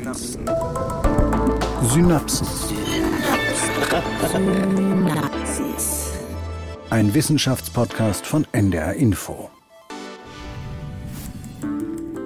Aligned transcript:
Synapsen. 0.00 0.46
Synapsen. 1.82 2.46
Synapsis. 4.32 6.12
Ein 6.88 7.12
Wissenschaftspodcast 7.12 8.24
von 8.24 8.46
NDR 8.52 8.94
Info. 8.94 9.50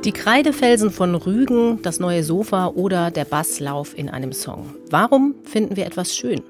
Die 0.05 0.13
Kreidefelsen 0.13 0.93
von 0.93 1.17
Rügen, 1.17 1.83
das 1.83 1.99
neue 1.99 2.23
Sofa 2.23 2.69
oder 2.69 3.11
der 3.11 3.25
Basslauf 3.25 3.99
in 3.99 4.09
einem 4.09 4.33
Song. 4.33 4.77
Warum 4.91 5.35
finden 5.43 5.75
wir 5.75 5.87
etwas 5.87 6.15
schön? 6.15 6.43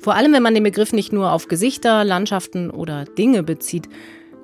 Vor 0.00 0.16
allem, 0.16 0.34
wenn 0.34 0.42
man 0.42 0.52
den 0.52 0.64
Begriff 0.64 0.92
nicht 0.92 1.14
nur 1.14 1.32
auf 1.32 1.48
Gesichter, 1.48 2.04
Landschaften 2.04 2.70
oder 2.70 3.06
Dinge 3.06 3.42
bezieht. 3.42 3.88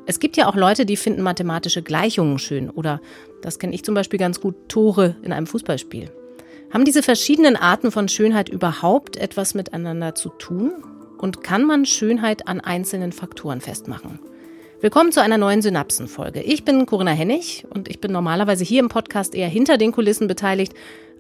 Es 0.07 0.21
gibt 0.21 0.37
ja 0.37 0.49
auch 0.49 0.55
Leute, 0.55 0.85
die 0.85 0.99
finden 0.99 1.23
mathematische 1.23 1.83
Gleichungen 1.83 2.39
schön 2.39 2.69
oder, 2.69 3.01
das 3.41 3.59
kenne 3.59 3.75
ich 3.75 3.85
zum 3.85 3.95
Beispiel 3.95 4.19
ganz 4.19 4.39
gut, 4.39 4.55
Tore 4.69 5.17
in 5.23 5.33
einem 5.33 5.47
Fußballspiel. 5.47 6.11
Haben 6.71 6.85
diese 6.85 7.03
verschiedenen 7.03 7.57
Arten 7.57 7.91
von 7.91 8.09
Schönheit 8.09 8.51
überhaupt 8.51 9.17
etwas 9.17 9.55
miteinander 9.55 10.15
zu 10.15 10.29
tun? 10.29 10.73
Und 11.17 11.43
kann 11.43 11.65
man 11.65 11.87
Schönheit 11.87 12.49
an 12.49 12.61
einzelnen 12.61 13.13
Faktoren 13.13 13.63
festmachen? 13.63 14.19
Willkommen 14.83 15.11
zu 15.11 15.23
einer 15.23 15.39
neuen 15.39 15.63
Synapsenfolge. 15.63 16.43
Ich 16.43 16.67
bin 16.67 16.85
Corinna 16.85 17.13
Hennig 17.13 17.65
und 17.71 17.89
ich 17.89 17.99
bin 18.03 18.13
normalerweise 18.13 18.65
hier 18.65 18.81
im 18.81 18.91
Podcast 18.91 19.35
eher 19.35 19.49
hinter 19.49 19.79
den 19.79 19.93
Kulissen 19.93 20.29
beteiligt, 20.29 20.75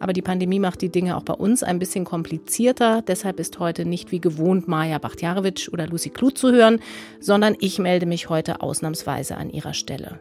aber 0.04 0.12
die 0.12 0.20
Pandemie 0.20 0.58
macht 0.58 0.82
die 0.82 0.90
Dinge 0.90 1.16
auch 1.16 1.22
bei 1.22 1.32
uns 1.32 1.62
ein 1.62 1.78
bisschen 1.78 2.04
komplizierter. 2.04 3.00
Deshalb 3.00 3.40
ist 3.40 3.58
heute 3.58 3.86
nicht 3.86 4.12
wie 4.12 4.20
gewohnt 4.20 4.68
Maja 4.68 4.98
Bachtjarewitsch 4.98 5.70
oder 5.70 5.86
Lucy 5.86 6.10
Kluth 6.10 6.36
zu 6.36 6.52
hören, 6.52 6.80
sondern 7.20 7.56
ich 7.58 7.78
melde 7.78 8.04
mich 8.04 8.28
heute 8.28 8.60
ausnahmsweise 8.60 9.38
an 9.38 9.48
ihrer 9.48 9.72
Stelle. 9.72 10.20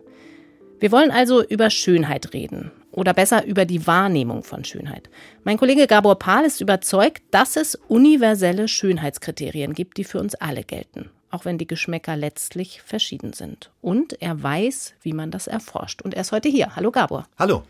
Wir 0.80 0.94
wollen 0.94 1.12
also 1.12 1.44
über 1.44 1.70
Schönheit 1.70 2.34
reden 2.34 2.72
oder 2.94 3.14
besser 3.14 3.44
über 3.44 3.66
die 3.66 3.86
Wahrnehmung 3.86 4.44
von 4.44 4.64
Schönheit. 4.64 5.10
Mein 5.44 5.58
Kollege 5.58 5.86
Gabor 5.86 6.18
Pahl 6.18 6.46
ist 6.46 6.62
überzeugt, 6.62 7.22
dass 7.32 7.58
es 7.58 7.76
universelle 7.90 8.70
Schönheitskriterien 8.70 9.74
gibt, 9.74 9.98
die 9.98 10.06
für 10.06 10.22
uns 10.22 10.34
alle 10.36 10.64
gelten, 10.64 11.10
auch 11.30 11.44
wenn 11.44 11.58
die 11.58 11.68
Geschmäcker 11.68 12.16
letztlich 12.16 12.82
verschieden 12.82 13.34
sind. 13.34 13.70
Und 13.82 14.22
er 14.22 14.42
weiß, 14.42 14.94
wie 15.02 15.12
man 15.12 15.30
das 15.30 15.48
erforscht. 15.48 16.02
Und 16.02 16.14
er 16.14 16.22
ist 16.22 16.32
heute 16.32 16.48
hier. 16.48 16.78
Hallo 16.78 16.90
Gabor. 16.90 17.28
Hallo. 17.38 17.64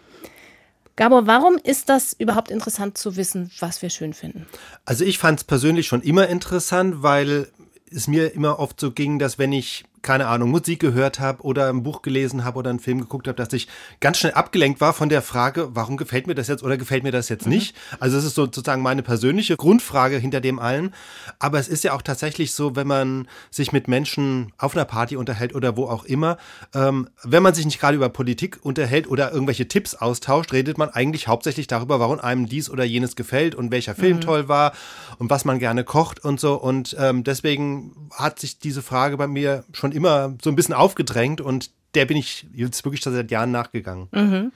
Gabor, 0.96 1.26
warum 1.26 1.58
ist 1.64 1.90
das 1.90 2.14
überhaupt 2.14 2.52
interessant 2.52 2.98
zu 2.98 3.16
wissen, 3.16 3.52
was 3.60 3.82
wir 3.82 3.90
schön 3.90 4.14
finden? 4.14 4.46
Also 4.86 5.04
ich 5.04 5.18
fand 5.18 5.40
es 5.40 5.44
persönlich 5.44 5.88
schon 5.88 6.02
immer 6.02 6.28
interessant, 6.28 7.02
weil 7.02 7.48
es 7.90 8.08
mir 8.08 8.34
immer 8.34 8.60
oft 8.60 8.80
so 8.80 8.92
ging, 8.92 9.18
dass 9.18 9.40
wenn 9.40 9.52
ich 9.52 9.86
keine 10.04 10.28
Ahnung, 10.28 10.52
Musik 10.52 10.80
gehört 10.80 11.20
habe 11.20 11.42
oder 11.44 11.70
ein 11.70 11.82
Buch 11.82 12.02
gelesen 12.02 12.44
habe 12.44 12.60
oder 12.60 12.70
einen 12.70 12.80
Film 12.80 13.00
geguckt 13.00 13.28
habe, 13.28 13.38
dass 13.38 13.54
ich 13.54 13.68
ganz 14.02 14.18
schnell 14.18 14.34
abgelenkt 14.34 14.82
war 14.82 14.94
von 14.94 15.10
der 15.10 15.22
Frage, 15.22 15.70
warum 15.74 15.98
gefällt 15.98 16.28
mir 16.28 16.36
das 16.36 16.48
jetzt 16.50 16.62
oder 16.62 16.78
gefällt 16.78 17.04
mir 17.04 17.12
das 17.12 17.30
jetzt 17.30 17.46
mhm. 17.46 17.54
nicht? 17.54 17.76
Also 18.00 18.18
es 18.18 18.26
ist 18.26 18.36
sozusagen 18.36 18.82
meine 18.82 19.02
persönliche 19.02 19.56
Grundfrage 19.56 20.18
hinter 20.18 20.42
dem 20.42 20.60
allen. 20.60 20.94
Aber 21.40 21.58
es 21.58 21.68
ist 21.68 21.84
ja 21.84 21.94
auch 21.94 22.02
tatsächlich 22.02 22.52
so, 22.54 22.76
wenn 22.76 22.88
man 22.88 23.28
sich 23.50 23.72
mit 23.72 23.88
Menschen 23.88 24.52
auf 24.58 24.76
einer 24.76 24.86
Party 24.86 25.16
unterhält 25.16 25.56
oder 25.56 25.78
wo 25.78 25.86
auch 25.86 26.04
immer, 26.04 26.38
ähm, 26.74 27.08
wenn 27.24 27.42
man 27.42 27.54
sich 27.54 27.66
nicht 27.66 27.80
gerade 27.80 27.96
über 27.96 28.10
Politik 28.10 28.60
unterhält 28.62 29.08
oder 29.08 29.32
irgendwelche 29.32 29.68
Tipps 29.68 29.96
austauscht, 29.96 30.52
redet 30.52 30.78
man 30.78 30.90
eigentlich 30.90 31.28
hauptsächlich 31.28 31.68
darüber, 31.68 32.00
warum 32.00 32.20
einem 32.20 32.48
dies 32.48 32.70
oder 32.70 32.84
jenes 32.84 33.16
gefällt 33.16 33.56
und 33.56 33.72
welcher 33.72 33.96
Film 33.96 34.18
mhm. 34.18 34.22
toll 34.22 34.48
war 34.50 34.74
und 35.18 35.30
was 35.30 35.46
man 35.46 35.60
gerne 35.60 35.86
kocht 35.86 36.24
und 36.24 36.40
so. 36.40 36.56
Und 36.56 36.96
ähm, 37.00 37.24
deswegen 37.24 38.10
hat 38.12 38.40
sich 38.40 38.60
diese 38.60 38.82
Frage 38.82 39.16
bei 39.16 39.28
mir 39.28 39.64
schon 39.72 39.93
immer 39.94 40.36
so 40.42 40.50
ein 40.50 40.56
bisschen 40.56 40.74
aufgedrängt 40.74 41.42
und 41.42 41.72
der 41.96 42.06
bin 42.06 42.18
ich 42.18 42.46
jetzt 42.54 42.84
wirklich 42.86 43.02
seit 43.02 43.32
Jahren 43.32 43.52
nachgegangen. 43.52 44.08
Mhm. 44.12 44.52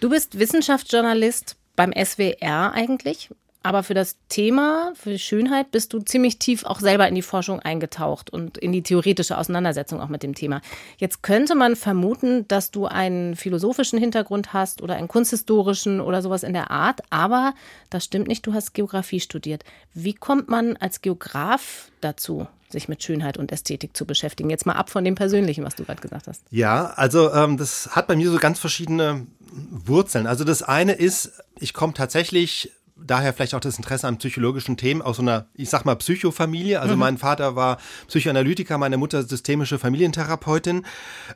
Du 0.00 0.10
bist 0.10 0.38
Wissenschaftsjournalist 0.38 1.56
beim 1.76 1.92
SWR 1.92 2.72
eigentlich. 2.72 3.30
Aber 3.66 3.82
für 3.82 3.94
das 3.94 4.18
Thema, 4.28 4.92
für 4.94 5.18
Schönheit, 5.18 5.70
bist 5.70 5.94
du 5.94 5.98
ziemlich 6.00 6.38
tief 6.38 6.66
auch 6.66 6.80
selber 6.80 7.08
in 7.08 7.14
die 7.14 7.22
Forschung 7.22 7.60
eingetaucht 7.60 8.28
und 8.28 8.58
in 8.58 8.72
die 8.72 8.82
theoretische 8.82 9.38
Auseinandersetzung 9.38 10.02
auch 10.02 10.10
mit 10.10 10.22
dem 10.22 10.34
Thema. 10.34 10.60
Jetzt 10.98 11.22
könnte 11.22 11.54
man 11.54 11.74
vermuten, 11.74 12.46
dass 12.46 12.70
du 12.70 12.84
einen 12.84 13.36
philosophischen 13.36 13.98
Hintergrund 13.98 14.52
hast 14.52 14.82
oder 14.82 14.96
einen 14.96 15.08
kunsthistorischen 15.08 16.02
oder 16.02 16.20
sowas 16.20 16.42
in 16.42 16.52
der 16.52 16.70
Art, 16.70 17.00
aber 17.08 17.54
das 17.88 18.04
stimmt 18.04 18.28
nicht, 18.28 18.46
du 18.46 18.52
hast 18.52 18.74
Geografie 18.74 19.20
studiert. 19.20 19.64
Wie 19.94 20.12
kommt 20.12 20.50
man 20.50 20.76
als 20.76 21.00
Geograf 21.00 21.90
dazu, 22.02 22.46
sich 22.74 22.88
mit 22.88 23.02
Schönheit 23.02 23.38
und 23.38 23.50
Ästhetik 23.50 23.96
zu 23.96 24.04
beschäftigen? 24.04 24.50
Jetzt 24.50 24.66
mal 24.66 24.74
ab 24.74 24.90
von 24.90 25.04
dem 25.04 25.14
Persönlichen, 25.14 25.64
was 25.64 25.74
du 25.74 25.84
gerade 25.84 26.02
gesagt 26.02 26.26
hast. 26.28 26.42
Ja, 26.50 26.92
also 26.96 27.32
ähm, 27.32 27.56
das 27.56 27.88
hat 27.92 28.06
bei 28.06 28.16
mir 28.16 28.30
so 28.30 28.38
ganz 28.38 28.58
verschiedene 28.58 29.26
Wurzeln. 29.50 30.26
Also 30.26 30.44
das 30.44 30.62
eine 30.62 30.92
ist, 30.92 31.32
ich 31.58 31.72
komme 31.72 31.94
tatsächlich 31.94 32.72
daher 32.96 33.32
vielleicht 33.32 33.54
auch 33.54 33.60
das 33.60 33.76
Interesse 33.76 34.06
an 34.06 34.18
psychologischen 34.18 34.76
Themen 34.76 35.02
aus 35.02 35.16
so 35.16 35.22
einer, 35.22 35.46
ich 35.54 35.68
sag 35.68 35.84
mal, 35.84 35.96
Psychofamilie. 35.96 36.80
Also 36.80 36.94
mhm. 36.94 37.00
mein 37.00 37.18
Vater 37.18 37.56
war 37.56 37.78
Psychoanalytiker, 38.08 38.78
meine 38.78 38.96
Mutter 38.96 39.22
systemische 39.24 39.78
Familientherapeutin. 39.78 40.84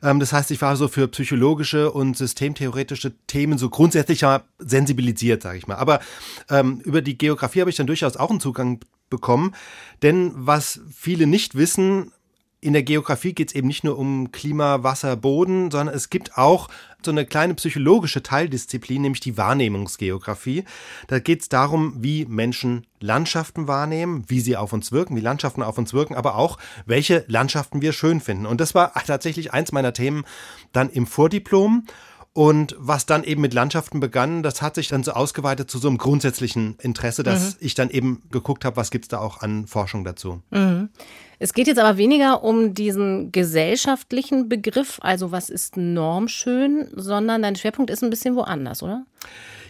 Ähm, 0.02 0.20
das 0.20 0.32
heißt, 0.32 0.50
ich 0.50 0.62
war 0.62 0.76
so 0.76 0.88
für 0.88 1.08
psychologische 1.08 1.90
und 1.90 2.16
systemtheoretische 2.16 3.12
Themen 3.26 3.58
so 3.58 3.70
grundsätzlich 3.70 4.20
ja 4.22 4.42
sensibilisiert, 4.58 5.42
sage 5.42 5.58
ich 5.58 5.66
mal. 5.66 5.76
Aber 5.76 6.00
ähm, 6.48 6.80
über 6.84 7.02
die 7.02 7.18
Geografie 7.18 7.60
habe 7.60 7.70
ich 7.70 7.76
dann 7.76 7.86
durchaus 7.86 8.16
auch 8.16 8.30
einen 8.30 8.40
Zugang 8.40 8.80
bekommen. 9.10 9.54
Denn 10.02 10.32
was 10.34 10.80
viele 10.94 11.26
nicht 11.26 11.54
wissen, 11.54 12.12
in 12.60 12.72
der 12.72 12.82
Geografie 12.82 13.34
geht 13.34 13.50
es 13.50 13.54
eben 13.54 13.68
nicht 13.68 13.84
nur 13.84 13.96
um 13.96 14.32
Klima, 14.32 14.82
Wasser, 14.82 15.16
Boden, 15.16 15.70
sondern 15.70 15.94
es 15.94 16.10
gibt 16.10 16.36
auch 16.36 16.68
so 17.04 17.12
eine 17.12 17.24
kleine 17.24 17.54
psychologische 17.54 18.22
Teildisziplin, 18.22 19.02
nämlich 19.02 19.20
die 19.20 19.36
Wahrnehmungsgeografie. 19.36 20.64
Da 21.06 21.20
geht 21.20 21.42
es 21.42 21.48
darum, 21.48 21.94
wie 21.98 22.24
Menschen 22.24 22.84
Landschaften 22.98 23.68
wahrnehmen, 23.68 24.24
wie 24.26 24.40
sie 24.40 24.56
auf 24.56 24.72
uns 24.72 24.90
wirken, 24.90 25.14
wie 25.14 25.20
Landschaften 25.20 25.62
auf 25.62 25.78
uns 25.78 25.94
wirken, 25.94 26.16
aber 26.16 26.34
auch, 26.34 26.58
welche 26.84 27.24
Landschaften 27.28 27.80
wir 27.80 27.92
schön 27.92 28.20
finden. 28.20 28.46
Und 28.46 28.60
das 28.60 28.74
war 28.74 28.92
tatsächlich 29.06 29.52
eins 29.52 29.70
meiner 29.70 29.92
Themen 29.92 30.24
dann 30.72 30.90
im 30.90 31.06
Vordiplom. 31.06 31.84
Und 32.38 32.76
was 32.78 33.04
dann 33.04 33.24
eben 33.24 33.40
mit 33.40 33.52
Landschaften 33.52 33.98
begann, 33.98 34.44
das 34.44 34.62
hat 34.62 34.76
sich 34.76 34.86
dann 34.86 35.02
so 35.02 35.10
ausgeweitet 35.10 35.68
zu 35.68 35.78
so 35.78 35.88
einem 35.88 35.98
grundsätzlichen 35.98 36.76
Interesse, 36.80 37.24
dass 37.24 37.54
mhm. 37.54 37.56
ich 37.58 37.74
dann 37.74 37.90
eben 37.90 38.22
geguckt 38.30 38.64
habe, 38.64 38.76
was 38.76 38.92
gibt 38.92 39.06
es 39.06 39.08
da 39.08 39.18
auch 39.18 39.40
an 39.40 39.66
Forschung 39.66 40.04
dazu. 40.04 40.40
Mhm. 40.50 40.88
Es 41.40 41.52
geht 41.52 41.66
jetzt 41.66 41.80
aber 41.80 41.98
weniger 41.98 42.44
um 42.44 42.74
diesen 42.74 43.32
gesellschaftlichen 43.32 44.48
Begriff, 44.48 45.00
also 45.02 45.32
was 45.32 45.50
ist 45.50 45.76
normschön, 45.76 46.88
sondern 46.94 47.42
dein 47.42 47.56
Schwerpunkt 47.56 47.90
ist 47.90 48.04
ein 48.04 48.10
bisschen 48.10 48.36
woanders, 48.36 48.84
oder? 48.84 49.04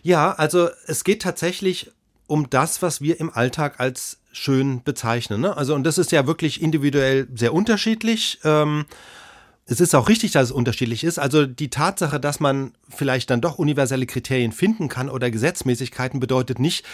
Ja, 0.02 0.32
also 0.32 0.68
es 0.86 1.04
geht 1.04 1.22
tatsächlich 1.22 1.90
um 2.26 2.50
das, 2.50 2.82
was 2.82 3.00
wir 3.00 3.18
im 3.18 3.30
Alltag 3.30 3.80
als 3.80 4.18
schön 4.30 4.82
bezeichnen. 4.84 5.40
Ne? 5.40 5.56
Also, 5.56 5.74
und 5.74 5.84
das 5.84 5.96
ist 5.96 6.12
ja 6.12 6.26
wirklich 6.26 6.60
individuell 6.60 7.28
sehr 7.34 7.54
unterschiedlich. 7.54 8.40
Ähm, 8.44 8.84
es 9.70 9.80
ist 9.80 9.94
auch 9.94 10.08
richtig, 10.08 10.32
dass 10.32 10.44
es 10.44 10.50
unterschiedlich 10.50 11.04
ist. 11.04 11.18
Also 11.18 11.44
die 11.44 11.68
Tatsache, 11.68 12.18
dass 12.18 12.40
man 12.40 12.72
vielleicht 12.88 13.28
dann 13.28 13.42
doch 13.42 13.58
universelle 13.58 14.06
Kriterien 14.06 14.52
finden 14.52 14.88
kann 14.88 15.10
oder 15.10 15.30
Gesetzmäßigkeiten, 15.30 16.20
bedeutet 16.20 16.58
nicht, 16.58 16.86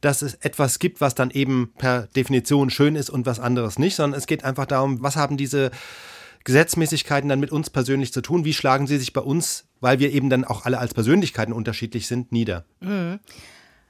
dass 0.00 0.22
es 0.22 0.34
etwas 0.34 0.78
gibt, 0.78 1.02
was 1.02 1.14
dann 1.14 1.30
eben 1.30 1.72
per 1.76 2.08
Definition 2.16 2.70
schön 2.70 2.96
ist 2.96 3.10
und 3.10 3.26
was 3.26 3.38
anderes 3.38 3.78
nicht, 3.78 3.96
sondern 3.96 4.18
es 4.18 4.26
geht 4.26 4.44
einfach 4.44 4.64
darum, 4.64 5.02
was 5.02 5.16
haben 5.16 5.36
diese 5.36 5.70
Gesetzmäßigkeiten 6.44 7.28
dann 7.28 7.38
mit 7.38 7.52
uns 7.52 7.68
persönlich 7.68 8.14
zu 8.14 8.22
tun? 8.22 8.46
Wie 8.46 8.54
schlagen 8.54 8.86
sie 8.86 8.96
sich 8.96 9.12
bei 9.12 9.20
uns, 9.20 9.66
weil 9.80 9.98
wir 9.98 10.10
eben 10.10 10.30
dann 10.30 10.46
auch 10.46 10.64
alle 10.64 10.78
als 10.78 10.94
Persönlichkeiten 10.94 11.52
unterschiedlich 11.52 12.06
sind, 12.06 12.32
nieder? 12.32 12.64
Mhm. 12.80 13.20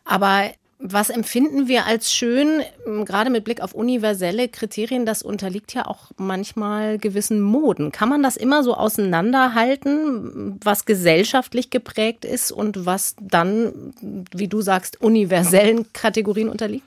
Aber 0.05 0.51
was 0.85 1.11
empfinden 1.11 1.69
wir 1.69 1.87
als 1.87 2.13
schön, 2.13 2.63
gerade 3.05 3.31
mit 3.31 3.45
Blick 3.45 3.61
auf 3.61 3.73
universelle 3.73 4.49
Kriterien? 4.49 5.07
Das 5.07 5.23
unterliegt 5.23 5.75
ja 5.75 5.87
auch 5.87 6.11
manchmal 6.17 6.99
gewissen 6.99 7.41
Moden. 7.41 7.93
Kann 7.93 8.09
man 8.09 8.23
das 8.23 8.37
immer 8.37 8.65
so 8.65 8.75
auseinanderhalten, 8.75 10.59
was 10.63 10.85
gesellschaftlich 10.85 11.71
geprägt 11.71 12.25
ist 12.25 12.51
und 12.51 12.85
was 12.85 13.15
dann, 13.21 13.93
wie 14.35 14.49
du 14.49 14.61
sagst, 14.61 15.01
universellen 15.01 15.93
Kategorien 15.93 16.49
unterliegt? 16.49 16.87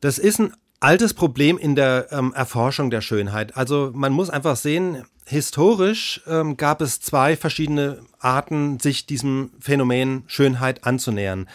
Das 0.00 0.18
ist 0.18 0.38
ein 0.38 0.52
altes 0.80 1.14
Problem 1.14 1.56
in 1.56 1.74
der 1.74 2.08
ähm, 2.10 2.34
Erforschung 2.34 2.90
der 2.90 3.00
Schönheit. 3.00 3.56
Also 3.56 3.92
man 3.94 4.12
muss 4.12 4.28
einfach 4.28 4.56
sehen, 4.56 5.04
historisch 5.24 6.20
ähm, 6.26 6.58
gab 6.58 6.82
es 6.82 7.00
zwei 7.00 7.34
verschiedene 7.36 8.00
Arten, 8.18 8.78
sich 8.78 9.06
diesem 9.06 9.50
Phänomen 9.58 10.24
Schönheit 10.26 10.84
anzunähern. 10.84 11.48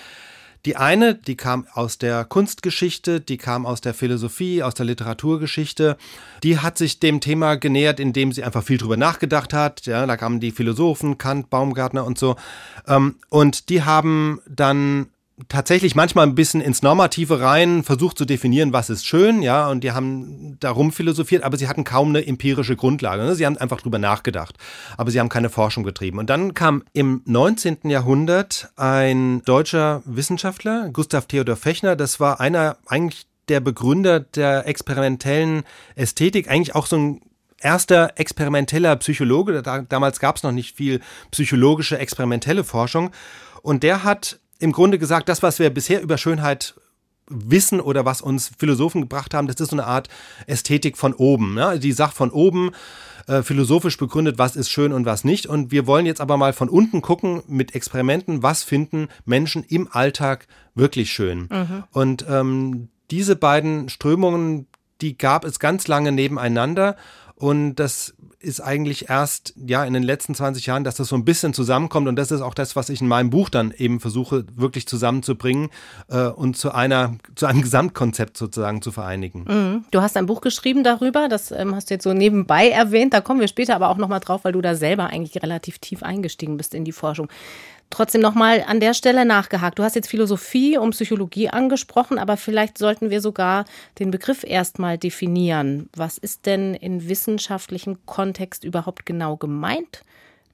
Die 0.65 0.77
eine, 0.77 1.15
die 1.15 1.35
kam 1.35 1.65
aus 1.73 1.97
der 1.97 2.23
Kunstgeschichte, 2.23 3.19
die 3.19 3.37
kam 3.37 3.65
aus 3.65 3.81
der 3.81 3.93
Philosophie, 3.93 4.61
aus 4.61 4.75
der 4.75 4.85
Literaturgeschichte. 4.85 5.97
Die 6.43 6.59
hat 6.59 6.77
sich 6.77 6.99
dem 6.99 7.19
Thema 7.19 7.55
genähert, 7.55 7.99
indem 7.99 8.31
sie 8.31 8.43
einfach 8.43 8.63
viel 8.63 8.77
drüber 8.77 8.97
nachgedacht 8.97 9.53
hat. 9.53 9.85
Ja, 9.85 10.05
da 10.05 10.17
kamen 10.17 10.39
die 10.39 10.51
Philosophen, 10.51 11.17
Kant, 11.17 11.49
Baumgartner 11.49 12.05
und 12.05 12.19
so. 12.19 12.35
Ähm, 12.87 13.15
und 13.29 13.69
die 13.69 13.83
haben 13.83 14.39
dann 14.47 15.07
tatsächlich 15.49 15.95
manchmal 15.95 16.27
ein 16.27 16.35
bisschen 16.35 16.61
ins 16.61 16.81
Normative 16.81 17.39
rein, 17.39 17.83
versucht 17.83 18.17
zu 18.17 18.25
definieren, 18.25 18.73
was 18.73 18.89
ist 18.89 19.05
schön, 19.05 19.41
ja, 19.41 19.69
und 19.69 19.83
die 19.83 19.91
haben 19.91 20.57
darum 20.59 20.91
philosophiert, 20.91 21.43
aber 21.43 21.57
sie 21.57 21.67
hatten 21.67 21.83
kaum 21.83 22.09
eine 22.09 22.25
empirische 22.25 22.75
Grundlage. 22.75 23.23
Ne? 23.23 23.35
Sie 23.35 23.45
haben 23.45 23.57
einfach 23.57 23.81
drüber 23.81 23.99
nachgedacht, 23.99 24.57
aber 24.97 25.11
sie 25.11 25.19
haben 25.19 25.29
keine 25.29 25.49
Forschung 25.49 25.83
getrieben. 25.83 26.19
Und 26.19 26.29
dann 26.29 26.53
kam 26.53 26.83
im 26.93 27.21
19. 27.25 27.89
Jahrhundert 27.89 28.71
ein 28.75 29.41
deutscher 29.43 30.01
Wissenschaftler, 30.05 30.89
Gustav 30.91 31.27
Theodor 31.27 31.55
Fechner, 31.55 31.95
das 31.95 32.19
war 32.19 32.39
einer 32.39 32.77
eigentlich 32.87 33.25
der 33.47 33.59
Begründer 33.59 34.19
der 34.19 34.67
experimentellen 34.67 35.63
Ästhetik, 35.95 36.49
eigentlich 36.49 36.75
auch 36.75 36.85
so 36.85 36.97
ein 36.97 37.21
erster 37.59 38.13
experimenteller 38.15 38.95
Psychologe. 38.97 39.61
Da, 39.61 39.81
damals 39.81 40.19
gab 40.19 40.37
es 40.37 40.43
noch 40.43 40.51
nicht 40.51 40.75
viel 40.75 40.99
psychologische 41.31 41.97
experimentelle 41.97 42.63
Forschung. 42.63 43.11
Und 43.61 43.83
der 43.83 44.03
hat 44.03 44.39
im 44.61 44.71
Grunde 44.71 44.99
gesagt, 44.99 45.27
das, 45.27 45.43
was 45.43 45.59
wir 45.59 45.69
bisher 45.69 46.01
über 46.01 46.17
Schönheit 46.17 46.75
wissen 47.27 47.79
oder 47.79 48.05
was 48.05 48.21
uns 48.21 48.51
Philosophen 48.57 49.01
gebracht 49.01 49.33
haben, 49.33 49.47
das 49.47 49.59
ist 49.59 49.69
so 49.69 49.75
eine 49.75 49.85
Art 49.85 50.09
Ästhetik 50.47 50.97
von 50.97 51.13
oben. 51.13 51.53
Ne? 51.53 51.79
Die 51.79 51.93
Sache 51.93 52.13
von 52.13 52.29
oben, 52.29 52.71
äh, 53.27 53.43
philosophisch 53.43 53.97
begründet, 53.97 54.37
was 54.37 54.55
ist 54.55 54.69
schön 54.69 54.93
und 54.93 55.05
was 55.05 55.23
nicht. 55.23 55.47
Und 55.47 55.71
wir 55.71 55.87
wollen 55.87 56.05
jetzt 56.05 56.21
aber 56.21 56.37
mal 56.37 56.53
von 56.53 56.69
unten 56.69 57.01
gucken 57.01 57.41
mit 57.47 57.73
Experimenten, 57.75 58.43
was 58.43 58.63
finden 58.63 59.07
Menschen 59.25 59.63
im 59.63 59.87
Alltag 59.91 60.47
wirklich 60.75 61.11
schön. 61.11 61.47
Mhm. 61.49 61.83
Und 61.91 62.25
ähm, 62.29 62.89
diese 63.09 63.35
beiden 63.35 63.89
Strömungen, 63.89 64.67
die 65.01 65.17
gab 65.17 65.45
es 65.45 65.59
ganz 65.59 65.87
lange 65.87 66.11
nebeneinander. 66.11 66.95
Und 67.41 67.75
das 67.75 68.13
ist 68.39 68.59
eigentlich 68.59 69.09
erst 69.09 69.55
ja 69.55 69.83
in 69.83 69.93
den 69.93 70.03
letzten 70.03 70.35
20 70.35 70.67
Jahren, 70.67 70.83
dass 70.83 70.93
das 70.93 71.07
so 71.07 71.15
ein 71.15 71.25
bisschen 71.25 71.55
zusammenkommt. 71.55 72.07
Und 72.07 72.15
das 72.15 72.29
ist 72.29 72.41
auch 72.41 72.53
das, 72.53 72.75
was 72.75 72.89
ich 72.89 73.01
in 73.01 73.07
meinem 73.07 73.31
Buch 73.31 73.49
dann 73.49 73.73
eben 73.75 73.99
versuche, 73.99 74.45
wirklich 74.55 74.87
zusammenzubringen 74.87 75.69
äh, 76.07 76.27
und 76.27 76.55
zu 76.55 76.71
einer, 76.71 77.15
zu 77.33 77.47
einem 77.47 77.61
Gesamtkonzept 77.63 78.37
sozusagen 78.37 78.83
zu 78.83 78.91
vereinigen. 78.91 79.45
Mhm. 79.47 79.85
Du 79.89 80.01
hast 80.01 80.17
ein 80.17 80.27
Buch 80.27 80.41
geschrieben 80.41 80.83
darüber, 80.83 81.29
das 81.29 81.49
ähm, 81.51 81.73
hast 81.73 81.89
du 81.89 81.95
jetzt 81.95 82.03
so 82.03 82.13
nebenbei 82.13 82.69
erwähnt. 82.69 83.15
Da 83.15 83.21
kommen 83.21 83.39
wir 83.39 83.47
später 83.47 83.75
aber 83.75 83.89
auch 83.89 83.97
nochmal 83.97 84.19
drauf, 84.19 84.43
weil 84.43 84.53
du 84.53 84.61
da 84.61 84.75
selber 84.75 85.07
eigentlich 85.07 85.41
relativ 85.41 85.79
tief 85.79 86.03
eingestiegen 86.03 86.57
bist 86.57 86.75
in 86.75 86.85
die 86.85 86.91
Forschung. 86.91 87.27
Trotzdem 87.91 88.21
nochmal 88.21 88.63
an 88.65 88.79
der 88.79 88.93
Stelle 88.93 89.25
nachgehakt. 89.25 89.77
Du 89.77 89.83
hast 89.83 89.95
jetzt 89.95 90.09
Philosophie 90.09 90.77
und 90.77 90.91
Psychologie 90.91 91.49
angesprochen, 91.49 92.17
aber 92.17 92.37
vielleicht 92.37 92.77
sollten 92.77 93.09
wir 93.09 93.19
sogar 93.19 93.65
den 93.99 94.11
Begriff 94.11 94.43
erstmal 94.43 94.97
definieren. 94.97 95.89
Was 95.95 96.17
ist 96.17 96.45
denn 96.45 96.73
in 96.73 97.09
wissenschaftlichem 97.09 98.05
Kontext 98.05 98.63
überhaupt 98.63 99.05
genau 99.05 99.35
gemeint 99.35 100.03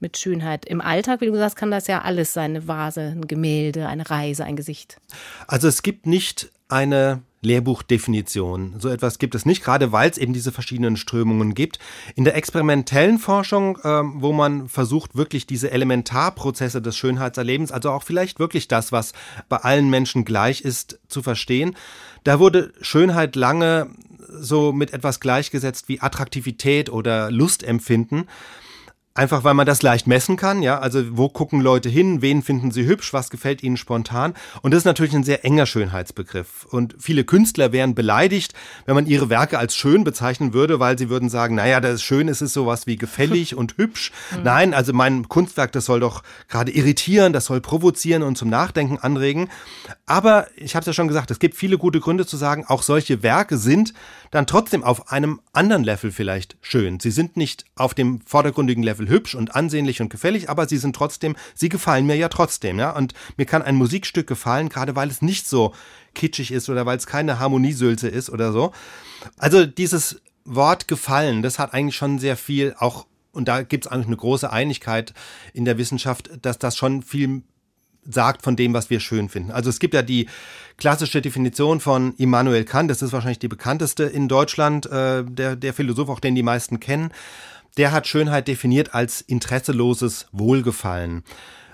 mit 0.00 0.18
Schönheit? 0.18 0.66
Im 0.66 0.80
Alltag, 0.80 1.20
wie 1.20 1.26
du 1.26 1.32
gesagt 1.32 1.52
hast, 1.52 1.56
kann 1.56 1.70
das 1.70 1.86
ja 1.86 2.02
alles 2.02 2.32
sein. 2.34 2.50
Eine 2.50 2.66
Vase, 2.66 3.12
ein 3.16 3.28
Gemälde, 3.28 3.86
eine 3.86 4.10
Reise, 4.10 4.44
ein 4.44 4.56
Gesicht. 4.56 4.98
Also 5.46 5.68
es 5.68 5.82
gibt 5.82 6.06
nicht 6.06 6.50
eine 6.68 7.22
Lehrbuchdefinition. 7.40 8.74
So 8.78 8.88
etwas 8.88 9.18
gibt 9.18 9.34
es 9.34 9.46
nicht, 9.46 9.62
gerade 9.62 9.92
weil 9.92 10.10
es 10.10 10.18
eben 10.18 10.32
diese 10.32 10.52
verschiedenen 10.52 10.96
Strömungen 10.96 11.54
gibt. 11.54 11.78
In 12.16 12.24
der 12.24 12.36
experimentellen 12.36 13.18
Forschung, 13.18 13.78
äh, 13.78 14.02
wo 14.04 14.32
man 14.32 14.68
versucht, 14.68 15.16
wirklich 15.16 15.46
diese 15.46 15.70
Elementarprozesse 15.70 16.82
des 16.82 16.96
Schönheitserlebens, 16.96 17.70
also 17.70 17.90
auch 17.90 18.02
vielleicht 18.02 18.38
wirklich 18.38 18.66
das, 18.68 18.92
was 18.92 19.12
bei 19.48 19.58
allen 19.58 19.88
Menschen 19.88 20.24
gleich 20.24 20.62
ist, 20.62 20.98
zu 21.08 21.22
verstehen, 21.22 21.76
da 22.24 22.40
wurde 22.40 22.72
Schönheit 22.80 23.36
lange 23.36 23.90
so 24.28 24.72
mit 24.72 24.92
etwas 24.92 25.20
gleichgesetzt 25.20 25.88
wie 25.88 26.00
Attraktivität 26.00 26.90
oder 26.90 27.30
Lustempfinden. 27.30 28.26
Einfach 29.18 29.42
weil 29.42 29.54
man 29.54 29.66
das 29.66 29.82
leicht 29.82 30.06
messen 30.06 30.36
kann, 30.36 30.62
ja. 30.62 30.78
Also 30.78 31.16
wo 31.16 31.28
gucken 31.28 31.60
Leute 31.60 31.88
hin, 31.88 32.22
wen 32.22 32.40
finden 32.40 32.70
sie 32.70 32.86
hübsch, 32.86 33.12
was 33.12 33.30
gefällt 33.30 33.64
ihnen 33.64 33.76
spontan. 33.76 34.32
Und 34.62 34.70
das 34.70 34.78
ist 34.78 34.84
natürlich 34.84 35.12
ein 35.12 35.24
sehr 35.24 35.44
enger 35.44 35.66
Schönheitsbegriff. 35.66 36.66
Und 36.70 36.94
viele 37.00 37.24
Künstler 37.24 37.72
wären 37.72 37.96
beleidigt, 37.96 38.54
wenn 38.86 38.94
man 38.94 39.06
ihre 39.06 39.28
Werke 39.28 39.58
als 39.58 39.74
schön 39.74 40.04
bezeichnen 40.04 40.52
würde, 40.52 40.78
weil 40.78 40.96
sie 40.96 41.08
würden 41.10 41.30
sagen, 41.30 41.56
naja, 41.56 41.80
das 41.80 41.94
ist 41.94 42.02
schön, 42.02 42.28
es 42.28 42.40
ist 42.42 42.52
sowas 42.52 42.86
wie 42.86 42.96
gefällig 42.96 43.56
und 43.56 43.76
hübsch. 43.76 44.12
Mhm. 44.28 44.42
Nein, 44.42 44.74
also 44.74 44.92
mein 44.92 45.28
Kunstwerk, 45.28 45.72
das 45.72 45.86
soll 45.86 46.00
doch 46.00 46.22
gerade 46.48 46.70
irritieren, 46.70 47.32
das 47.32 47.46
soll 47.46 47.60
provozieren 47.62 48.22
und 48.22 48.36
zum 48.36 48.50
Nachdenken 48.50 48.98
anregen. 48.98 49.48
Aber 50.04 50.48
ich 50.56 50.74
habe 50.74 50.82
es 50.82 50.86
ja 50.86 50.92
schon 50.92 51.08
gesagt, 51.08 51.30
es 51.30 51.38
gibt 51.38 51.56
viele 51.56 51.78
gute 51.78 51.98
Gründe 51.98 52.26
zu 52.26 52.36
sagen, 52.36 52.66
auch 52.66 52.82
solche 52.82 53.22
Werke 53.22 53.56
sind 53.56 53.94
dann 54.30 54.46
trotzdem 54.46 54.84
auf 54.84 55.10
einem 55.10 55.40
anderen 55.52 55.84
Level 55.84 56.12
vielleicht 56.12 56.56
schön. 56.60 57.00
Sie 57.00 57.10
sind 57.10 57.36
nicht 57.36 57.64
auf 57.76 57.94
dem 57.94 58.20
vordergründigen 58.20 58.82
Level 58.82 59.08
hübsch 59.08 59.34
und 59.34 59.54
ansehnlich 59.54 60.00
und 60.00 60.10
gefällig, 60.10 60.50
aber 60.50 60.68
sie 60.68 60.78
sind 60.78 60.94
trotzdem, 60.94 61.36
sie 61.54 61.68
gefallen 61.68 62.06
mir 62.06 62.16
ja 62.16 62.28
trotzdem, 62.28 62.78
ja. 62.78 62.90
Und 62.94 63.14
mir 63.36 63.46
kann 63.46 63.62
ein 63.62 63.76
Musikstück 63.76 64.26
gefallen, 64.26 64.68
gerade 64.68 64.96
weil 64.96 65.08
es 65.08 65.22
nicht 65.22 65.46
so 65.46 65.74
kitschig 66.14 66.52
ist 66.52 66.68
oder 66.68 66.86
weil 66.86 66.98
es 66.98 67.06
keine 67.06 67.38
Harmoniesülze 67.38 68.08
ist 68.08 68.30
oder 68.30 68.52
so. 68.52 68.72
Also 69.36 69.66
dieses 69.66 70.20
Wort 70.44 70.88
gefallen, 70.88 71.42
das 71.42 71.58
hat 71.58 71.74
eigentlich 71.74 71.96
schon 71.96 72.18
sehr 72.18 72.36
viel 72.36 72.74
auch 72.78 73.06
und 73.32 73.46
da 73.46 73.62
gibt 73.62 73.86
es 73.86 73.92
eigentlich 73.92 74.06
eine 74.06 74.16
große 74.16 74.50
Einigkeit 74.50 75.14
in 75.52 75.64
der 75.64 75.78
Wissenschaft, 75.78 76.30
dass 76.42 76.58
das 76.58 76.76
schon 76.76 77.02
viel 77.02 77.42
sagt 78.08 78.42
von 78.42 78.56
dem, 78.56 78.74
was 78.74 78.90
wir 78.90 79.00
schön 79.00 79.28
finden. 79.28 79.50
Also 79.50 79.70
es 79.70 79.78
gibt 79.78 79.94
ja 79.94 80.02
die 80.02 80.28
klassische 80.76 81.20
Definition 81.20 81.80
von 81.80 82.14
Immanuel 82.16 82.64
Kant, 82.64 82.90
das 82.90 83.02
ist 83.02 83.12
wahrscheinlich 83.12 83.38
die 83.38 83.48
bekannteste 83.48 84.04
in 84.04 84.28
Deutschland, 84.28 84.86
äh, 84.86 85.24
der, 85.24 85.56
der 85.56 85.74
Philosoph, 85.74 86.08
auch 86.08 86.20
den 86.20 86.34
die 86.34 86.42
meisten 86.42 86.80
kennen. 86.80 87.10
Der 87.76 87.92
hat 87.92 88.06
Schönheit 88.06 88.48
definiert 88.48 88.94
als 88.94 89.20
interesseloses 89.20 90.26
Wohlgefallen. 90.32 91.22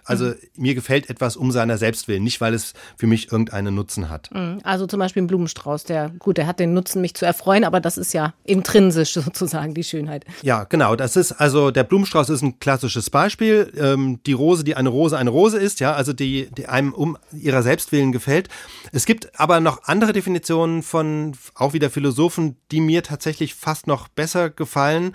Also 0.05 0.27
mhm. 0.27 0.35
mir 0.57 0.75
gefällt 0.75 1.11
etwas 1.11 1.37
um 1.37 1.51
seiner 1.51 1.79
selbst 1.79 2.09
willen, 2.09 2.23
nicht 2.23 2.41
weil 2.41 2.55
es 2.55 2.75
für 2.97 3.07
mich 3.07 3.33
irgendeinen 3.33 3.75
Nutzen 3.75 4.09
hat. 4.11 4.31
Mhm. 4.33 4.61
Also 4.63 4.87
zum 4.87 5.01
Beispiel 5.01 5.23
ein 5.23 5.27
Blumenstrauß, 5.27 5.85
der, 5.85 6.11
gut, 6.19 6.37
der 6.37 6.47
hat 6.47 6.61
den 6.61 6.75
Nutzen, 6.75 7.01
mich 7.01 7.15
zu 7.15 7.25
erfreuen, 7.25 7.65
aber 7.65 7.81
das 7.81 7.99
ist 7.99 8.13
ja 8.13 8.35
intrinsisch 8.45 9.15
sozusagen 9.15 9.75
die 9.75 9.85
Schönheit. 9.85 10.25
Ja, 10.43 10.65
genau. 10.65 10.97
Das 10.97 11.17
ist, 11.17 11.33
also 11.33 11.71
der 11.71 11.85
Blumenstrauß 11.85 12.29
ist 12.31 12.43
ein 12.43 12.59
klassisches 12.59 13.11
Beispiel. 13.11 13.73
Ähm, 13.77 14.21
die 14.27 14.33
Rose, 14.33 14.65
die 14.65 14.77
eine 14.77 14.89
Rose 14.89 15.17
eine 15.17 15.31
Rose 15.31 15.59
ist, 15.59 15.81
ja, 15.81 15.95
also 15.95 16.13
die, 16.13 16.49
die 16.57 16.67
einem 16.67 16.93
um 16.93 17.17
ihrer 17.33 17.63
Selbstwillen 17.63 18.13
gefällt. 18.13 18.49
Es 18.93 19.07
gibt 19.07 19.39
aber 19.39 19.61
noch 19.61 19.85
andere 19.85 20.13
Definitionen 20.13 20.83
von 20.83 21.33
auch 21.55 21.73
wieder 21.73 21.91
Philosophen, 21.91 22.57
die 22.71 22.81
mir 22.81 23.03
tatsächlich 23.03 23.55
fast 23.55 23.87
noch 23.87 24.09
besser 24.09 24.51
gefallen 24.51 25.15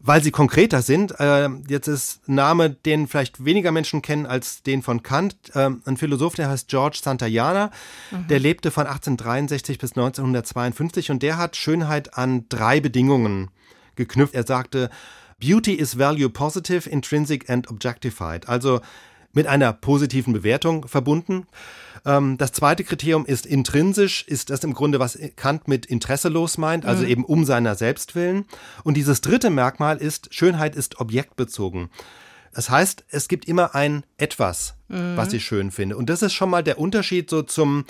weil 0.00 0.22
sie 0.22 0.30
konkreter 0.30 0.82
sind. 0.82 1.18
Äh, 1.20 1.48
jetzt 1.68 1.86
ist 1.86 2.26
ein 2.26 2.34
Name, 2.34 2.70
den 2.70 3.06
vielleicht 3.06 3.44
weniger 3.44 3.70
Menschen 3.70 4.00
kennen 4.00 4.26
als 4.26 4.62
den 4.62 4.82
von 4.82 5.02
Kant. 5.02 5.36
Äh, 5.54 5.70
ein 5.84 5.96
Philosoph, 5.96 6.34
der 6.34 6.48
heißt 6.48 6.68
George 6.68 6.98
Santayana. 7.02 7.70
Mhm. 8.10 8.26
Der 8.28 8.38
lebte 8.38 8.70
von 8.70 8.86
1863 8.86 9.78
bis 9.78 9.92
1952 9.92 11.10
und 11.10 11.22
der 11.22 11.36
hat 11.36 11.56
Schönheit 11.56 12.16
an 12.16 12.46
drei 12.48 12.80
Bedingungen 12.80 13.50
geknüpft. 13.94 14.34
Er 14.34 14.46
sagte, 14.46 14.90
Beauty 15.38 15.74
is 15.74 15.98
value 15.98 16.28
positive, 16.30 16.88
intrinsic 16.88 17.48
and 17.48 17.70
objectified. 17.70 18.48
Also 18.48 18.80
mit 19.32 19.46
einer 19.46 19.72
positiven 19.72 20.32
Bewertung 20.32 20.88
verbunden. 20.88 21.46
Ähm, 22.04 22.38
das 22.38 22.52
zweite 22.52 22.84
Kriterium 22.84 23.26
ist 23.26 23.46
intrinsisch, 23.46 24.24
ist 24.26 24.50
das 24.50 24.64
im 24.64 24.74
Grunde, 24.74 24.98
was 25.00 25.18
Kant 25.36 25.68
mit 25.68 25.86
interesselos 25.86 26.58
meint, 26.58 26.84
also 26.84 27.04
mhm. 27.04 27.08
eben 27.08 27.24
um 27.24 27.44
seiner 27.44 27.74
selbst 27.74 28.14
willen. 28.14 28.44
Und 28.84 28.96
dieses 28.96 29.20
dritte 29.20 29.50
Merkmal 29.50 29.98
ist, 29.98 30.34
Schönheit 30.34 30.74
ist 30.74 31.00
objektbezogen. 31.00 31.90
Das 32.52 32.68
heißt, 32.68 33.04
es 33.08 33.28
gibt 33.28 33.46
immer 33.46 33.74
ein 33.74 34.04
etwas, 34.16 34.74
mhm. 34.88 35.16
was 35.16 35.32
ich 35.32 35.44
schön 35.44 35.70
finde. 35.70 35.96
Und 35.96 36.10
das 36.10 36.22
ist 36.22 36.32
schon 36.32 36.50
mal 36.50 36.64
der 36.64 36.78
Unterschied 36.78 37.30
so 37.30 37.42
zum 37.42 37.84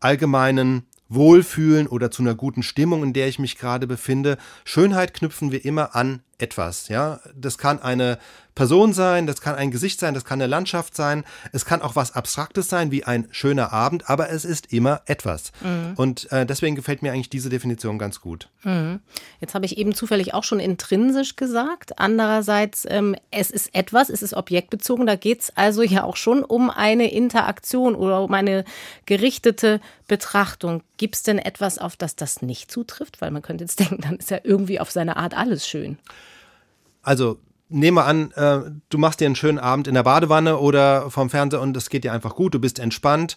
allgemeinen 0.00 0.84
Wohlfühlen 1.08 1.86
oder 1.86 2.10
zu 2.10 2.22
einer 2.22 2.34
guten 2.34 2.62
Stimmung, 2.62 3.02
in 3.02 3.12
der 3.12 3.28
ich 3.28 3.38
mich 3.38 3.58
gerade 3.58 3.86
befinde. 3.86 4.38
Schönheit 4.64 5.14
knüpfen 5.14 5.52
wir 5.52 5.64
immer 5.64 5.94
an 5.94 6.22
etwas, 6.38 6.88
ja. 6.88 7.20
Das 7.34 7.58
kann 7.58 7.80
eine 7.80 8.18
Person 8.56 8.94
sein, 8.94 9.26
das 9.26 9.42
kann 9.42 9.54
ein 9.54 9.70
Gesicht 9.70 10.00
sein, 10.00 10.14
das 10.14 10.24
kann 10.24 10.40
eine 10.40 10.48
Landschaft 10.48 10.96
sein, 10.96 11.24
es 11.52 11.66
kann 11.66 11.82
auch 11.82 11.94
was 11.94 12.16
Abstraktes 12.16 12.70
sein, 12.70 12.90
wie 12.90 13.04
ein 13.04 13.28
schöner 13.30 13.70
Abend, 13.70 14.08
aber 14.08 14.30
es 14.30 14.46
ist 14.46 14.72
immer 14.72 15.02
etwas. 15.04 15.52
Mhm. 15.60 15.92
Und 15.96 16.32
äh, 16.32 16.46
deswegen 16.46 16.74
gefällt 16.74 17.02
mir 17.02 17.12
eigentlich 17.12 17.28
diese 17.28 17.50
Definition 17.50 17.98
ganz 17.98 18.22
gut. 18.22 18.48
Mhm. 18.64 19.00
Jetzt 19.40 19.54
habe 19.54 19.66
ich 19.66 19.76
eben 19.76 19.94
zufällig 19.94 20.32
auch 20.32 20.42
schon 20.42 20.58
intrinsisch 20.58 21.36
gesagt. 21.36 21.98
Andererseits, 21.98 22.86
ähm, 22.88 23.14
es 23.30 23.50
ist 23.50 23.74
etwas, 23.74 24.08
es 24.08 24.22
ist 24.22 24.32
objektbezogen, 24.32 25.06
da 25.06 25.16
geht 25.16 25.42
es 25.42 25.52
also 25.54 25.82
ja 25.82 26.04
auch 26.04 26.16
schon 26.16 26.42
um 26.42 26.70
eine 26.70 27.12
Interaktion 27.12 27.94
oder 27.94 28.22
um 28.22 28.32
eine 28.32 28.64
gerichtete 29.04 29.80
Betrachtung. 30.08 30.82
Gibt 30.96 31.16
es 31.16 31.22
denn 31.22 31.38
etwas, 31.38 31.76
auf 31.76 31.96
das 31.96 32.16
das 32.16 32.40
nicht 32.40 32.70
zutrifft? 32.70 33.20
Weil 33.20 33.30
man 33.30 33.42
könnte 33.42 33.64
jetzt 33.64 33.80
denken, 33.80 34.00
dann 34.00 34.16
ist 34.16 34.30
ja 34.30 34.38
irgendwie 34.42 34.80
auf 34.80 34.90
seine 34.90 35.18
Art 35.18 35.36
alles 35.36 35.68
schön. 35.68 35.98
Also 37.06 37.38
nehme 37.68 38.02
an, 38.02 38.32
äh, 38.32 38.62
du 38.88 38.98
machst 38.98 39.20
dir 39.20 39.26
einen 39.26 39.36
schönen 39.36 39.60
Abend 39.60 39.86
in 39.86 39.94
der 39.94 40.02
Badewanne 40.02 40.58
oder 40.58 41.08
vom 41.08 41.30
Fernseher 41.30 41.60
und 41.60 41.76
es 41.76 41.88
geht 41.88 42.02
dir 42.02 42.12
einfach 42.12 42.34
gut, 42.34 42.52
du 42.52 42.58
bist 42.58 42.80
entspannt. 42.80 43.36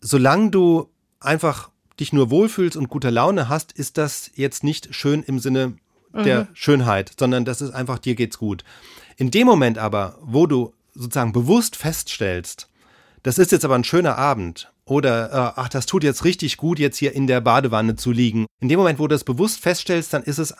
Solange 0.00 0.50
du 0.50 0.88
einfach 1.20 1.68
dich 2.00 2.14
nur 2.14 2.30
wohlfühlst 2.30 2.78
und 2.78 2.88
gute 2.88 3.10
Laune 3.10 3.50
hast, 3.50 3.72
ist 3.72 3.98
das 3.98 4.30
jetzt 4.34 4.64
nicht 4.64 4.94
schön 4.94 5.22
im 5.22 5.38
Sinne 5.38 5.74
der 6.14 6.44
mhm. 6.44 6.48
Schönheit, 6.54 7.12
sondern 7.18 7.44
das 7.44 7.60
ist 7.60 7.72
einfach, 7.72 7.98
dir 7.98 8.14
geht's 8.14 8.38
gut. 8.38 8.64
In 9.18 9.30
dem 9.30 9.46
Moment 9.46 9.76
aber, 9.76 10.16
wo 10.22 10.46
du 10.46 10.72
sozusagen 10.94 11.32
bewusst 11.32 11.76
feststellst, 11.76 12.70
das 13.22 13.36
ist 13.36 13.52
jetzt 13.52 13.66
aber 13.66 13.74
ein 13.74 13.84
schöner 13.84 14.16
Abend 14.16 14.72
oder 14.86 15.30
äh, 15.30 15.60
ach, 15.60 15.68
das 15.68 15.84
tut 15.84 16.04
jetzt 16.04 16.24
richtig 16.24 16.56
gut, 16.56 16.78
jetzt 16.78 16.96
hier 16.96 17.12
in 17.12 17.26
der 17.26 17.42
Badewanne 17.42 17.96
zu 17.96 18.12
liegen. 18.12 18.46
In 18.60 18.70
dem 18.70 18.78
Moment, 18.78 18.98
wo 18.98 19.06
du 19.06 19.14
das 19.14 19.24
bewusst 19.24 19.60
feststellst, 19.60 20.14
dann 20.14 20.22
ist 20.22 20.38
es 20.38 20.54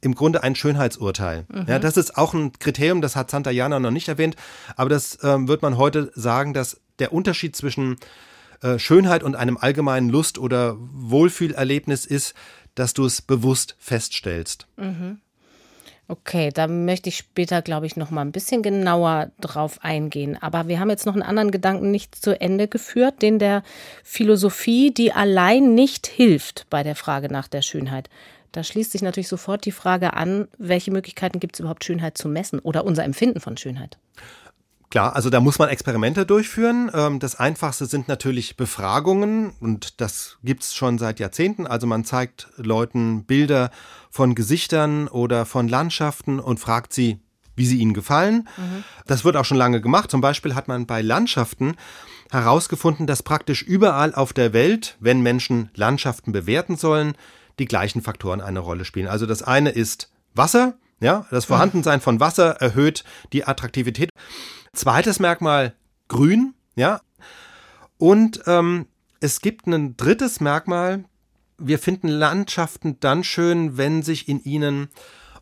im 0.00 0.14
Grunde 0.14 0.42
ein 0.42 0.54
Schönheitsurteil. 0.54 1.44
Mhm. 1.48 1.66
Ja, 1.68 1.78
das 1.78 1.96
ist 1.96 2.16
auch 2.16 2.34
ein 2.34 2.52
Kriterium, 2.58 3.00
das 3.00 3.16
hat 3.16 3.30
Santa 3.30 3.50
Jana 3.50 3.80
noch 3.80 3.90
nicht 3.90 4.08
erwähnt, 4.08 4.36
aber 4.76 4.90
das 4.90 5.18
ähm, 5.22 5.48
wird 5.48 5.62
man 5.62 5.76
heute 5.76 6.10
sagen, 6.14 6.54
dass 6.54 6.80
der 6.98 7.12
Unterschied 7.12 7.56
zwischen 7.56 7.96
äh, 8.62 8.78
Schönheit 8.78 9.22
und 9.22 9.36
einem 9.36 9.56
allgemeinen 9.56 10.10
Lust- 10.10 10.38
oder 10.38 10.76
Wohlfühlerlebnis 10.78 12.06
ist, 12.06 12.34
dass 12.74 12.94
du 12.94 13.04
es 13.04 13.22
bewusst 13.22 13.76
feststellst. 13.78 14.66
Mhm. 14.76 15.18
Okay, 16.08 16.50
da 16.52 16.66
möchte 16.66 17.08
ich 17.08 17.18
später, 17.18 17.62
glaube 17.62 17.86
ich, 17.86 17.94
noch 17.96 18.10
mal 18.10 18.22
ein 18.22 18.32
bisschen 18.32 18.62
genauer 18.62 19.30
drauf 19.40 19.78
eingehen. 19.84 20.36
Aber 20.40 20.66
wir 20.66 20.80
haben 20.80 20.90
jetzt 20.90 21.06
noch 21.06 21.12
einen 21.12 21.22
anderen 21.22 21.52
Gedanken 21.52 21.92
nicht 21.92 22.16
zu 22.16 22.38
Ende 22.40 22.66
geführt, 22.66 23.22
den 23.22 23.38
der 23.38 23.62
Philosophie, 24.02 24.90
die 24.90 25.12
allein 25.12 25.76
nicht 25.76 26.08
hilft 26.08 26.66
bei 26.68 26.82
der 26.82 26.96
Frage 26.96 27.32
nach 27.32 27.46
der 27.46 27.62
Schönheit. 27.62 28.10
Da 28.52 28.64
schließt 28.64 28.92
sich 28.92 29.02
natürlich 29.02 29.28
sofort 29.28 29.64
die 29.64 29.72
Frage 29.72 30.14
an, 30.14 30.48
welche 30.58 30.90
Möglichkeiten 30.90 31.40
gibt 31.40 31.56
es 31.56 31.60
überhaupt, 31.60 31.84
Schönheit 31.84 32.18
zu 32.18 32.28
messen 32.28 32.58
oder 32.58 32.84
unser 32.84 33.04
Empfinden 33.04 33.40
von 33.40 33.56
Schönheit? 33.56 33.98
Klar, 34.90 35.14
also 35.14 35.30
da 35.30 35.38
muss 35.38 35.60
man 35.60 35.68
Experimente 35.68 36.26
durchführen. 36.26 36.90
Ähm, 36.92 37.20
das 37.20 37.36
Einfachste 37.36 37.86
sind 37.86 38.08
natürlich 38.08 38.56
Befragungen 38.56 39.52
und 39.60 40.00
das 40.00 40.38
gibt's 40.42 40.74
schon 40.74 40.98
seit 40.98 41.20
Jahrzehnten. 41.20 41.68
Also 41.68 41.86
man 41.86 42.04
zeigt 42.04 42.48
Leuten 42.56 43.24
Bilder 43.24 43.70
von 44.10 44.34
Gesichtern 44.34 45.06
oder 45.06 45.46
von 45.46 45.68
Landschaften 45.68 46.40
und 46.40 46.58
fragt 46.58 46.92
sie, 46.92 47.20
wie 47.54 47.66
sie 47.66 47.78
ihnen 47.78 47.94
gefallen. 47.94 48.48
Mhm. 48.56 48.82
Das 49.06 49.24
wird 49.24 49.36
auch 49.36 49.44
schon 49.44 49.58
lange 49.58 49.80
gemacht. 49.80 50.10
Zum 50.10 50.20
Beispiel 50.20 50.56
hat 50.56 50.66
man 50.66 50.86
bei 50.86 51.02
Landschaften 51.02 51.76
herausgefunden, 52.32 53.06
dass 53.06 53.22
praktisch 53.22 53.62
überall 53.62 54.12
auf 54.12 54.32
der 54.32 54.52
Welt, 54.52 54.96
wenn 54.98 55.20
Menschen 55.20 55.70
Landschaften 55.74 56.32
bewerten 56.32 56.76
sollen, 56.76 57.14
die 57.60 57.66
gleichen 57.66 58.02
Faktoren 58.02 58.40
eine 58.40 58.58
Rolle 58.58 58.84
spielen. 58.84 59.06
Also 59.06 59.26
das 59.26 59.42
eine 59.42 59.70
ist 59.70 60.10
Wasser, 60.34 60.74
ja, 61.00 61.26
das 61.30 61.44
Vorhandensein 61.44 62.00
von 62.00 62.20
Wasser 62.20 62.60
erhöht 62.60 63.04
die 63.32 63.44
Attraktivität. 63.44 64.10
Zweites 64.72 65.20
Merkmal 65.20 65.74
grün, 66.08 66.54
ja. 66.74 67.00
Und 67.98 68.42
ähm, 68.46 68.86
es 69.20 69.40
gibt 69.40 69.66
ein 69.66 69.96
drittes 69.96 70.40
Merkmal. 70.40 71.04
Wir 71.58 71.78
finden 71.78 72.08
Landschaften 72.08 72.98
dann 73.00 73.24
schön, 73.24 73.76
wenn 73.76 74.02
sich 74.02 74.28
in 74.28 74.42
ihnen 74.42 74.88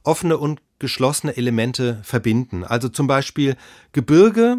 offene 0.02 0.38
und 0.38 0.60
geschlossene 0.78 1.36
Elemente 1.36 2.00
verbinden. 2.02 2.64
Also 2.64 2.88
zum 2.88 3.06
Beispiel 3.06 3.56
Gebirge, 3.92 4.58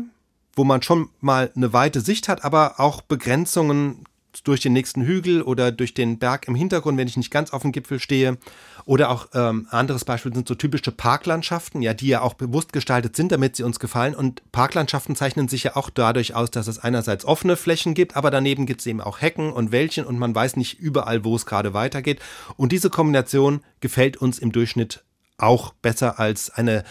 wo 0.54 0.63
man 0.63 0.82
schon 0.82 1.10
mal 1.22 1.51
eine 1.56 1.74
weite 1.74 2.01
Sicht 2.01 2.28
hat, 2.28 2.44
aber 2.44 2.80
auch 2.80 3.01
Begrenzungen 3.01 4.06
durch 4.43 4.62
den 4.62 4.74
nächsten 4.74 5.03
Hügel 5.03 5.41
oder 5.41 5.72
durch 5.72 5.93
den 5.93 6.19
Berg 6.19 6.48
im 6.48 6.55
Hintergrund, 6.55 6.98
wenn 6.98 7.08
ich 7.08 7.17
nicht 7.17 7.31
ganz 7.31 7.51
auf 7.51 7.62
dem 7.62 7.72
Gipfel 7.72 8.00
stehe. 8.00 8.38
Oder 8.86 9.10
auch 9.12 9.27
ähm, 9.34 9.67
anderes 9.69 10.05
Beispiel 10.05 10.34
sind 10.34 10.48
so 10.48 10.55
typische 10.55 10.91
Parklandschaften, 10.91 11.81
ja, 11.81 11.93
die 11.93 12.08
ja 12.08 12.22
auch 12.22 12.34
bewusst 12.34 12.74
gestaltet 12.74 13.15
sind, 13.15 13.31
damit 13.31 13.55
sie 13.55 13.63
uns 13.63 13.79
gefallen. 13.79 14.15
Und 14.15 14.41
Parklandschaften 14.51 15.15
zeichnen 15.15 15.48
sich 15.48 15.63
ja 15.63 15.75
auch 15.75 15.89
dadurch 15.89 16.36
aus, 16.36 16.51
dass 16.51 16.67
es 16.67 16.79
einerseits 16.79 17.25
offene 17.25 17.55
Flächen 17.55 17.93
gibt, 17.93 18.15
aber 18.15 18.31
daneben 18.31 18.65
gibt 18.65 18.81
es 18.81 18.88
eben 18.88 19.01
auch 19.01 19.22
Hecken 19.22 19.51
und 19.51 19.72
Wäldchen 19.72 20.05
und 20.05 20.17
man 20.17 20.34
weiß 20.34 20.55
nicht 20.55 20.79
überall, 20.79 21.24
wo 21.24 21.36
es 21.36 21.46
gerade 21.46 21.74
weitergeht. 21.74 22.19
Und 22.58 22.72
diese 22.72 22.89
Kombination 22.89 23.62
gefällt 23.79 24.17
uns 24.17 24.39
im 24.39 24.51
Durchschnitt 24.51 25.03
auch 25.38 25.74
besser 25.74 26.19
als 26.19 26.50
eine 26.50 26.84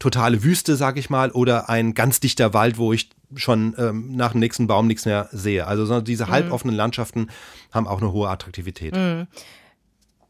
totale 0.00 0.42
Wüste, 0.42 0.74
sag 0.74 0.96
ich 0.96 1.10
mal, 1.10 1.30
oder 1.30 1.68
ein 1.68 1.94
ganz 1.94 2.18
dichter 2.18 2.52
Wald, 2.52 2.78
wo 2.78 2.92
ich 2.92 3.10
schon 3.36 3.76
ähm, 3.78 4.16
nach 4.16 4.32
dem 4.32 4.40
nächsten 4.40 4.66
Baum 4.66 4.88
nichts 4.88 5.04
mehr 5.04 5.28
sehe. 5.30 5.68
Also 5.68 6.00
diese 6.00 6.26
mhm. 6.26 6.30
halboffenen 6.30 6.74
Landschaften 6.74 7.28
haben 7.70 7.86
auch 7.86 8.00
eine 8.00 8.10
hohe 8.10 8.28
Attraktivität. 8.28 8.96
Mhm. 8.96 9.28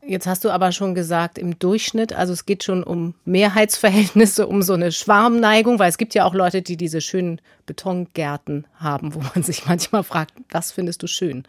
Jetzt 0.07 0.27
hast 0.27 0.45
du 0.45 0.51
aber 0.51 0.73
schon 0.73 0.95
gesagt, 0.95 1.39
im 1.39 1.59
Durchschnitt, 1.59 2.15
also 2.15 2.33
es 2.33 2.47
geht 2.47 2.65
schon 2.65 2.83
um 2.83 3.15
Mehrheitsverhältnisse, 3.27 4.47
um 4.47 4.63
so 4.63 4.73
eine 4.73 4.93
Schwarmneigung, 4.93 5.79
weil 5.79 5.91
es 5.91 5.99
gibt 5.99 6.15
ja 6.15 6.25
auch 6.25 6.35
Leute, 6.35 6.63
die 6.63 6.77
diese 6.77 7.01
schönen 7.01 7.41
Betongärten 7.67 8.67
haben, 8.75 9.15
wo 9.15 9.21
man 9.35 9.43
sich 9.43 9.67
manchmal 9.67 10.03
fragt, 10.03 10.35
was 10.51 10.73
findest 10.73 11.03
du 11.03 11.07
schön? 11.07 11.45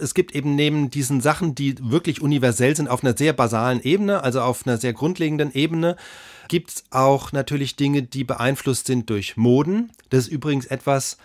Es 0.00 0.14
gibt 0.14 0.34
eben 0.34 0.54
neben 0.54 0.90
diesen 0.90 1.20
Sachen, 1.20 1.54
die 1.54 1.74
wirklich 1.80 2.20
universell 2.20 2.74
sind, 2.76 2.88
auf 2.88 3.02
einer 3.02 3.16
sehr 3.16 3.32
basalen 3.32 3.82
Ebene, 3.82 4.22
also 4.22 4.40
auf 4.40 4.66
einer 4.66 4.78
sehr 4.78 4.92
grundlegenden 4.92 5.52
Ebene, 5.52 5.96
gibt 6.48 6.70
es 6.70 6.84
auch 6.90 7.32
natürlich 7.32 7.76
Dinge, 7.76 8.02
die 8.02 8.24
beeinflusst 8.24 8.86
sind 8.86 9.08
durch 9.10 9.36
Moden. 9.36 9.92
Das 10.08 10.24
ist 10.24 10.28
übrigens 10.32 10.66
etwas, 10.66 11.16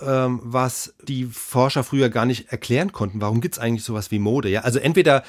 ähm, 0.00 0.40
was 0.42 0.94
die 1.02 1.24
Forscher 1.26 1.84
früher 1.84 2.08
gar 2.08 2.26
nicht 2.26 2.48
erklären 2.50 2.92
konnten. 2.92 3.20
Warum 3.20 3.40
gibt 3.40 3.56
es 3.56 3.58
eigentlich 3.60 3.84
sowas 3.84 4.10
wie 4.10 4.18
Mode? 4.18 4.48
Ja, 4.48 4.62
also 4.62 4.78
entweder 4.78 5.22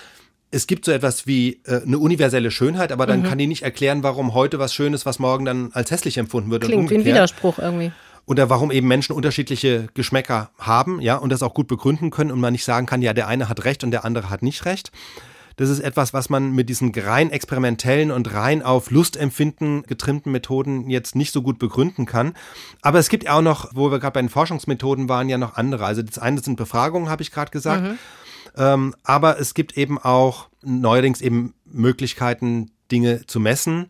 es 0.49 0.67
gibt 0.67 0.85
so 0.85 0.91
etwas 0.91 1.27
wie 1.27 1.61
äh, 1.65 1.81
eine 1.81 1.99
universelle 1.99 2.51
Schönheit, 2.51 2.91
aber 2.91 3.05
dann 3.05 3.21
mhm. 3.21 3.25
kann 3.25 3.37
die 3.37 3.47
nicht 3.47 3.63
erklären, 3.63 4.03
warum 4.03 4.33
heute 4.33 4.59
was 4.59 4.73
Schönes, 4.73 5.05
was 5.05 5.19
morgen 5.19 5.45
dann 5.45 5.71
als 5.73 5.91
hässlich 5.91 6.17
empfunden 6.17 6.51
wird. 6.51 6.63
Klingt 6.63 6.89
wie 6.89 6.95
ein 6.95 7.05
Widerspruch 7.05 7.59
irgendwie 7.59 7.91
oder 8.25 8.49
warum 8.49 8.71
eben 8.71 8.87
Menschen 8.87 9.13
unterschiedliche 9.13 9.87
Geschmäcker 9.93 10.51
haben, 10.57 11.01
ja, 11.01 11.15
und 11.15 11.29
das 11.29 11.43
auch 11.43 11.53
gut 11.53 11.67
begründen 11.67 12.11
können 12.11 12.31
und 12.31 12.39
man 12.39 12.53
nicht 12.53 12.65
sagen 12.65 12.85
kann, 12.85 13.01
ja, 13.01 13.13
der 13.13 13.27
eine 13.27 13.49
hat 13.49 13.65
recht 13.65 13.83
und 13.83 13.91
der 13.91 14.05
andere 14.05 14.29
hat 14.29 14.41
nicht 14.41 14.65
recht. 14.65 14.91
Das 15.57 15.69
ist 15.69 15.79
etwas, 15.79 16.13
was 16.13 16.29
man 16.29 16.53
mit 16.53 16.69
diesen 16.69 16.91
rein 16.95 17.29
experimentellen 17.29 18.09
und 18.09 18.33
rein 18.33 18.63
auf 18.63 18.89
Lustempfinden 18.89 19.83
getrimmten 19.83 20.31
Methoden 20.31 20.89
jetzt 20.89 21.15
nicht 21.15 21.31
so 21.31 21.41
gut 21.41 21.59
begründen 21.59 22.05
kann. 22.05 22.33
Aber 22.81 22.99
es 22.99 23.09
gibt 23.09 23.29
auch 23.29 23.41
noch, 23.41 23.69
wo 23.73 23.91
wir 23.91 23.99
gerade 23.99 24.13
bei 24.13 24.21
den 24.21 24.29
Forschungsmethoden 24.29 25.09
waren, 25.09 25.29
ja 25.29 25.37
noch 25.37 25.55
andere. 25.55 25.85
Also 25.85 26.01
das 26.01 26.17
eine 26.17 26.39
sind 26.39 26.55
Befragungen, 26.55 27.09
habe 27.09 27.21
ich 27.21 27.31
gerade 27.31 27.51
gesagt. 27.51 27.83
Mhm. 27.83 27.97
Ähm, 28.57 28.95
aber 29.03 29.39
es 29.39 29.53
gibt 29.53 29.77
eben 29.77 29.97
auch 29.97 30.47
neuerdings 30.63 31.21
eben 31.21 31.53
Möglichkeiten, 31.65 32.71
Dinge 32.91 33.25
zu 33.25 33.39
messen 33.39 33.89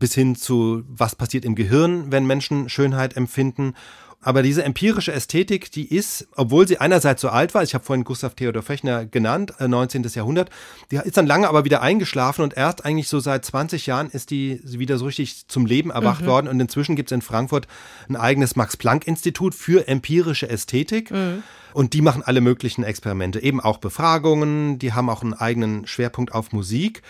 bis 0.00 0.14
hin 0.14 0.34
zu, 0.34 0.82
was 0.88 1.14
passiert 1.14 1.44
im 1.44 1.54
Gehirn, 1.54 2.10
wenn 2.10 2.26
Menschen 2.26 2.68
Schönheit 2.68 3.16
empfinden. 3.16 3.74
Aber 4.22 4.42
diese 4.42 4.64
empirische 4.64 5.12
Ästhetik, 5.12 5.70
die 5.70 5.94
ist, 5.94 6.28
obwohl 6.36 6.68
sie 6.68 6.78
einerseits 6.78 7.22
so 7.22 7.30
alt 7.30 7.54
war, 7.54 7.62
ich 7.62 7.72
habe 7.72 7.84
vorhin 7.84 8.04
Gustav 8.04 8.34
Theodor 8.34 8.62
Fechner 8.62 9.06
genannt, 9.06 9.54
19. 9.58 10.04
Äh, 10.04 10.08
Jahrhundert, 10.08 10.50
die 10.90 10.96
ist 10.96 11.16
dann 11.16 11.26
lange 11.26 11.48
aber 11.48 11.64
wieder 11.64 11.80
eingeschlafen 11.80 12.42
und 12.42 12.54
erst 12.54 12.84
eigentlich 12.84 13.08
so 13.08 13.18
seit 13.18 13.46
20 13.46 13.86
Jahren 13.86 14.10
ist 14.10 14.30
die 14.30 14.60
wieder 14.64 14.98
so 14.98 15.06
richtig 15.06 15.48
zum 15.48 15.64
Leben 15.64 15.90
erwacht 15.90 16.22
mhm. 16.22 16.26
worden 16.26 16.48
und 16.48 16.60
inzwischen 16.60 16.96
gibt 16.96 17.10
es 17.10 17.14
in 17.14 17.22
Frankfurt 17.22 17.66
ein 18.10 18.16
eigenes 18.16 18.56
Max-Planck-Institut 18.56 19.54
für 19.54 19.88
empirische 19.88 20.50
Ästhetik. 20.50 21.10
Mhm. 21.10 21.42
Und 21.72 21.94
die 21.94 22.02
machen 22.02 22.22
alle 22.22 22.40
möglichen 22.40 22.82
Experimente, 22.82 23.40
eben 23.42 23.60
auch 23.60 23.78
Befragungen, 23.78 24.78
die 24.78 24.92
haben 24.92 25.08
auch 25.08 25.22
einen 25.22 25.34
eigenen 25.34 25.86
Schwerpunkt 25.86 26.34
auf 26.34 26.52
Musik. 26.52 27.02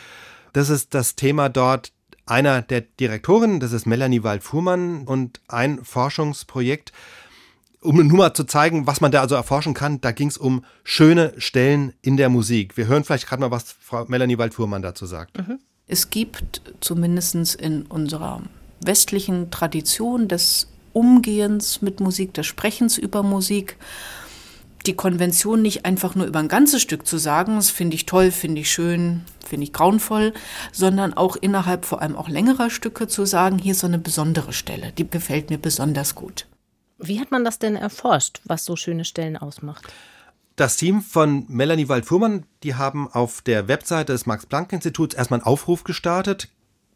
Das 0.53 0.69
ist 0.69 0.95
das 0.95 1.17
Thema 1.17 1.49
dort 1.49 1.93
einer 2.27 2.63
der 2.63 2.83
Direktorinnen, 2.83 3.61
das 3.61 3.73
ist 3.73 3.87
Melanie 3.87 4.23
Wald-Fuhrmann 4.23 5.07
und 5.07 5.41
ein 5.49 5.85
Forschungsprojekt, 5.85 6.93
um 7.81 7.97
nur 8.07 8.17
mal 8.17 8.35
zu 8.35 8.45
zeigen, 8.45 8.87
was 8.87 9.01
man 9.01 9.11
da 9.11 9.21
also 9.21 9.35
erforschen 9.35 9.75
kann, 9.75 10.01
da 10.01 10.13
ging 10.13 10.29
es 10.29 10.37
um 10.37 10.65
schöne 10.85 11.33
Stellen 11.39 11.95
in 12.03 12.17
der 12.17 12.29
Musik. 12.29 12.77
Wir 12.77 12.87
hören 12.87 13.05
vielleicht 13.05 13.27
gerade 13.27 13.41
mal, 13.41 13.51
was 13.51 13.75
Frau 13.81 14.05
Melanie 14.07 14.39
Wald-Fuhrmann 14.39 14.83
dazu 14.83 15.07
sagt. 15.07 15.39
Mhm. 15.39 15.59
Es 15.87 16.11
gibt 16.11 16.63
zumindest 16.81 17.57
in 17.57 17.83
unserer 17.87 18.43
westlichen 18.85 19.51
Tradition 19.51 20.29
des 20.29 20.69
Umgehens 20.93 21.83
mit 21.83 22.01
Musik, 22.01 22.35
des 22.35 22.47
Sprechens 22.47 22.99
über 22.99 23.23
Musik, 23.23 23.77
die 24.87 24.95
Konvention 24.95 25.63
nicht 25.63 25.85
einfach 25.85 26.15
nur 26.15 26.27
über 26.27 26.39
ein 26.39 26.49
ganzes 26.49 26.83
Stück 26.83 27.07
zu 27.07 27.19
sagen, 27.19 27.57
das 27.57 27.71
finde 27.71 27.95
ich 27.95 28.07
toll, 28.07 28.31
finde 28.31 28.61
ich 28.63 28.71
schön, 28.71 29.23
finde 29.47 29.65
ich 29.65 29.73
grauenvoll, 29.73 30.33
sondern 30.73 31.15
auch 31.15 31.37
innerhalb 31.37 31.85
vor 31.85 32.01
allem 32.03 32.17
auch 32.17 32.29
längerer 32.29 32.71
Stücke 32.71 33.07
zu 33.07 33.27
sagen, 33.27 33.59
hier 33.59 33.73
ist 33.73 33.81
so 33.81 33.87
eine 33.87 33.99
besondere 33.99 34.53
Stelle, 34.53 34.93
die 34.93 35.09
gefällt 35.09 35.51
mir 35.51 35.59
besonders 35.59 36.15
gut. 36.15 36.47
Wie 36.99 37.21
hat 37.21 37.31
man 37.31 37.45
das 37.45 37.59
denn 37.59 37.77
erforscht, 37.77 38.41
was 38.45 38.65
so 38.65 38.77
schöne 38.77 39.05
Stellen 39.05 39.37
ausmacht? 39.37 39.87
Das 40.57 40.77
Team 40.77 41.01
von 41.01 41.47
Melanie 41.49 41.89
Wald-Fuhrmann, 41.89 42.45
die 42.63 42.75
haben 42.75 43.09
auf 43.09 43.41
der 43.41 43.69
Webseite 43.69 44.13
des 44.13 44.27
Max-Planck-Instituts 44.27 45.15
erstmal 45.15 45.41
einen 45.41 45.47
Aufruf 45.47 45.85
gestartet, 45.85 46.49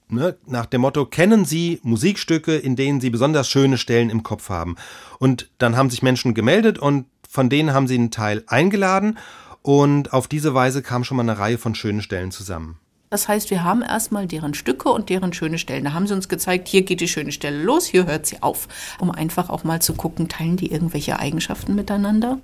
ne, 0.08 0.36
nach 0.46 0.66
dem 0.66 0.82
Motto, 0.82 1.06
kennen 1.06 1.44
Sie 1.44 1.80
Musikstücke, 1.82 2.56
in 2.56 2.76
denen 2.76 3.00
Sie 3.00 3.10
besonders 3.10 3.48
schöne 3.48 3.78
Stellen 3.78 4.10
im 4.10 4.22
Kopf 4.22 4.50
haben? 4.50 4.76
Und 5.18 5.50
dann 5.58 5.76
haben 5.76 5.90
sich 5.90 6.02
Menschen 6.02 6.34
gemeldet 6.34 6.78
und 6.78 7.06
von 7.34 7.48
denen 7.48 7.74
haben 7.74 7.88
sie 7.88 7.96
einen 7.96 8.12
Teil 8.12 8.44
eingeladen 8.46 9.18
und 9.62 10.12
auf 10.12 10.28
diese 10.28 10.54
Weise 10.54 10.82
kam 10.82 11.02
schon 11.02 11.16
mal 11.16 11.24
eine 11.24 11.36
Reihe 11.36 11.58
von 11.58 11.74
schönen 11.74 12.00
Stellen 12.00 12.30
zusammen. 12.30 12.78
Das 13.10 13.26
heißt, 13.26 13.50
wir 13.50 13.64
haben 13.64 13.82
erstmal 13.82 14.28
deren 14.28 14.54
Stücke 14.54 14.88
und 14.90 15.08
deren 15.10 15.32
schöne 15.32 15.58
Stellen. 15.58 15.84
Da 15.84 15.94
haben 15.94 16.06
sie 16.06 16.14
uns 16.14 16.28
gezeigt, 16.28 16.68
hier 16.68 16.82
geht 16.82 17.00
die 17.00 17.08
schöne 17.08 17.32
Stelle 17.32 17.60
los, 17.60 17.86
hier 17.86 18.06
hört 18.06 18.26
sie 18.26 18.40
auf. 18.40 18.68
Um 19.00 19.10
einfach 19.10 19.50
auch 19.50 19.64
mal 19.64 19.82
zu 19.82 19.94
gucken, 19.94 20.28
teilen 20.28 20.56
die 20.56 20.70
irgendwelche 20.70 21.18
Eigenschaften 21.18 21.74
miteinander? 21.74 22.38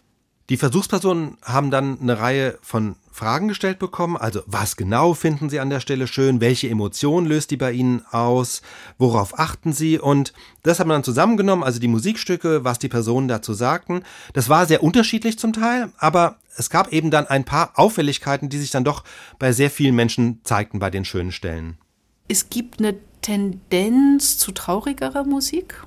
Die 0.50 0.56
Versuchspersonen 0.56 1.38
haben 1.44 1.70
dann 1.70 2.00
eine 2.00 2.18
Reihe 2.18 2.58
von 2.60 2.96
Fragen 3.12 3.46
gestellt 3.46 3.78
bekommen. 3.78 4.16
Also, 4.16 4.42
was 4.46 4.76
genau 4.76 5.14
finden 5.14 5.48
Sie 5.48 5.60
an 5.60 5.70
der 5.70 5.78
Stelle 5.78 6.08
schön? 6.08 6.40
Welche 6.40 6.68
Emotionen 6.68 7.28
löst 7.28 7.52
die 7.52 7.56
bei 7.56 7.70
Ihnen 7.70 8.02
aus? 8.10 8.60
Worauf 8.98 9.38
achten 9.38 9.72
Sie? 9.72 10.00
Und 10.00 10.32
das 10.64 10.80
haben 10.80 10.88
wir 10.88 10.94
dann 10.94 11.04
zusammengenommen, 11.04 11.62
also 11.62 11.78
die 11.78 11.86
Musikstücke, 11.86 12.64
was 12.64 12.80
die 12.80 12.88
Personen 12.88 13.28
dazu 13.28 13.54
sagten. 13.54 14.02
Das 14.32 14.48
war 14.48 14.66
sehr 14.66 14.82
unterschiedlich 14.82 15.38
zum 15.38 15.52
Teil, 15.52 15.92
aber 15.98 16.38
es 16.56 16.68
gab 16.68 16.92
eben 16.92 17.12
dann 17.12 17.28
ein 17.28 17.44
paar 17.44 17.70
Auffälligkeiten, 17.76 18.48
die 18.48 18.58
sich 18.58 18.72
dann 18.72 18.82
doch 18.82 19.04
bei 19.38 19.52
sehr 19.52 19.70
vielen 19.70 19.94
Menschen 19.94 20.40
zeigten 20.42 20.80
bei 20.80 20.90
den 20.90 21.04
schönen 21.04 21.30
Stellen. 21.30 21.78
Es 22.26 22.50
gibt 22.50 22.80
eine 22.80 22.96
Tendenz 23.22 24.36
zu 24.38 24.50
traurigerer 24.50 25.22
Musik 25.22 25.84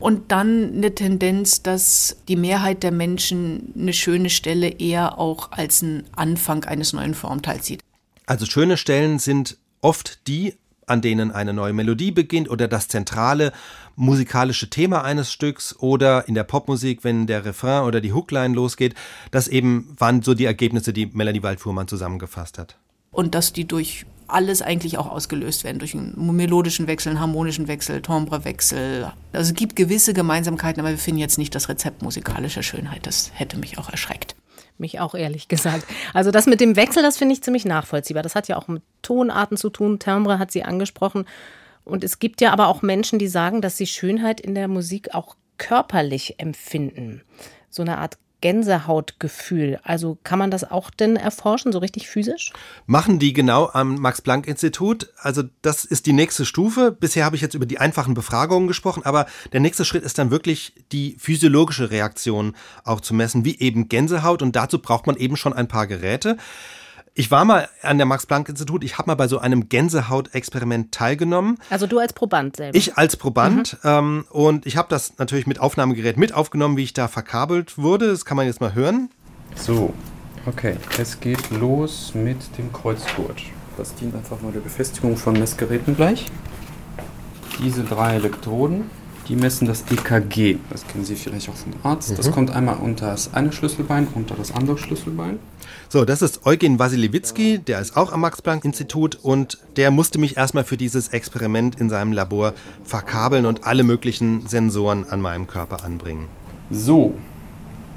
und 0.00 0.32
dann 0.32 0.72
eine 0.74 0.94
Tendenz, 0.94 1.62
dass 1.62 2.16
die 2.26 2.36
Mehrheit 2.36 2.82
der 2.82 2.90
Menschen 2.90 3.72
eine 3.78 3.92
schöne 3.92 4.30
Stelle 4.30 4.68
eher 4.68 5.18
auch 5.18 5.52
als 5.52 5.82
einen 5.82 6.04
Anfang 6.16 6.64
eines 6.64 6.92
neuen 6.92 7.14
Formteils 7.14 7.66
sieht. 7.66 7.84
Also 8.26 8.46
schöne 8.46 8.76
Stellen 8.76 9.18
sind 9.18 9.58
oft 9.82 10.26
die, 10.26 10.54
an 10.86 11.02
denen 11.02 11.30
eine 11.30 11.52
neue 11.52 11.72
Melodie 11.72 12.10
beginnt 12.10 12.50
oder 12.50 12.66
das 12.66 12.88
zentrale 12.88 13.52
musikalische 13.94 14.70
Thema 14.70 15.04
eines 15.04 15.30
Stücks 15.30 15.76
oder 15.78 16.26
in 16.26 16.34
der 16.34 16.44
Popmusik, 16.44 17.04
wenn 17.04 17.26
der 17.26 17.44
Refrain 17.44 17.84
oder 17.84 18.00
die 18.00 18.12
Hookline 18.12 18.54
losgeht. 18.54 18.94
Das 19.30 19.48
eben 19.48 19.94
waren 19.98 20.22
so 20.22 20.34
die 20.34 20.46
Ergebnisse, 20.46 20.92
die 20.92 21.06
Melanie 21.06 21.42
Waldfuhrmann 21.42 21.88
zusammengefasst 21.88 22.58
hat. 22.58 22.78
Und 23.12 23.34
dass 23.34 23.52
die 23.52 23.66
durch 23.66 24.06
alles 24.32 24.62
eigentlich 24.62 24.98
auch 24.98 25.10
ausgelöst 25.10 25.64
werden 25.64 25.78
durch 25.78 25.94
einen 25.94 26.36
melodischen 26.36 26.86
Wechsel, 26.86 27.10
einen 27.10 27.20
harmonischen 27.20 27.68
Wechsel, 27.68 28.02
Timbrewechsel. 28.02 29.12
Also 29.32 29.50
es 29.50 29.54
gibt 29.54 29.76
gewisse 29.76 30.14
Gemeinsamkeiten, 30.14 30.80
aber 30.80 30.90
wir 30.90 30.98
finden 30.98 31.20
jetzt 31.20 31.38
nicht 31.38 31.54
das 31.54 31.68
Rezept 31.68 32.02
musikalischer 32.02 32.62
Schönheit. 32.62 33.06
Das 33.06 33.30
hätte 33.34 33.58
mich 33.58 33.78
auch 33.78 33.90
erschreckt. 33.90 34.34
Mich 34.78 34.98
auch 35.00 35.14
ehrlich 35.14 35.48
gesagt. 35.48 35.84
Also 36.14 36.30
das 36.30 36.46
mit 36.46 36.60
dem 36.60 36.76
Wechsel, 36.76 37.02
das 37.02 37.18
finde 37.18 37.34
ich 37.34 37.42
ziemlich 37.42 37.64
nachvollziehbar. 37.64 38.22
Das 38.22 38.34
hat 38.34 38.48
ja 38.48 38.56
auch 38.56 38.68
mit 38.68 38.82
Tonarten 39.02 39.56
zu 39.56 39.68
tun. 39.68 39.98
Timbre 39.98 40.38
hat 40.38 40.50
sie 40.50 40.62
angesprochen. 40.62 41.26
Und 41.84 42.04
es 42.04 42.18
gibt 42.18 42.40
ja 42.40 42.52
aber 42.52 42.68
auch 42.68 42.82
Menschen, 42.82 43.18
die 43.18 43.28
sagen, 43.28 43.60
dass 43.60 43.76
sie 43.76 43.86
Schönheit 43.86 44.40
in 44.40 44.54
der 44.54 44.68
Musik 44.68 45.14
auch 45.14 45.36
körperlich 45.58 46.36
empfinden. 46.38 47.22
So 47.68 47.82
eine 47.82 47.98
Art 47.98 48.16
Gänsehautgefühl. 48.40 49.78
Also 49.82 50.18
kann 50.22 50.38
man 50.38 50.50
das 50.50 50.70
auch 50.70 50.90
denn 50.90 51.16
erforschen, 51.16 51.72
so 51.72 51.78
richtig 51.78 52.08
physisch? 52.08 52.52
Machen 52.86 53.18
die 53.18 53.32
genau 53.32 53.70
am 53.72 53.96
Max-Planck-Institut. 53.96 55.12
Also 55.18 55.42
das 55.62 55.84
ist 55.84 56.06
die 56.06 56.12
nächste 56.12 56.44
Stufe. 56.44 56.92
Bisher 56.92 57.24
habe 57.24 57.36
ich 57.36 57.42
jetzt 57.42 57.54
über 57.54 57.66
die 57.66 57.78
einfachen 57.78 58.14
Befragungen 58.14 58.68
gesprochen, 58.68 59.04
aber 59.04 59.26
der 59.52 59.60
nächste 59.60 59.84
Schritt 59.84 60.04
ist 60.04 60.18
dann 60.18 60.30
wirklich 60.30 60.74
die 60.92 61.16
physiologische 61.18 61.90
Reaktion 61.90 62.54
auch 62.84 63.00
zu 63.00 63.14
messen, 63.14 63.44
wie 63.44 63.58
eben 63.58 63.88
Gänsehaut. 63.88 64.42
Und 64.42 64.56
dazu 64.56 64.78
braucht 64.78 65.06
man 65.06 65.16
eben 65.16 65.36
schon 65.36 65.52
ein 65.52 65.68
paar 65.68 65.86
Geräte. 65.86 66.36
Ich 67.20 67.30
war 67.30 67.44
mal 67.44 67.68
an 67.82 67.98
der 67.98 68.06
Max-Planck-Institut, 68.06 68.82
ich 68.82 68.96
habe 68.96 69.10
mal 69.10 69.14
bei 69.14 69.28
so 69.28 69.38
einem 69.38 69.68
Gänsehaut-Experiment 69.68 70.90
teilgenommen. 70.90 71.58
Also 71.68 71.86
du 71.86 71.98
als 71.98 72.14
Proband 72.14 72.56
selber? 72.56 72.74
Ich 72.74 72.96
als 72.96 73.18
Proband. 73.18 73.74
Mhm. 73.82 73.90
Ähm, 73.90 74.24
und 74.30 74.64
ich 74.64 74.78
habe 74.78 74.88
das 74.88 75.18
natürlich 75.18 75.46
mit 75.46 75.60
Aufnahmegerät 75.60 76.16
mit 76.16 76.32
aufgenommen, 76.32 76.78
wie 76.78 76.82
ich 76.82 76.94
da 76.94 77.08
verkabelt 77.08 77.76
wurde. 77.76 78.08
Das 78.08 78.24
kann 78.24 78.38
man 78.38 78.46
jetzt 78.46 78.62
mal 78.62 78.74
hören. 78.74 79.10
So, 79.54 79.92
okay. 80.46 80.76
Es 80.98 81.20
geht 81.20 81.50
los 81.50 82.12
mit 82.14 82.38
dem 82.56 82.72
Kreuzgurt. 82.72 83.42
Das 83.76 83.94
dient 83.96 84.14
einfach 84.14 84.40
nur 84.40 84.52
der 84.52 84.60
Befestigung 84.60 85.18
von 85.18 85.38
Messgeräten 85.38 85.96
gleich. 85.96 86.24
Diese 87.62 87.84
drei 87.84 88.14
Elektroden, 88.14 88.84
die 89.28 89.36
messen 89.36 89.66
das 89.66 89.84
EKG. 89.90 90.56
Das 90.70 90.86
kennen 90.86 91.04
Sie 91.04 91.16
vielleicht 91.16 91.50
auch 91.50 91.54
vom 91.54 91.74
Arzt. 91.82 92.12
Mhm. 92.12 92.16
Das 92.16 92.30
kommt 92.30 92.50
einmal 92.50 92.76
unter 92.76 93.08
das 93.08 93.34
eine 93.34 93.52
Schlüsselbein, 93.52 94.08
unter 94.14 94.36
das 94.36 94.52
andere 94.52 94.78
Schlüsselbein. 94.78 95.38
So, 95.92 96.04
das 96.04 96.22
ist 96.22 96.46
Eugen 96.46 96.78
Wasiliewicki, 96.78 97.58
der 97.58 97.80
ist 97.80 97.96
auch 97.96 98.12
am 98.12 98.20
Max-Planck-Institut 98.20 99.18
und 99.24 99.58
der 99.76 99.90
musste 99.90 100.20
mich 100.20 100.36
erstmal 100.36 100.62
für 100.62 100.76
dieses 100.76 101.08
Experiment 101.08 101.80
in 101.80 101.90
seinem 101.90 102.12
Labor 102.12 102.54
verkabeln 102.84 103.44
und 103.44 103.64
alle 103.64 103.82
möglichen 103.82 104.46
Sensoren 104.46 105.04
an 105.10 105.20
meinem 105.20 105.48
Körper 105.48 105.82
anbringen. 105.82 106.28
So, 106.70 107.14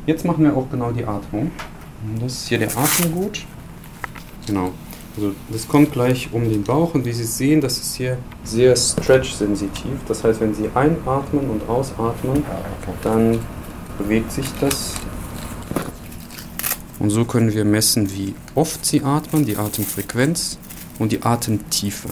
jetzt 0.08 0.26
machen 0.26 0.44
wir 0.44 0.58
auch 0.58 0.72
genau 0.72 0.92
die 0.92 1.06
Atmung. 1.06 1.52
Das 2.20 2.34
ist 2.34 2.48
hier 2.48 2.58
der 2.58 2.76
Atemgut. 2.76 3.46
Genau. 4.48 4.72
Also 5.16 5.36
das 5.50 5.68
kommt 5.68 5.92
gleich 5.92 6.30
um 6.32 6.50
den 6.50 6.64
Bauch 6.64 6.96
und 6.96 7.06
wie 7.06 7.14
Sie 7.14 7.26
sehen, 7.26 7.62
das 7.62 7.78
ist 7.78 7.94
hier 7.94 8.18
sehr 8.44 8.76
stretch-sensitiv. 8.76 10.00
Das 10.08 10.24
heißt, 10.24 10.42
wenn 10.42 10.56
Sie 10.56 10.68
einatmen 10.74 11.48
und 11.48 11.70
ausatmen, 11.70 12.44
dann 13.04 13.38
bewegt 14.00 14.32
sich 14.32 14.48
das 14.60 14.96
und 17.04 17.10
so 17.10 17.26
können 17.26 17.54
wir 17.54 17.66
messen, 17.66 18.16
wie 18.16 18.34
oft 18.56 18.86
sie 18.86 19.04
atmen, 19.04 19.46
die 19.46 19.58
Atemfrequenz 19.58 20.58
und 21.00 21.12
die 21.12 21.22
Atemtiefe. 21.22 22.08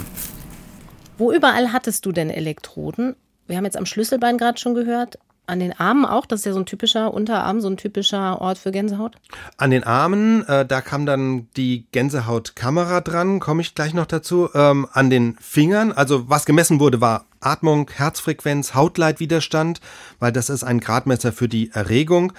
Wo 1.18 1.32
überall 1.32 1.72
hattest 1.72 2.06
du 2.06 2.12
denn 2.12 2.30
Elektroden? 2.30 3.16
Wir 3.48 3.56
haben 3.56 3.64
jetzt 3.64 3.78
am 3.78 3.86
Schlüsselbein 3.86 4.38
gerade 4.38 4.60
schon 4.60 4.76
gehört. 4.76 5.18
An 5.48 5.60
den 5.60 5.72
Armen 5.72 6.04
auch? 6.04 6.26
Das 6.26 6.42
ist 6.42 6.46
ja 6.46 6.52
so 6.52 6.60
ein 6.60 6.66
typischer 6.66 7.14
Unterarm, 7.14 7.62
so 7.62 7.70
ein 7.70 7.78
typischer 7.78 8.42
Ort 8.42 8.58
für 8.58 8.72
Gänsehaut? 8.72 9.16
An 9.56 9.72
den 9.72 9.86
Armen, 9.86 10.46
äh, 10.48 10.66
da 10.66 10.82
kam 10.82 11.06
dann 11.06 11.48
die 11.56 11.86
Gänsehautkamera 11.94 13.00
dran, 13.00 13.40
komme 13.40 13.62
ich 13.62 13.74
gleich 13.74 13.94
noch 13.94 14.08
dazu. 14.08 14.50
Ähm, 14.54 14.88
an 14.92 15.10
den 15.10 15.38
Fingern, 15.40 15.94
also 15.94 16.30
was 16.30 16.46
gemessen 16.46 16.82
wurde, 16.82 17.00
war 17.00 17.26
Atmung, 17.40 17.90
Herzfrequenz, 17.90 18.76
Hautleitwiderstand, 18.76 19.80
weil 20.20 20.34
das 20.34 20.50
ist 20.50 20.66
ein 20.66 20.82
Gradmesser 20.82 21.32
für 21.32 21.48
die 21.48 21.72
Erregung. 21.72 22.34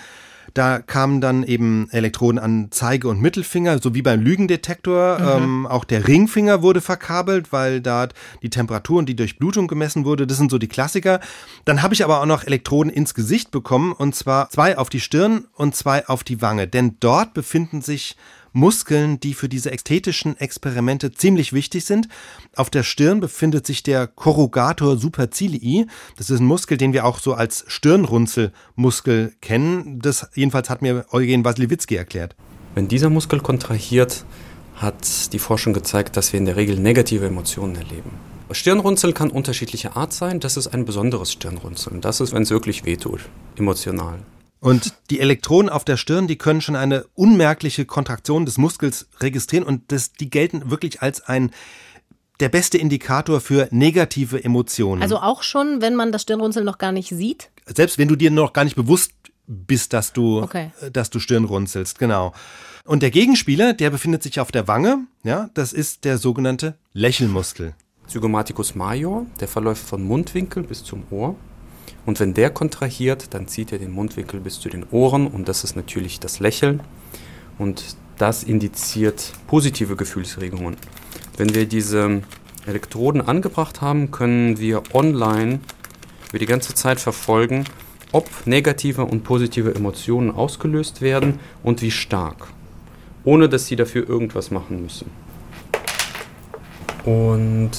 Da 0.54 0.80
kamen 0.80 1.20
dann 1.20 1.42
eben 1.42 1.88
Elektroden 1.90 2.38
an 2.38 2.68
Zeige- 2.70 3.08
und 3.08 3.20
Mittelfinger, 3.20 3.78
so 3.80 3.94
wie 3.94 4.02
beim 4.02 4.20
Lügendetektor. 4.20 5.18
Mhm. 5.18 5.42
Ähm, 5.44 5.66
auch 5.66 5.84
der 5.84 6.06
Ringfinger 6.06 6.62
wurde 6.62 6.80
verkabelt, 6.80 7.52
weil 7.52 7.80
da 7.80 8.08
die 8.42 8.50
Temperatur 8.50 8.98
und 8.98 9.08
die 9.08 9.16
Durchblutung 9.16 9.66
gemessen 9.66 10.04
wurde. 10.04 10.26
Das 10.26 10.38
sind 10.38 10.50
so 10.50 10.58
die 10.58 10.68
Klassiker. 10.68 11.20
Dann 11.64 11.82
habe 11.82 11.94
ich 11.94 12.04
aber 12.04 12.20
auch 12.20 12.26
noch 12.26 12.44
Elektroden 12.44 12.92
ins 12.92 13.14
Gesicht 13.14 13.50
bekommen, 13.50 13.92
und 13.92 14.14
zwar 14.14 14.50
zwei 14.50 14.76
auf 14.76 14.90
die 14.90 15.00
Stirn 15.00 15.46
und 15.54 15.74
zwei 15.74 16.06
auf 16.06 16.24
die 16.24 16.42
Wange. 16.42 16.68
Denn 16.68 16.96
dort 17.00 17.34
befinden 17.34 17.80
sich 17.80 18.16
Muskeln, 18.52 19.20
die 19.20 19.34
für 19.34 19.48
diese 19.48 19.72
ästhetischen 19.72 20.36
Experimente 20.36 21.12
ziemlich 21.12 21.52
wichtig 21.52 21.84
sind. 21.84 22.08
Auf 22.56 22.70
der 22.70 22.82
Stirn 22.82 23.20
befindet 23.20 23.66
sich 23.66 23.82
der 23.82 24.06
Corrugator 24.06 24.96
supercilii. 24.96 25.86
Das 26.16 26.30
ist 26.30 26.40
ein 26.40 26.46
Muskel, 26.46 26.76
den 26.76 26.92
wir 26.92 27.04
auch 27.04 27.18
so 27.18 27.34
als 27.34 27.64
Stirnrunzelmuskel 27.66 29.34
kennen. 29.40 30.00
Das 30.00 30.28
jedenfalls 30.34 30.70
hat 30.70 30.82
mir 30.82 31.06
Eugen 31.10 31.44
Wasiliewicki 31.44 31.96
erklärt. 31.96 32.36
Wenn 32.74 32.88
dieser 32.88 33.10
Muskel 33.10 33.40
kontrahiert, 33.40 34.24
hat 34.76 35.32
die 35.32 35.38
Forschung 35.38 35.72
gezeigt, 35.72 36.16
dass 36.16 36.32
wir 36.32 36.38
in 36.38 36.46
der 36.46 36.56
Regel 36.56 36.78
negative 36.78 37.26
Emotionen 37.26 37.76
erleben. 37.76 38.10
Stirnrunzeln 38.50 39.14
kann 39.14 39.30
unterschiedlicher 39.30 39.96
Art 39.96 40.12
sein. 40.12 40.40
Das 40.40 40.56
ist 40.56 40.68
ein 40.68 40.84
besonderes 40.84 41.32
Stirnrunzeln. 41.32 42.00
Das 42.00 42.20
ist, 42.20 42.32
wenn 42.32 42.42
es 42.42 42.50
wirklich 42.50 42.84
wehtut, 42.84 43.20
emotional. 43.56 44.18
Und 44.62 44.94
die 45.11 45.18
Elektronen 45.18 45.68
auf 45.68 45.85
der 45.85 45.96
Stirn, 45.96 46.29
die 46.29 46.38
können 46.38 46.61
schon 46.61 46.77
eine 46.77 47.05
unmerkliche 47.14 47.85
Kontraktion 47.85 48.46
des 48.46 48.59
Muskels 48.59 49.09
registrieren 49.18 49.66
und 49.66 49.90
das, 49.90 50.12
die 50.12 50.31
gelten 50.31 50.70
wirklich 50.70 51.03
als 51.03 51.20
ein 51.20 51.51
der 52.38 52.48
beste 52.48 52.79
Indikator 52.79 53.40
für 53.40 53.66
negative 53.72 54.42
Emotionen. 54.42 55.03
Also 55.03 55.18
auch 55.18 55.42
schon, 55.42 55.83
wenn 55.83 55.96
man 55.96 56.12
das 56.12 56.22
Stirnrunzeln 56.22 56.64
noch 56.64 56.79
gar 56.79 56.92
nicht 56.92 57.09
sieht? 57.09 57.51
Selbst 57.66 57.98
wenn 57.98 58.07
du 58.07 58.14
dir 58.14 58.31
noch 58.31 58.53
gar 58.53 58.62
nicht 58.62 58.77
bewusst 58.77 59.11
bist, 59.48 59.92
dass 59.92 60.12
du, 60.12 60.40
okay. 60.40 60.70
dass 60.92 61.11
du 61.11 61.18
Stirnrunzelst, 61.18 61.98
genau. 61.98 62.33
Und 62.85 63.03
der 63.03 63.11
Gegenspieler, 63.11 63.72
der 63.72 63.90
befindet 63.90 64.22
sich 64.22 64.38
auf 64.38 64.53
der 64.53 64.68
Wange, 64.68 65.07
ja, 65.25 65.51
das 65.55 65.72
ist 65.72 66.05
der 66.05 66.18
sogenannte 66.18 66.77
Lächelmuskel. 66.92 67.75
Zygomaticus 68.07 68.77
major, 68.77 69.27
der 69.40 69.48
verläuft 69.48 69.85
von 69.85 70.05
Mundwinkel 70.05 70.62
bis 70.62 70.85
zum 70.85 71.03
Ohr. 71.11 71.35
Und 72.04 72.18
wenn 72.18 72.34
der 72.34 72.50
kontrahiert, 72.50 73.32
dann 73.34 73.46
zieht 73.46 73.72
er 73.72 73.78
den 73.78 73.92
Mundwinkel 73.92 74.40
bis 74.40 74.58
zu 74.58 74.68
den 74.68 74.84
Ohren 74.90 75.26
und 75.26 75.48
das 75.48 75.64
ist 75.64 75.76
natürlich 75.76 76.18
das 76.18 76.40
Lächeln. 76.40 76.80
Und 77.58 77.96
das 78.18 78.42
indiziert 78.42 79.32
positive 79.46 79.96
Gefühlsregungen. 79.96 80.76
Wenn 81.36 81.54
wir 81.54 81.66
diese 81.66 82.22
Elektroden 82.66 83.20
angebracht 83.20 83.80
haben, 83.80 84.10
können 84.10 84.58
wir 84.58 84.82
online 84.92 85.60
über 86.30 86.38
die 86.38 86.46
ganze 86.46 86.74
Zeit 86.74 87.00
verfolgen, 87.00 87.64
ob 88.12 88.28
negative 88.46 89.04
und 89.04 89.24
positive 89.24 89.74
Emotionen 89.74 90.30
ausgelöst 90.30 91.00
werden 91.00 91.40
und 91.62 91.82
wie 91.82 91.90
stark, 91.90 92.48
ohne 93.24 93.48
dass 93.48 93.66
sie 93.66 93.76
dafür 93.76 94.08
irgendwas 94.08 94.50
machen 94.50 94.82
müssen. 94.82 95.10
Und 97.04 97.72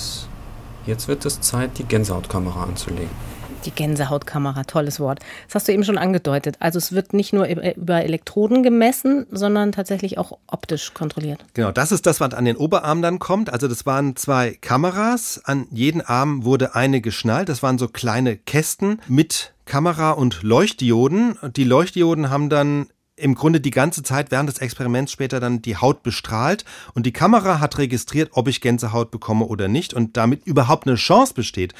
jetzt 0.85 1.07
wird 1.07 1.25
es 1.25 1.39
Zeit, 1.39 1.77
die 1.77 1.85
Gänsehautkamera 1.85 2.63
anzulegen. 2.63 3.32
Die 3.65 3.71
Gänsehautkamera, 3.71 4.63
tolles 4.63 4.99
Wort. 4.99 5.19
Das 5.47 5.55
hast 5.55 5.67
du 5.67 5.71
eben 5.71 5.83
schon 5.83 5.97
angedeutet. 5.97 6.57
Also 6.59 6.77
es 6.77 6.91
wird 6.91 7.13
nicht 7.13 7.33
nur 7.33 7.47
über 7.47 8.03
Elektroden 8.03 8.63
gemessen, 8.63 9.25
sondern 9.31 9.71
tatsächlich 9.71 10.17
auch 10.17 10.37
optisch 10.47 10.93
kontrolliert. 10.93 11.43
Genau, 11.53 11.71
das 11.71 11.91
ist 11.91 12.05
das, 12.05 12.19
was 12.19 12.33
an 12.33 12.45
den 12.45 12.57
Oberarm 12.57 13.01
dann 13.01 13.19
kommt. 13.19 13.51
Also 13.51 13.67
das 13.67 13.85
waren 13.85 14.15
zwei 14.15 14.57
Kameras. 14.59 15.41
An 15.45 15.67
jeden 15.71 16.01
Arm 16.01 16.43
wurde 16.43 16.75
eine 16.75 17.01
geschnallt. 17.01 17.49
Das 17.49 17.63
waren 17.63 17.77
so 17.77 17.87
kleine 17.87 18.37
Kästen 18.37 19.01
mit 19.07 19.53
Kamera 19.65 20.11
und 20.11 20.43
Leuchtdioden. 20.43 21.37
Die 21.55 21.63
Leuchtdioden 21.63 22.29
haben 22.29 22.49
dann 22.49 22.87
im 23.15 23.35
Grunde 23.35 23.61
die 23.61 23.71
ganze 23.71 24.01
Zeit 24.01 24.31
während 24.31 24.49
des 24.49 24.57
Experiments 24.57 25.11
später 25.11 25.39
dann 25.39 25.61
die 25.61 25.77
Haut 25.77 26.01
bestrahlt 26.03 26.65
und 26.93 27.05
die 27.05 27.13
Kamera 27.13 27.59
hat 27.59 27.77
registriert, 27.77 28.31
ob 28.33 28.47
ich 28.47 28.59
Gänsehaut 28.59 29.11
bekomme 29.11 29.45
oder 29.45 29.67
nicht 29.67 29.93
und 29.93 30.17
damit 30.17 30.47
überhaupt 30.47 30.87
eine 30.87 30.95
Chance 30.95 31.33
besteht, 31.33 31.73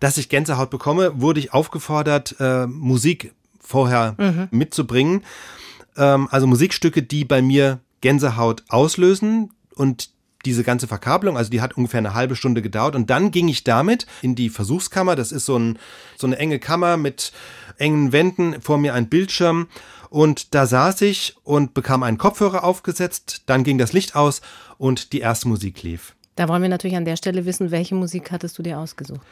dass 0.00 0.18
ich 0.18 0.28
Gänsehaut 0.28 0.70
bekomme, 0.70 1.20
wurde 1.20 1.40
ich 1.40 1.52
aufgefordert, 1.52 2.36
äh, 2.40 2.66
Musik 2.66 3.32
vorher 3.60 4.14
mhm. 4.18 4.48
mitzubringen. 4.50 5.24
Ähm, 5.96 6.28
also 6.30 6.46
Musikstücke, 6.46 7.02
die 7.02 7.24
bei 7.24 7.42
mir 7.42 7.80
Gänsehaut 8.00 8.64
auslösen 8.68 9.50
und 9.74 10.10
diese 10.44 10.62
ganze 10.62 10.86
Verkabelung, 10.86 11.36
also 11.36 11.50
die 11.50 11.60
hat 11.60 11.76
ungefähr 11.76 11.98
eine 11.98 12.14
halbe 12.14 12.36
Stunde 12.36 12.62
gedauert 12.62 12.94
und 12.94 13.10
dann 13.10 13.32
ging 13.32 13.48
ich 13.48 13.64
damit 13.64 14.06
in 14.22 14.36
die 14.36 14.48
Versuchskammer. 14.48 15.16
Das 15.16 15.32
ist 15.32 15.44
so, 15.44 15.58
ein, 15.58 15.78
so 16.16 16.26
eine 16.26 16.38
enge 16.38 16.60
Kammer 16.60 16.96
mit 16.96 17.32
engen 17.78 18.12
Wänden, 18.12 18.62
vor 18.62 18.78
mir 18.78 18.94
ein 18.94 19.08
Bildschirm 19.08 19.66
und 20.08 20.54
da 20.54 20.66
saß 20.66 21.02
ich 21.02 21.36
und 21.42 21.74
bekam 21.74 22.02
einen 22.04 22.16
Kopfhörer 22.16 22.62
aufgesetzt, 22.62 23.42
dann 23.46 23.64
ging 23.64 23.76
das 23.76 23.92
Licht 23.92 24.14
aus 24.14 24.40
und 24.78 25.12
die 25.12 25.20
erste 25.20 25.48
Musik 25.48 25.82
lief. 25.82 26.14
Da 26.36 26.48
wollen 26.48 26.62
wir 26.62 26.68
natürlich 26.68 26.96
an 26.96 27.04
der 27.04 27.16
Stelle 27.16 27.44
wissen, 27.44 27.70
welche 27.70 27.94
Musik 27.94 28.30
hattest 28.30 28.58
du 28.58 28.62
dir 28.62 28.78
ausgesucht? 28.78 29.26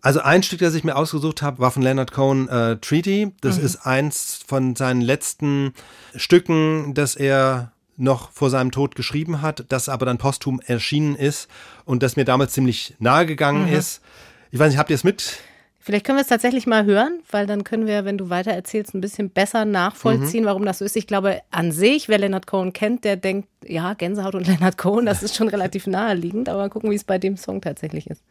Also 0.00 0.20
ein 0.20 0.42
Stück, 0.42 0.60
das 0.60 0.74
ich 0.74 0.84
mir 0.84 0.96
ausgesucht 0.96 1.42
habe, 1.42 1.58
war 1.58 1.70
von 1.70 1.82
Leonard 1.82 2.12
Cohen 2.12 2.48
äh, 2.48 2.76
Treaty. 2.76 3.32
Das 3.40 3.58
mhm. 3.58 3.64
ist 3.64 3.76
eins 3.86 4.40
von 4.46 4.76
seinen 4.76 5.00
letzten 5.00 5.72
Stücken, 6.14 6.94
das 6.94 7.16
er 7.16 7.72
noch 7.96 8.30
vor 8.30 8.48
seinem 8.48 8.70
Tod 8.70 8.94
geschrieben 8.94 9.42
hat, 9.42 9.64
das 9.68 9.88
aber 9.88 10.06
dann 10.06 10.18
posthum 10.18 10.60
erschienen 10.64 11.16
ist 11.16 11.48
und 11.84 12.02
das 12.02 12.16
mir 12.16 12.24
damals 12.24 12.52
ziemlich 12.52 12.94
nahe 13.00 13.26
gegangen 13.26 13.66
mhm. 13.66 13.74
ist. 13.74 14.02
Ich 14.50 14.58
weiß 14.58 14.68
nicht, 14.70 14.78
habt 14.78 14.90
ihr 14.90 14.94
es 14.94 15.04
mit? 15.04 15.40
Vielleicht 15.80 16.04
können 16.04 16.18
wir 16.18 16.22
es 16.22 16.28
tatsächlich 16.28 16.66
mal 16.66 16.84
hören, 16.84 17.20
weil 17.30 17.46
dann 17.46 17.64
können 17.64 17.86
wir, 17.86 18.04
wenn 18.04 18.18
du 18.18 18.28
weiter 18.28 18.52
erzählst, 18.52 18.94
ein 18.94 19.00
bisschen 19.00 19.30
besser 19.30 19.64
nachvollziehen, 19.64 20.42
mhm. 20.42 20.48
warum 20.48 20.64
das 20.64 20.78
so 20.78 20.84
ist. 20.84 20.96
Ich 20.96 21.06
glaube, 21.06 21.40
an 21.50 21.72
sich, 21.72 22.08
wer 22.08 22.18
Leonard 22.18 22.46
Cohen 22.46 22.72
kennt, 22.72 23.04
der 23.04 23.16
denkt, 23.16 23.48
ja, 23.66 23.94
Gänsehaut 23.94 24.34
und 24.34 24.46
Leonard 24.46 24.78
Cohen, 24.78 25.06
das 25.06 25.22
ist 25.22 25.34
schon 25.34 25.48
relativ 25.48 25.86
naheliegend, 25.86 26.48
aber 26.48 26.58
mal 26.58 26.70
gucken, 26.70 26.90
wie 26.90 26.94
es 26.94 27.04
bei 27.04 27.18
dem 27.18 27.36
Song 27.36 27.60
tatsächlich 27.60 28.06
ist. 28.06 28.22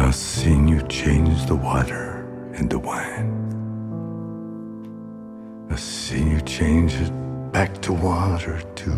I've 0.00 0.14
seen 0.14 0.68
you 0.68 0.80
change 0.88 1.46
the 1.46 1.56
water 1.56 2.24
into 2.54 2.78
wine. 2.78 3.34
I've 5.68 5.80
seen 5.80 6.30
you 6.30 6.40
change 6.42 6.94
it 6.94 7.12
back 7.52 7.82
to 7.82 7.92
water 7.92 8.62
too. 8.76 8.94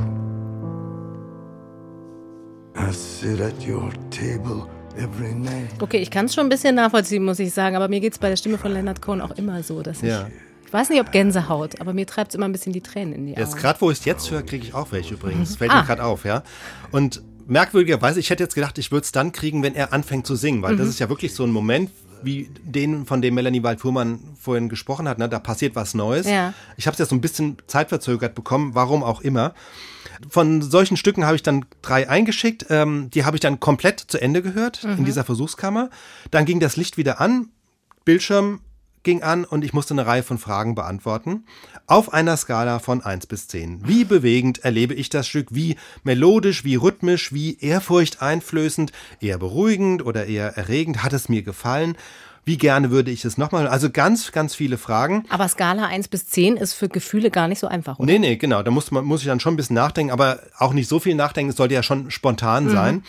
I 2.77 2.93
sit 2.93 3.41
at 3.41 3.67
your 3.67 3.91
table 4.11 4.69
every 4.99 5.33
night. 5.35 5.83
Okay, 5.83 6.03
ich 6.03 6.11
kann 6.11 6.27
es 6.27 6.35
schon 6.35 6.47
ein 6.47 6.51
bisschen 6.51 6.75
nachvollziehen, 6.75 7.25
muss 7.25 7.39
ich 7.39 7.55
sagen, 7.55 7.77
aber 7.77 7.89
mir 7.89 8.01
geht 8.01 8.13
es 8.13 8.19
bei 8.19 8.29
der 8.29 8.37
Stimme 8.37 8.59
von 8.59 8.71
Leonard 8.71 9.01
Cohen 9.01 9.23
auch 9.23 9.33
immer 9.39 9.63
so, 9.63 9.81
dass 9.83 10.03
ja. 10.03 10.27
ich 10.29 10.35
ich 10.67 10.75
weiß 10.75 10.91
nicht, 10.91 11.01
ob 11.01 11.11
Gänsehaut, 11.11 11.81
aber 11.81 11.93
mir 11.95 12.07
treibt 12.07 12.29
es 12.29 12.37
immer 12.37 12.45
ein 12.45 12.53
bisschen 12.53 12.73
die 12.73 12.81
Tränen 12.81 13.13
in 13.13 13.27
die 13.27 13.33
Augen. 13.33 13.41
Jetzt 13.41 13.57
gerade, 13.57 13.81
wo 13.81 13.91
ich 13.91 13.99
es 13.99 14.05
jetzt 14.05 14.31
höre, 14.31 14.43
kriege 14.43 14.65
ich 14.65 14.73
auch 14.73 14.93
welche 14.93 15.15
übrigens. 15.15 15.57
Fällt 15.57 15.73
ah. 15.73 15.81
mir 15.81 15.85
gerade 15.85 16.05
auf, 16.05 16.25
ja. 16.25 16.45
Und 16.93 17.23
merkwürdigerweise, 17.51 18.21
ich 18.21 18.31
hätte 18.31 18.43
jetzt 18.43 18.55
gedacht, 18.55 18.79
ich 18.79 18.91
würde 18.93 19.05
es 19.05 19.13
dann 19.13 19.33
kriegen, 19.33 19.63
wenn 19.63 19.75
er 19.75 19.93
anfängt 19.93 20.27
zu 20.27 20.37
singen, 20.37 20.63
weil 20.63 20.75
mhm. 20.75 20.79
das 20.79 20.89
ist 20.89 21.01
ja 21.01 21.09
wirklich 21.09 21.35
so 21.35 21.45
ein 21.45 21.51
Moment, 21.51 21.91
wie 22.23 22.51
den, 22.63 23.07
von 23.07 23.23
dem 23.23 23.35
Melanie 23.35 23.63
Waldfuhrmann 23.63 24.21
vorhin 24.39 24.69
gesprochen 24.69 25.09
hat, 25.09 25.19
ne? 25.19 25.29
da 25.29 25.39
passiert 25.39 25.75
was 25.75 25.95
Neues. 25.95 26.29
Ja. 26.29 26.55
Ich 26.77 26.87
habe 26.87 26.95
es 26.95 26.99
jetzt 26.99 27.09
so 27.09 27.17
ein 27.17 27.21
bisschen 27.21 27.57
zeitverzögert 27.67 28.35
bekommen, 28.35 28.75
warum 28.75 29.03
auch 29.03 29.21
immer. 29.23 29.55
Von 30.29 30.63
solchen 30.63 30.97
Stücken 30.97 31.25
habe 31.25 31.37
ich 31.37 31.43
dann 31.43 31.65
drei 31.83 32.09
eingeschickt. 32.09 32.67
Ähm, 32.69 33.11
die 33.11 33.25
habe 33.25 33.37
ich 33.37 33.41
dann 33.41 33.59
komplett 33.59 34.01
zu 34.01 34.21
Ende 34.21 34.43
gehört 34.43 34.85
mhm. 34.85 34.99
in 34.99 35.05
dieser 35.07 35.25
Versuchskammer. 35.25 35.89
Dann 36.31 36.45
ging 36.45 36.61
das 36.61 36.77
Licht 36.77 36.99
wieder 36.99 37.21
an, 37.21 37.49
Bildschirm 38.05 38.61
ging 39.03 39.23
an 39.23 39.45
und 39.45 39.65
ich 39.65 39.73
musste 39.73 39.95
eine 39.95 40.07
Reihe 40.07 40.23
von 40.23 40.39
Fragen 40.39 40.75
beantworten. 40.75 41.45
Auf 41.87 42.13
einer 42.13 42.37
Skala 42.37 42.79
von 42.79 43.03
1 43.03 43.27
bis 43.27 43.49
10. 43.49 43.87
Wie 43.87 44.05
bewegend 44.05 44.65
erlebe 44.65 44.95
ich 44.95 45.09
das 45.09 45.27
Stück? 45.27 45.49
Wie 45.51 45.77
melodisch, 46.05 46.65
wie 46.65 46.77
rhythmisch, 46.77 47.33
wie 47.33 47.59
ehrfurchteinflößend, 47.59 48.93
eher 49.21 49.39
beruhigend 49.39 50.05
oder 50.05 50.27
eher 50.27 50.57
erregend? 50.57 51.03
Hat 51.03 51.13
es 51.13 51.29
mir 51.29 51.43
gefallen? 51.43 51.97
Wie 52.45 52.59
gerne 52.59 52.91
würde 52.91 53.11
ich 53.11 53.25
es 53.25 53.39
nochmal? 53.39 53.69
Also 53.69 53.91
ganz, 53.91 54.33
ganz 54.33 54.55
viele 54.55 54.79
Fragen. 54.79 55.25
Aber 55.29 55.47
Skala 55.47 55.87
1 55.87 56.09
bis 56.09 56.27
10 56.29 56.57
ist 56.57 56.73
für 56.73 56.89
Gefühle 56.89 57.31
gar 57.31 57.49
nicht 57.49 57.59
so 57.59 57.69
einfach, 57.69 57.99
oder? 57.99 58.07
Nee, 58.07 58.19
nee, 58.19 58.37
genau. 58.37 58.63
Da 58.63 58.71
muss, 58.71 58.91
man, 58.91 59.05
muss 59.05 59.21
ich 59.21 59.27
dann 59.27 59.41
schon 59.41 59.55
ein 59.55 59.57
bisschen 59.57 59.77
nachdenken, 59.77 60.13
aber 60.13 60.41
auch 60.59 60.73
nicht 60.73 60.89
so 60.89 61.01
viel 61.01 61.15
nachdenken. 61.15 61.51
Es 61.51 61.57
sollte 61.57 61.75
ja 61.75 61.83
schon 61.83 62.11
spontan 62.11 62.65
mhm. 62.65 62.71
sein. 62.71 63.03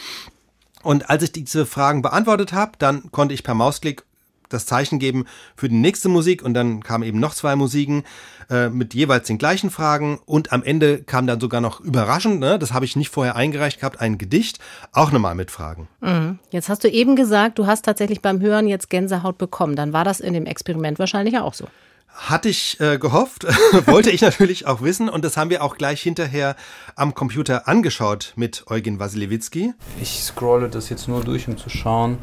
Und 0.84 1.10
als 1.10 1.24
ich 1.24 1.32
diese 1.32 1.66
Fragen 1.66 2.02
beantwortet 2.02 2.54
habe, 2.54 2.74
dann 2.78 3.12
konnte 3.12 3.34
ich 3.34 3.44
per 3.44 3.54
Mausklick 3.54 4.04
das 4.54 4.66
Zeichen 4.66 5.00
geben 5.00 5.26
für 5.56 5.70
die 5.70 5.76
nächste 5.76 6.10
Musik 6.10 6.44
und 6.44 6.54
dann 6.54 6.84
kamen 6.84 7.04
eben 7.04 7.20
noch 7.20 7.34
zwei 7.34 7.56
Musiken 7.56 8.04
äh, 8.50 8.70
mit 8.70 8.94
jeweils 8.94 9.28
den 9.28 9.38
gleichen 9.38 9.70
Fragen 9.70 10.20
und 10.26 10.52
am 10.52 10.64
Ende 10.64 11.04
kam 11.04 11.28
dann 11.28 11.40
sogar 11.40 11.62
noch 11.62 11.80
überraschend, 11.80 12.40
ne, 12.40 12.60
das 12.60 12.74
habe 12.74 12.86
ich 12.86 12.96
nicht 12.96 13.10
vorher 13.10 13.36
eingereicht 13.36 13.80
gehabt, 13.80 14.02
ein 14.02 14.18
Gedicht, 14.18 14.60
auch 14.92 15.12
nochmal 15.12 15.36
mit 15.36 15.52
Fragen. 15.52 15.88
Mhm. 16.02 16.40
Jetzt 16.50 16.70
hast 16.70 16.84
du 16.84 16.90
eben 16.90 17.16
gesagt, 17.16 17.60
du 17.60 17.66
hast 17.66 17.84
tatsächlich 17.84 18.22
beim 18.22 18.42
Hören 18.42 18.68
jetzt 18.68 18.90
Gänsehaut 18.90 19.38
bekommen. 19.38 19.76
Dann 19.76 19.94
war 19.94 20.04
das 20.04 20.20
in 20.20 20.34
dem 20.34 20.46
Experiment 20.46 21.00
wahrscheinlich 21.00 21.38
auch 21.38 21.54
so. 21.54 21.68
Hatte 22.14 22.50
ich 22.50 22.78
äh, 22.82 22.98
gehofft, 22.98 23.46
wollte 23.88 24.12
ich 24.12 24.22
natürlich 24.22 24.68
auch 24.68 24.82
wissen 24.82 25.08
und 25.08 25.24
das 25.24 25.38
haben 25.38 25.50
wir 25.50 25.64
auch 25.64 25.78
gleich 25.78 26.02
hinterher 26.02 26.58
am 26.96 27.14
Computer 27.14 27.70
angeschaut 27.70 28.34
mit 28.36 28.66
Eugen 28.68 29.00
Wasiliewicki. 29.00 29.74
Ich 30.02 30.22
scrolle 30.22 30.68
das 30.68 30.90
jetzt 30.90 31.08
nur 31.08 31.24
durch, 31.24 31.48
um 31.48 31.58
zu 31.58 31.70
schauen, 31.70 32.18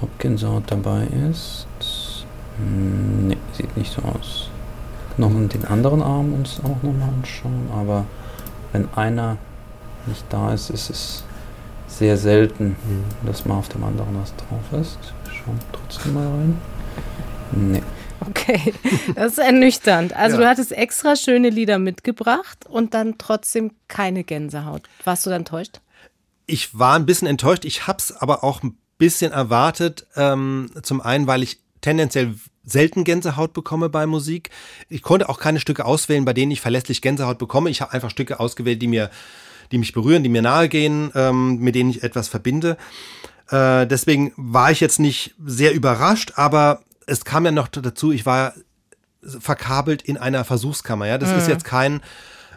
ob 0.00 0.18
Gänsehaut 0.18 0.64
dabei 0.66 1.06
ist. 1.30 1.66
Hm, 2.58 3.28
ne, 3.28 3.36
sieht 3.52 3.76
nicht 3.76 3.92
so 3.92 4.02
aus. 4.02 4.50
Nochmal 5.16 5.46
den 5.48 5.64
anderen 5.64 6.02
Arm 6.02 6.32
uns 6.32 6.60
auch 6.64 6.82
nochmal 6.82 7.08
anschauen, 7.08 7.68
aber 7.72 8.04
wenn 8.72 8.88
einer 8.94 9.36
nicht 10.06 10.24
da 10.28 10.52
ist, 10.52 10.70
ist 10.70 10.90
es 10.90 11.24
sehr 11.86 12.16
selten, 12.16 12.76
mhm. 12.84 13.04
dass 13.26 13.44
mal 13.44 13.56
auf 13.56 13.68
dem 13.68 13.84
anderen 13.84 14.20
was 14.20 14.34
drauf 14.36 14.80
ist. 14.80 14.98
Schauen 15.32 15.58
trotzdem 15.72 16.14
mal 16.14 16.26
rein. 16.26 16.60
Nee. 17.52 17.82
Okay, 18.28 18.74
das 19.14 19.32
ist 19.32 19.38
ernüchternd. 19.38 20.14
Also 20.14 20.36
ja. 20.36 20.42
du 20.42 20.48
hattest 20.48 20.72
extra 20.72 21.14
schöne 21.16 21.50
Lieder 21.50 21.78
mitgebracht 21.78 22.66
und 22.68 22.94
dann 22.94 23.18
trotzdem 23.18 23.72
keine 23.88 24.24
Gänsehaut. 24.24 24.82
Warst 25.04 25.26
du 25.26 25.30
dann 25.30 25.42
enttäuscht? 25.42 25.80
Ich 26.46 26.78
war 26.78 26.96
ein 26.96 27.06
bisschen 27.06 27.28
enttäuscht. 27.28 27.64
Ich 27.64 27.86
habe 27.86 27.98
es 27.98 28.16
aber 28.16 28.44
auch 28.44 28.62
ein 28.62 28.76
bisschen 28.98 29.32
erwartet. 29.32 30.06
Ähm, 30.16 30.70
zum 30.82 31.00
einen, 31.00 31.26
weil 31.26 31.42
ich 31.42 31.60
tendenziell 31.80 32.34
selten 32.64 33.04
Gänsehaut 33.04 33.52
bekomme 33.52 33.88
bei 33.88 34.06
Musik. 34.06 34.50
Ich 34.88 35.02
konnte 35.02 35.28
auch 35.28 35.38
keine 35.38 35.60
Stücke 35.60 35.84
auswählen, 35.84 36.24
bei 36.24 36.32
denen 36.32 36.52
ich 36.52 36.60
verlässlich 36.60 37.02
Gänsehaut 37.02 37.38
bekomme. 37.38 37.70
Ich 37.70 37.80
habe 37.80 37.92
einfach 37.92 38.10
Stücke 38.10 38.40
ausgewählt, 38.40 38.80
die 38.80 38.88
mir, 38.88 39.10
die 39.70 39.78
mich 39.78 39.92
berühren, 39.92 40.22
die 40.22 40.30
mir 40.30 40.42
nahe 40.42 40.68
gehen, 40.68 41.10
ähm, 41.14 41.58
mit 41.58 41.74
denen 41.74 41.90
ich 41.90 42.02
etwas 42.02 42.28
verbinde. 42.28 42.78
Äh, 43.50 43.86
deswegen 43.86 44.32
war 44.36 44.70
ich 44.70 44.80
jetzt 44.80 44.98
nicht 44.98 45.34
sehr 45.44 45.74
überrascht, 45.74 46.32
aber 46.36 46.82
es 47.06 47.24
kam 47.24 47.44
ja 47.44 47.50
noch 47.50 47.68
dazu, 47.68 48.12
ich 48.12 48.24
war 48.24 48.54
verkabelt 49.22 50.02
in 50.02 50.16
einer 50.16 50.44
Versuchskammer. 50.44 51.06
Ja, 51.06 51.18
das 51.18 51.30
mhm. 51.30 51.38
ist 51.38 51.48
jetzt 51.48 51.64
kein 51.64 52.00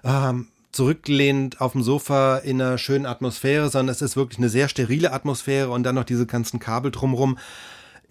ähm, 0.04 0.48
zurückgelehnt 0.78 1.60
auf 1.60 1.72
dem 1.72 1.82
Sofa 1.82 2.38
in 2.38 2.62
einer 2.62 2.78
schönen 2.78 3.08
Atmosphäre, 3.08 3.68
sondern 3.70 3.92
es 3.92 4.04
ist 4.04 4.16
wirklich 4.16 4.38
eine 4.38 4.48
sehr 4.48 4.70
sterile 4.70 5.12
Atmosphäre 5.12 5.72
und 5.72 5.82
dann 5.82 5.96
noch 5.96 6.04
diese 6.04 6.28
ganzen 6.28 6.60
Kabel 6.60 6.92
drumrum. 6.92 7.40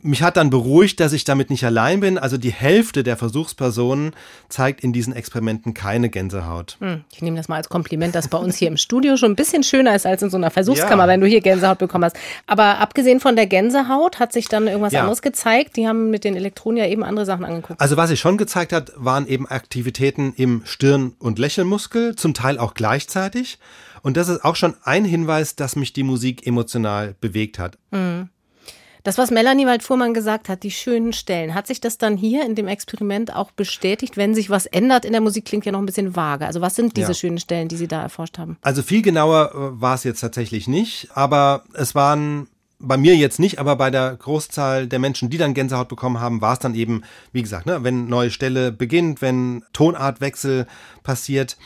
Mich 0.06 0.22
hat 0.22 0.36
dann 0.36 0.50
beruhigt, 0.50 1.00
dass 1.00 1.12
ich 1.12 1.24
damit 1.24 1.50
nicht 1.50 1.64
allein 1.64 2.00
bin. 2.00 2.16
Also 2.16 2.38
die 2.38 2.52
Hälfte 2.52 3.02
der 3.02 3.16
Versuchspersonen 3.16 4.12
zeigt 4.48 4.82
in 4.82 4.92
diesen 4.92 5.12
Experimenten 5.12 5.74
keine 5.74 6.08
Gänsehaut. 6.08 6.76
Hm, 6.80 7.02
ich 7.12 7.22
nehme 7.22 7.36
das 7.36 7.48
mal 7.48 7.56
als 7.56 7.68
Kompliment, 7.68 8.14
dass 8.14 8.28
bei 8.28 8.38
uns 8.38 8.56
hier 8.56 8.68
im 8.68 8.76
Studio 8.76 9.16
schon 9.16 9.32
ein 9.32 9.36
bisschen 9.36 9.64
schöner 9.64 9.96
ist 9.96 10.06
als 10.06 10.22
in 10.22 10.30
so 10.30 10.36
einer 10.36 10.50
Versuchskammer, 10.50 11.04
ja. 11.04 11.08
wenn 11.08 11.20
du 11.20 11.26
hier 11.26 11.40
Gänsehaut 11.40 11.78
bekommen 11.78 12.04
hast. 12.04 12.16
Aber 12.46 12.78
abgesehen 12.78 13.18
von 13.18 13.34
der 13.34 13.46
Gänsehaut 13.46 14.20
hat 14.20 14.32
sich 14.32 14.48
dann 14.48 14.68
irgendwas 14.68 14.92
ja. 14.92 15.00
anderes 15.00 15.22
gezeigt. 15.22 15.76
Die 15.76 15.88
haben 15.88 16.10
mit 16.10 16.22
den 16.22 16.36
Elektronen 16.36 16.78
ja 16.78 16.86
eben 16.86 17.02
andere 17.02 17.26
Sachen 17.26 17.44
angeguckt. 17.44 17.80
Also 17.80 17.96
was 17.96 18.08
sich 18.08 18.20
schon 18.20 18.38
gezeigt 18.38 18.72
hat, 18.72 18.92
waren 18.96 19.26
eben 19.26 19.48
Aktivitäten 19.48 20.32
im 20.36 20.62
Stirn- 20.64 21.14
und 21.18 21.40
Lächelmuskel, 21.40 22.14
zum 22.14 22.32
Teil 22.32 22.58
auch 22.58 22.74
gleichzeitig. 22.74 23.58
Und 24.02 24.16
das 24.16 24.28
ist 24.28 24.44
auch 24.44 24.54
schon 24.54 24.76
ein 24.84 25.04
Hinweis, 25.04 25.56
dass 25.56 25.74
mich 25.74 25.92
die 25.92 26.04
Musik 26.04 26.46
emotional 26.46 27.16
bewegt 27.20 27.58
hat. 27.58 27.76
Mhm. 27.90 28.28
Das, 29.06 29.18
was 29.18 29.30
Melanie 29.30 29.66
Waldfuhrmann 29.66 30.14
gesagt 30.14 30.48
hat, 30.48 30.64
die 30.64 30.72
schönen 30.72 31.12
Stellen, 31.12 31.54
hat 31.54 31.68
sich 31.68 31.80
das 31.80 31.96
dann 31.96 32.16
hier 32.16 32.44
in 32.44 32.56
dem 32.56 32.66
Experiment 32.66 33.32
auch 33.32 33.52
bestätigt, 33.52 34.16
wenn 34.16 34.34
sich 34.34 34.50
was 34.50 34.66
ändert 34.66 35.04
in 35.04 35.12
der 35.12 35.20
Musik, 35.20 35.44
klingt 35.44 35.64
ja 35.64 35.70
noch 35.70 35.78
ein 35.78 35.86
bisschen 35.86 36.16
vage. 36.16 36.44
Also 36.44 36.60
was 36.60 36.74
sind 36.74 36.96
diese 36.96 37.12
ja. 37.12 37.14
schönen 37.14 37.38
Stellen, 37.38 37.68
die 37.68 37.76
Sie 37.76 37.86
da 37.86 38.02
erforscht 38.02 38.36
haben? 38.36 38.56
Also 38.62 38.82
viel 38.82 39.02
genauer 39.02 39.52
äh, 39.54 39.80
war 39.80 39.94
es 39.94 40.02
jetzt 40.02 40.18
tatsächlich 40.18 40.66
nicht, 40.66 41.10
aber 41.14 41.62
es 41.74 41.94
waren 41.94 42.48
bei 42.80 42.96
mir 42.96 43.14
jetzt 43.14 43.38
nicht, 43.38 43.60
aber 43.60 43.76
bei 43.76 43.92
der 43.92 44.16
Großzahl 44.16 44.88
der 44.88 44.98
Menschen, 44.98 45.30
die 45.30 45.38
dann 45.38 45.54
Gänsehaut 45.54 45.86
bekommen 45.86 46.18
haben, 46.18 46.40
war 46.40 46.54
es 46.54 46.58
dann 46.58 46.74
eben, 46.74 47.02
wie 47.30 47.42
gesagt, 47.42 47.66
ne, 47.66 47.84
wenn 47.84 48.08
neue 48.08 48.32
Stelle 48.32 48.72
beginnt, 48.72 49.22
wenn 49.22 49.62
Tonartwechsel 49.72 50.66
passiert. 51.04 51.56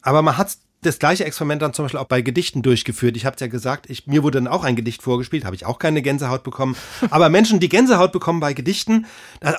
Aber 0.00 0.22
man 0.22 0.38
hat 0.38 0.46
es 0.46 0.58
das 0.86 0.98
gleiche 0.98 1.24
Experiment 1.24 1.62
dann 1.62 1.72
zum 1.72 1.84
Beispiel 1.84 2.00
auch 2.00 2.06
bei 2.06 2.22
Gedichten 2.22 2.62
durchgeführt. 2.62 3.16
Ich 3.16 3.26
habe 3.26 3.34
es 3.34 3.40
ja 3.40 3.46
gesagt, 3.46 3.88
ich, 3.88 4.06
mir 4.06 4.22
wurde 4.22 4.38
dann 4.38 4.48
auch 4.48 4.64
ein 4.64 4.76
Gedicht 4.76 5.02
vorgespielt, 5.02 5.44
habe 5.44 5.56
ich 5.56 5.66
auch 5.66 5.78
keine 5.78 6.02
Gänsehaut 6.02 6.42
bekommen. 6.42 6.76
Aber 7.10 7.28
Menschen, 7.28 7.60
die 7.60 7.68
Gänsehaut 7.68 8.12
bekommen 8.12 8.40
bei 8.40 8.52
Gedichten, 8.52 9.06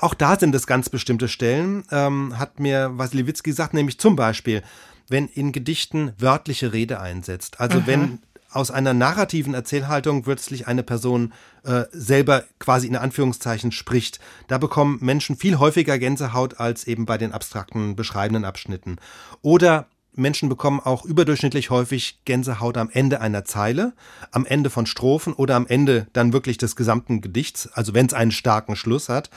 auch 0.02 0.14
da 0.14 0.38
sind 0.40 0.54
es 0.56 0.68
ganz 0.68 0.90
bestimmte 0.90 1.28
Stellen, 1.28 1.84
ähm, 1.92 2.38
hat 2.38 2.60
mir 2.60 2.92
Wasiliewicz 2.98 3.44
gesagt, 3.44 3.74
nämlich 3.74 4.00
zum 4.00 4.16
Beispiel, 4.16 4.62
wenn 5.08 5.28
in 5.28 5.52
Gedichten 5.52 6.14
wörtliche 6.18 6.74
Rede 6.74 7.00
einsetzt. 7.00 7.60
Also 7.60 7.80
mhm. 7.80 7.88
wenn 7.88 8.20
aus 8.56 8.72
einer 8.72 8.94
narrativen 8.94 9.54
Erzählhaltung 9.54 10.24
plötzlich 10.24 10.66
eine 10.66 10.82
Person 10.82 11.34
äh, 11.64 11.84
selber 11.92 12.46
quasi 12.58 12.88
in 12.88 12.96
Anführungszeichen 12.96 13.74
spricht. 13.74 14.20
Da 14.48 14.58
bekommen 14.58 15.00
Menschen 15.02 15.36
viel 15.36 15.60
häufiger 15.60 16.00
Gänsehaut 16.00 16.60
als 16.60 16.88
eben 16.88 17.06
bei 17.06 17.18
den 17.18 17.34
abstrakten 17.34 17.98
beschreibenden 17.98 18.46
Abschnitten. 18.46 18.96
Oder 19.42 19.88
Menschen 20.16 20.50
bekommen 20.50 20.80
auch 20.80 21.06
überdurchschnittlich 21.06 21.70
häufig 21.70 22.20
Gänsehaut 22.26 22.78
am 22.78 22.90
Ende 22.90 23.22
einer 23.22 23.46
Zeile, 23.46 23.94
am 24.32 24.46
Ende 24.46 24.70
von 24.70 24.86
Strophen 24.86 25.34
oder 25.34 25.56
am 25.56 25.68
Ende 25.68 26.08
dann 26.14 26.34
wirklich 26.34 26.58
des 26.58 26.76
gesamten 26.76 27.22
Gedichts, 27.22 27.70
also 27.74 27.94
wenn 27.94 28.06
es 28.06 28.14
einen 28.14 28.32
starken 28.32 28.76
Schluss 28.76 29.10
hat. 29.10 29.30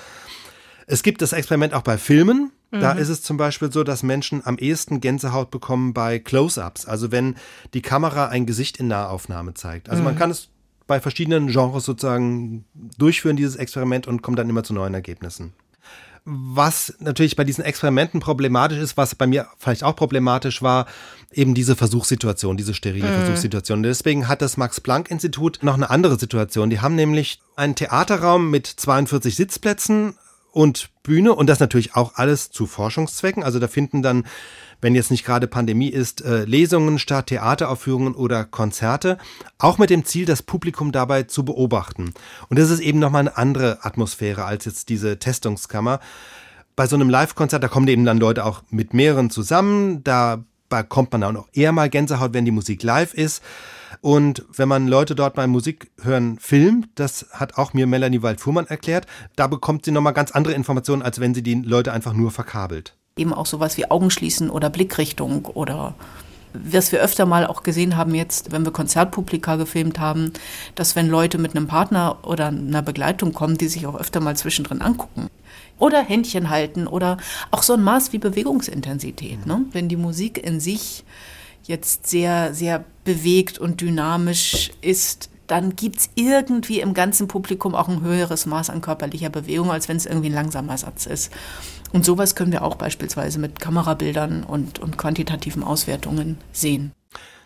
Es 0.86 1.02
gibt 1.02 1.20
das 1.22 1.32
Experiment 1.32 1.74
auch 1.74 1.82
bei 1.82 1.98
Filmen. 1.98 2.52
Da 2.70 2.94
mhm. 2.94 3.00
ist 3.00 3.08
es 3.08 3.22
zum 3.22 3.36
Beispiel 3.38 3.72
so, 3.72 3.82
dass 3.82 4.02
Menschen 4.02 4.44
am 4.44 4.58
ehesten 4.58 5.00
Gänsehaut 5.00 5.50
bekommen 5.50 5.94
bei 5.94 6.18
Close-ups, 6.18 6.86
also 6.86 7.10
wenn 7.10 7.36
die 7.72 7.82
Kamera 7.82 8.28
ein 8.28 8.44
Gesicht 8.44 8.76
in 8.78 8.88
Nahaufnahme 8.88 9.54
zeigt. 9.54 9.88
Also 9.88 10.02
mhm. 10.02 10.08
man 10.08 10.18
kann 10.18 10.30
es 10.30 10.48
bei 10.86 11.00
verschiedenen 11.00 11.48
Genres 11.48 11.84
sozusagen 11.84 12.64
durchführen, 12.98 13.36
dieses 13.36 13.56
Experiment, 13.56 14.06
und 14.06 14.22
kommt 14.22 14.38
dann 14.38 14.48
immer 14.48 14.64
zu 14.64 14.74
neuen 14.74 14.94
Ergebnissen. 14.94 15.52
Was 16.24 16.94
natürlich 17.00 17.36
bei 17.36 17.44
diesen 17.44 17.64
Experimenten 17.64 18.20
problematisch 18.20 18.78
ist, 18.78 18.96
was 18.96 19.14
bei 19.14 19.26
mir 19.26 19.46
vielleicht 19.58 19.84
auch 19.84 19.96
problematisch 19.96 20.62
war, 20.62 20.86
eben 21.32 21.54
diese 21.54 21.76
Versuchssituation, 21.76 22.56
diese 22.56 22.74
sterile 22.74 23.08
mhm. 23.08 23.24
Versuchssituation. 23.24 23.82
Deswegen 23.82 24.28
hat 24.28 24.42
das 24.42 24.56
Max-Planck-Institut 24.56 25.60
noch 25.62 25.74
eine 25.74 25.90
andere 25.90 26.18
Situation. 26.18 26.70
Die 26.70 26.80
haben 26.80 26.94
nämlich 26.94 27.40
einen 27.56 27.74
Theaterraum 27.74 28.50
mit 28.50 28.66
42 28.66 29.36
Sitzplätzen 29.36 30.14
und 30.52 30.90
Bühne 31.02 31.34
und 31.34 31.46
das 31.46 31.60
natürlich 31.60 31.94
auch 31.94 32.14
alles 32.16 32.50
zu 32.50 32.66
Forschungszwecken. 32.66 33.42
Also 33.42 33.58
da 33.58 33.68
finden 33.68 34.02
dann, 34.02 34.24
wenn 34.80 34.94
jetzt 34.94 35.10
nicht 35.10 35.24
gerade 35.24 35.46
Pandemie 35.46 35.88
ist, 35.88 36.24
äh, 36.24 36.44
Lesungen 36.44 36.98
statt, 36.98 37.26
Theateraufführungen 37.28 38.14
oder 38.14 38.44
Konzerte, 38.44 39.18
auch 39.58 39.78
mit 39.78 39.90
dem 39.90 40.04
Ziel, 40.04 40.24
das 40.24 40.42
Publikum 40.42 40.92
dabei 40.92 41.24
zu 41.24 41.44
beobachten. 41.44 42.14
Und 42.48 42.58
das 42.58 42.70
ist 42.70 42.80
eben 42.80 42.98
nochmal 42.98 43.20
eine 43.20 43.36
andere 43.36 43.84
Atmosphäre 43.84 44.44
als 44.44 44.64
jetzt 44.64 44.88
diese 44.88 45.18
Testungskammer. 45.18 46.00
Bei 46.76 46.86
so 46.86 46.94
einem 46.94 47.10
Live-Konzert, 47.10 47.62
da 47.62 47.68
kommen 47.68 47.88
eben 47.88 48.04
dann 48.04 48.18
Leute 48.18 48.44
auch 48.44 48.62
mit 48.70 48.94
mehreren 48.94 49.30
zusammen, 49.30 50.04
da 50.04 50.44
bekommt 50.68 51.12
man 51.12 51.24
auch 51.24 51.48
eher 51.52 51.72
mal 51.72 51.88
Gänsehaut, 51.88 52.34
wenn 52.34 52.44
die 52.44 52.50
Musik 52.50 52.82
live 52.82 53.14
ist. 53.14 53.42
Und 54.00 54.44
wenn 54.54 54.68
man 54.68 54.86
Leute 54.86 55.14
dort 55.14 55.34
beim 55.34 55.50
Musik 55.50 55.90
hören 56.02 56.38
filmt, 56.38 56.88
das 56.94 57.26
hat 57.32 57.56
auch 57.56 57.72
mir 57.72 57.86
Melanie 57.86 58.22
Waldfuhrmann 58.22 58.66
erklärt, 58.66 59.06
da 59.34 59.46
bekommt 59.46 59.86
sie 59.86 59.90
nochmal 59.90 60.12
ganz 60.12 60.30
andere 60.30 60.54
Informationen, 60.54 61.02
als 61.02 61.20
wenn 61.20 61.34
sie 61.34 61.42
die 61.42 61.54
Leute 61.54 61.92
einfach 61.92 62.12
nur 62.12 62.30
verkabelt. 62.30 62.97
Eben 63.18 63.34
auch 63.34 63.46
sowas 63.46 63.76
wie 63.76 63.90
Augenschließen 63.90 64.48
oder 64.48 64.70
Blickrichtung 64.70 65.44
oder 65.46 65.94
was 66.54 66.92
wir 66.92 67.00
öfter 67.00 67.26
mal 67.26 67.46
auch 67.46 67.62
gesehen 67.62 67.96
haben 67.96 68.14
jetzt, 68.14 68.52
wenn 68.52 68.64
wir 68.64 68.72
Konzertpublika 68.72 69.56
gefilmt 69.56 69.98
haben, 69.98 70.32
dass 70.74 70.96
wenn 70.96 71.08
Leute 71.08 71.38
mit 71.38 71.54
einem 71.54 71.66
Partner 71.66 72.18
oder 72.22 72.46
einer 72.46 72.82
Begleitung 72.82 73.32
kommen, 73.32 73.58
die 73.58 73.68
sich 73.68 73.86
auch 73.86 73.94
öfter 73.94 74.20
mal 74.20 74.36
zwischendrin 74.36 74.80
angucken. 74.80 75.28
Oder 75.78 76.02
Händchen 76.02 76.50
halten 76.50 76.86
oder 76.86 77.18
auch 77.50 77.62
so 77.62 77.74
ein 77.74 77.82
Maß 77.82 78.12
wie 78.12 78.18
Bewegungsintensität. 78.18 79.46
Ne? 79.46 79.64
Wenn 79.72 79.88
die 79.88 79.96
Musik 79.96 80.44
in 80.44 80.58
sich 80.58 81.04
jetzt 81.64 82.06
sehr, 82.06 82.54
sehr 82.54 82.84
bewegt 83.04 83.58
und 83.58 83.80
dynamisch 83.80 84.70
ist, 84.80 85.30
dann 85.46 85.76
gibt 85.76 85.98
es 85.98 86.10
irgendwie 86.14 86.80
im 86.80 86.94
ganzen 86.94 87.28
Publikum 87.28 87.74
auch 87.74 87.88
ein 87.88 88.02
höheres 88.02 88.46
Maß 88.46 88.70
an 88.70 88.82
körperlicher 88.82 89.30
Bewegung, 89.30 89.70
als 89.70 89.88
wenn 89.88 89.96
es 89.96 90.06
irgendwie 90.06 90.28
ein 90.28 90.34
langsamer 90.34 90.76
Satz 90.76 91.06
ist. 91.06 91.32
Und 91.92 92.04
sowas 92.04 92.34
können 92.34 92.52
wir 92.52 92.62
auch 92.62 92.76
beispielsweise 92.76 93.38
mit 93.38 93.60
Kamerabildern 93.60 94.44
und, 94.44 94.78
und 94.78 94.98
quantitativen 94.98 95.62
Auswertungen 95.62 96.38
sehen. 96.52 96.92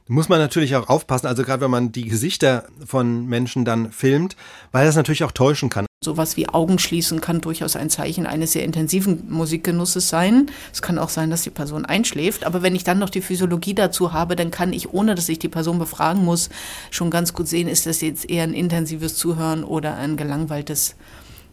Da 0.09 0.15
muss 0.15 0.29
man 0.29 0.41
natürlich 0.41 0.75
auch 0.75 0.89
aufpassen, 0.89 1.29
also 1.29 1.45
gerade 1.45 1.63
wenn 1.63 1.71
man 1.71 1.93
die 1.93 2.09
Gesichter 2.09 2.67
von 2.85 3.27
Menschen 3.27 3.65
dann 3.65 3.93
filmt, 3.93 4.37
weil 4.73 4.85
das 4.85 4.97
natürlich 4.97 5.23
auch 5.23 5.31
täuschen 5.31 5.69
kann. 5.69 5.87
Sowas 6.05 6.37
wie 6.37 6.49
Augenschließen 6.49 7.21
kann 7.21 7.41
durchaus 7.41 7.77
ein 7.77 7.89
Zeichen 7.89 8.27
eines 8.27 8.53
sehr 8.53 8.65
intensiven 8.65 9.31
Musikgenusses 9.31 10.09
sein. 10.09 10.51
Es 10.73 10.83
kann 10.83 10.99
auch 10.99 11.11
sein, 11.11 11.31
dass 11.31 11.43
die 11.43 11.51
Person 11.51 11.85
einschläft. 11.85 12.43
Aber 12.45 12.63
wenn 12.63 12.75
ich 12.75 12.83
dann 12.83 12.99
noch 12.99 13.11
die 13.11 13.21
Physiologie 13.21 13.75
dazu 13.75 14.13
habe, 14.13 14.35
dann 14.35 14.51
kann 14.51 14.73
ich, 14.73 14.93
ohne 14.93 15.15
dass 15.15 15.29
ich 15.29 15.39
die 15.39 15.49
Person 15.49 15.79
befragen 15.79 16.25
muss, 16.25 16.51
schon 16.91 17.11
ganz 17.11 17.35
gut 17.35 17.47
sehen, 17.47 17.69
ist 17.69 17.87
das 17.87 18.01
jetzt 18.01 18.29
eher 18.29 18.43
ein 18.43 18.55
intensives 18.55 19.15
Zuhören 19.15 19.63
oder 19.63 19.95
ein 19.95 20.17
gelangweiltes 20.17 20.97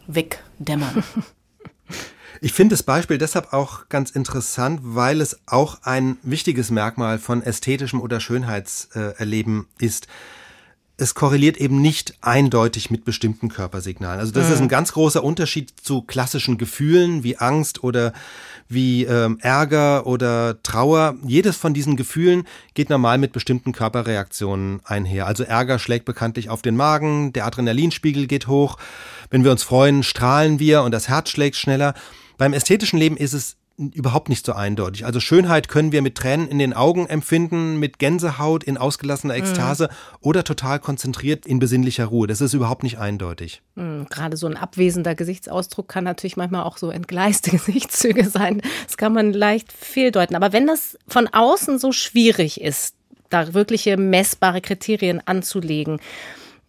Wegdämmern. 0.08 1.04
Ich 2.42 2.52
finde 2.52 2.74
das 2.74 2.82
Beispiel 2.82 3.18
deshalb 3.18 3.52
auch 3.52 3.88
ganz 3.88 4.10
interessant, 4.10 4.80
weil 4.82 5.20
es 5.20 5.40
auch 5.46 5.82
ein 5.82 6.16
wichtiges 6.22 6.70
Merkmal 6.70 7.18
von 7.18 7.42
ästhetischem 7.42 8.00
oder 8.00 8.18
Schönheitserleben 8.18 9.66
ist 9.78 10.08
es 11.00 11.14
korreliert 11.14 11.56
eben 11.56 11.80
nicht 11.80 12.14
eindeutig 12.20 12.90
mit 12.90 13.06
bestimmten 13.06 13.48
Körpersignalen. 13.48 14.20
Also 14.20 14.32
das 14.32 14.48
mhm. 14.48 14.52
ist 14.52 14.60
ein 14.60 14.68
ganz 14.68 14.92
großer 14.92 15.24
Unterschied 15.24 15.72
zu 15.82 16.02
klassischen 16.02 16.58
Gefühlen 16.58 17.24
wie 17.24 17.38
Angst 17.38 17.82
oder 17.82 18.12
wie 18.68 19.04
ähm, 19.04 19.38
Ärger 19.40 20.06
oder 20.06 20.62
Trauer. 20.62 21.16
Jedes 21.26 21.56
von 21.56 21.72
diesen 21.72 21.96
Gefühlen 21.96 22.46
geht 22.74 22.90
normal 22.90 23.16
mit 23.16 23.32
bestimmten 23.32 23.72
Körperreaktionen 23.72 24.80
einher. 24.84 25.26
Also 25.26 25.42
Ärger 25.42 25.78
schlägt 25.78 26.04
bekanntlich 26.04 26.50
auf 26.50 26.60
den 26.60 26.76
Magen, 26.76 27.32
der 27.32 27.46
Adrenalinspiegel 27.46 28.26
geht 28.26 28.46
hoch. 28.46 28.76
Wenn 29.30 29.42
wir 29.42 29.52
uns 29.52 29.62
freuen, 29.62 30.02
strahlen 30.02 30.58
wir 30.58 30.82
und 30.82 30.92
das 30.92 31.08
Herz 31.08 31.30
schlägt 31.30 31.56
schneller. 31.56 31.94
Beim 32.40 32.54
ästhetischen 32.54 32.98
Leben 32.98 33.18
ist 33.18 33.34
es 33.34 33.58
überhaupt 33.76 34.30
nicht 34.30 34.46
so 34.46 34.54
eindeutig. 34.54 35.04
Also 35.04 35.20
Schönheit 35.20 35.68
können 35.68 35.92
wir 35.92 36.00
mit 36.00 36.14
Tränen 36.14 36.48
in 36.48 36.58
den 36.58 36.72
Augen 36.72 37.06
empfinden, 37.06 37.78
mit 37.78 37.98
Gänsehaut 37.98 38.64
in 38.64 38.78
ausgelassener 38.78 39.34
Ekstase 39.34 39.90
mhm. 39.90 40.16
oder 40.22 40.42
total 40.42 40.78
konzentriert 40.78 41.44
in 41.44 41.58
besinnlicher 41.58 42.06
Ruhe. 42.06 42.26
Das 42.26 42.40
ist 42.40 42.54
überhaupt 42.54 42.82
nicht 42.82 42.96
eindeutig. 42.96 43.60
Mhm. 43.74 44.06
Gerade 44.08 44.38
so 44.38 44.46
ein 44.46 44.56
abwesender 44.56 45.14
Gesichtsausdruck 45.14 45.86
kann 45.86 46.04
natürlich 46.04 46.38
manchmal 46.38 46.62
auch 46.62 46.78
so 46.78 46.90
entgleiste 46.90 47.50
Gesichtszüge 47.58 48.30
sein. 48.30 48.62
Das 48.86 48.96
kann 48.96 49.12
man 49.12 49.34
leicht 49.34 49.70
fehldeuten. 49.70 50.34
Aber 50.34 50.54
wenn 50.54 50.66
das 50.66 50.96
von 51.08 51.28
außen 51.28 51.78
so 51.78 51.92
schwierig 51.92 52.58
ist, 52.58 52.94
da 53.28 53.52
wirkliche 53.52 53.98
messbare 53.98 54.62
Kriterien 54.62 55.20
anzulegen, 55.26 56.00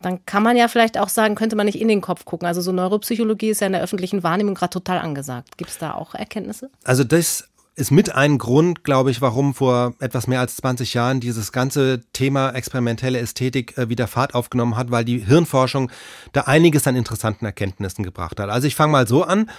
dann 0.01 0.25
kann 0.25 0.43
man 0.43 0.57
ja 0.57 0.67
vielleicht 0.67 0.97
auch 0.97 1.09
sagen, 1.09 1.35
könnte 1.35 1.55
man 1.55 1.65
nicht 1.65 1.79
in 1.79 1.87
den 1.87 2.01
Kopf 2.01 2.25
gucken. 2.25 2.47
Also 2.47 2.61
so 2.61 2.71
Neuropsychologie 2.71 3.49
ist 3.49 3.61
ja 3.61 3.67
in 3.67 3.73
der 3.73 3.81
öffentlichen 3.81 4.23
Wahrnehmung 4.23 4.55
gerade 4.55 4.71
total 4.71 4.99
angesagt. 4.99 5.57
Gibt 5.57 5.69
es 5.69 5.77
da 5.77 5.93
auch 5.93 6.15
Erkenntnisse? 6.15 6.69
Also 6.83 7.03
das 7.03 7.49
ist 7.75 7.91
mit 7.91 8.13
ein 8.13 8.37
Grund, 8.37 8.83
glaube 8.83 9.11
ich, 9.11 9.21
warum 9.21 9.53
vor 9.53 9.93
etwas 9.99 10.27
mehr 10.27 10.39
als 10.39 10.57
20 10.57 10.93
Jahren 10.93 11.19
dieses 11.19 11.51
ganze 11.51 12.01
Thema 12.13 12.51
experimentelle 12.51 13.19
Ästhetik 13.19 13.77
äh, 13.77 13.89
wieder 13.89 14.07
Fahrt 14.07 14.35
aufgenommen 14.35 14.75
hat, 14.75 14.91
weil 14.91 15.05
die 15.05 15.19
Hirnforschung 15.19 15.91
da 16.33 16.41
einiges 16.41 16.85
an 16.87 16.95
interessanten 16.95 17.45
Erkenntnissen 17.45 18.03
gebracht 18.03 18.39
hat. 18.39 18.49
Also 18.49 18.67
ich 18.67 18.75
fange 18.75 18.91
mal 18.91 19.07
so 19.07 19.23
an. 19.23 19.49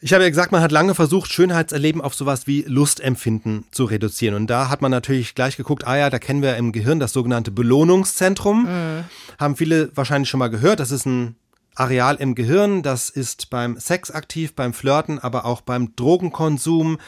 Ich 0.00 0.12
habe 0.12 0.24
ja 0.24 0.28
gesagt, 0.28 0.52
man 0.52 0.60
hat 0.60 0.72
lange 0.72 0.94
versucht, 0.94 1.32
Schönheitserleben 1.32 2.02
auf 2.02 2.14
sowas 2.14 2.46
wie 2.46 2.64
Lustempfinden 2.68 3.64
zu 3.70 3.84
reduzieren. 3.84 4.34
Und 4.34 4.48
da 4.48 4.68
hat 4.68 4.82
man 4.82 4.90
natürlich 4.90 5.34
gleich 5.34 5.56
geguckt, 5.56 5.86
ah 5.86 5.96
ja, 5.96 6.10
da 6.10 6.18
kennen 6.18 6.42
wir 6.42 6.56
im 6.56 6.72
Gehirn 6.72 7.00
das 7.00 7.14
sogenannte 7.14 7.50
Belohnungszentrum. 7.50 8.64
Mhm. 8.64 9.04
Haben 9.38 9.56
viele 9.56 9.90
wahrscheinlich 9.96 10.28
schon 10.28 10.38
mal 10.38 10.50
gehört. 10.50 10.80
Das 10.80 10.90
ist 10.90 11.06
ein 11.06 11.36
Areal 11.74 12.16
im 12.16 12.34
Gehirn. 12.34 12.82
Das 12.82 13.08
ist 13.08 13.48
beim 13.48 13.78
Sex 13.78 14.10
aktiv, 14.10 14.54
beim 14.54 14.74
Flirten, 14.74 15.18
aber 15.18 15.46
auch 15.46 15.62
beim 15.62 15.96
Drogenkonsum. 15.96 16.98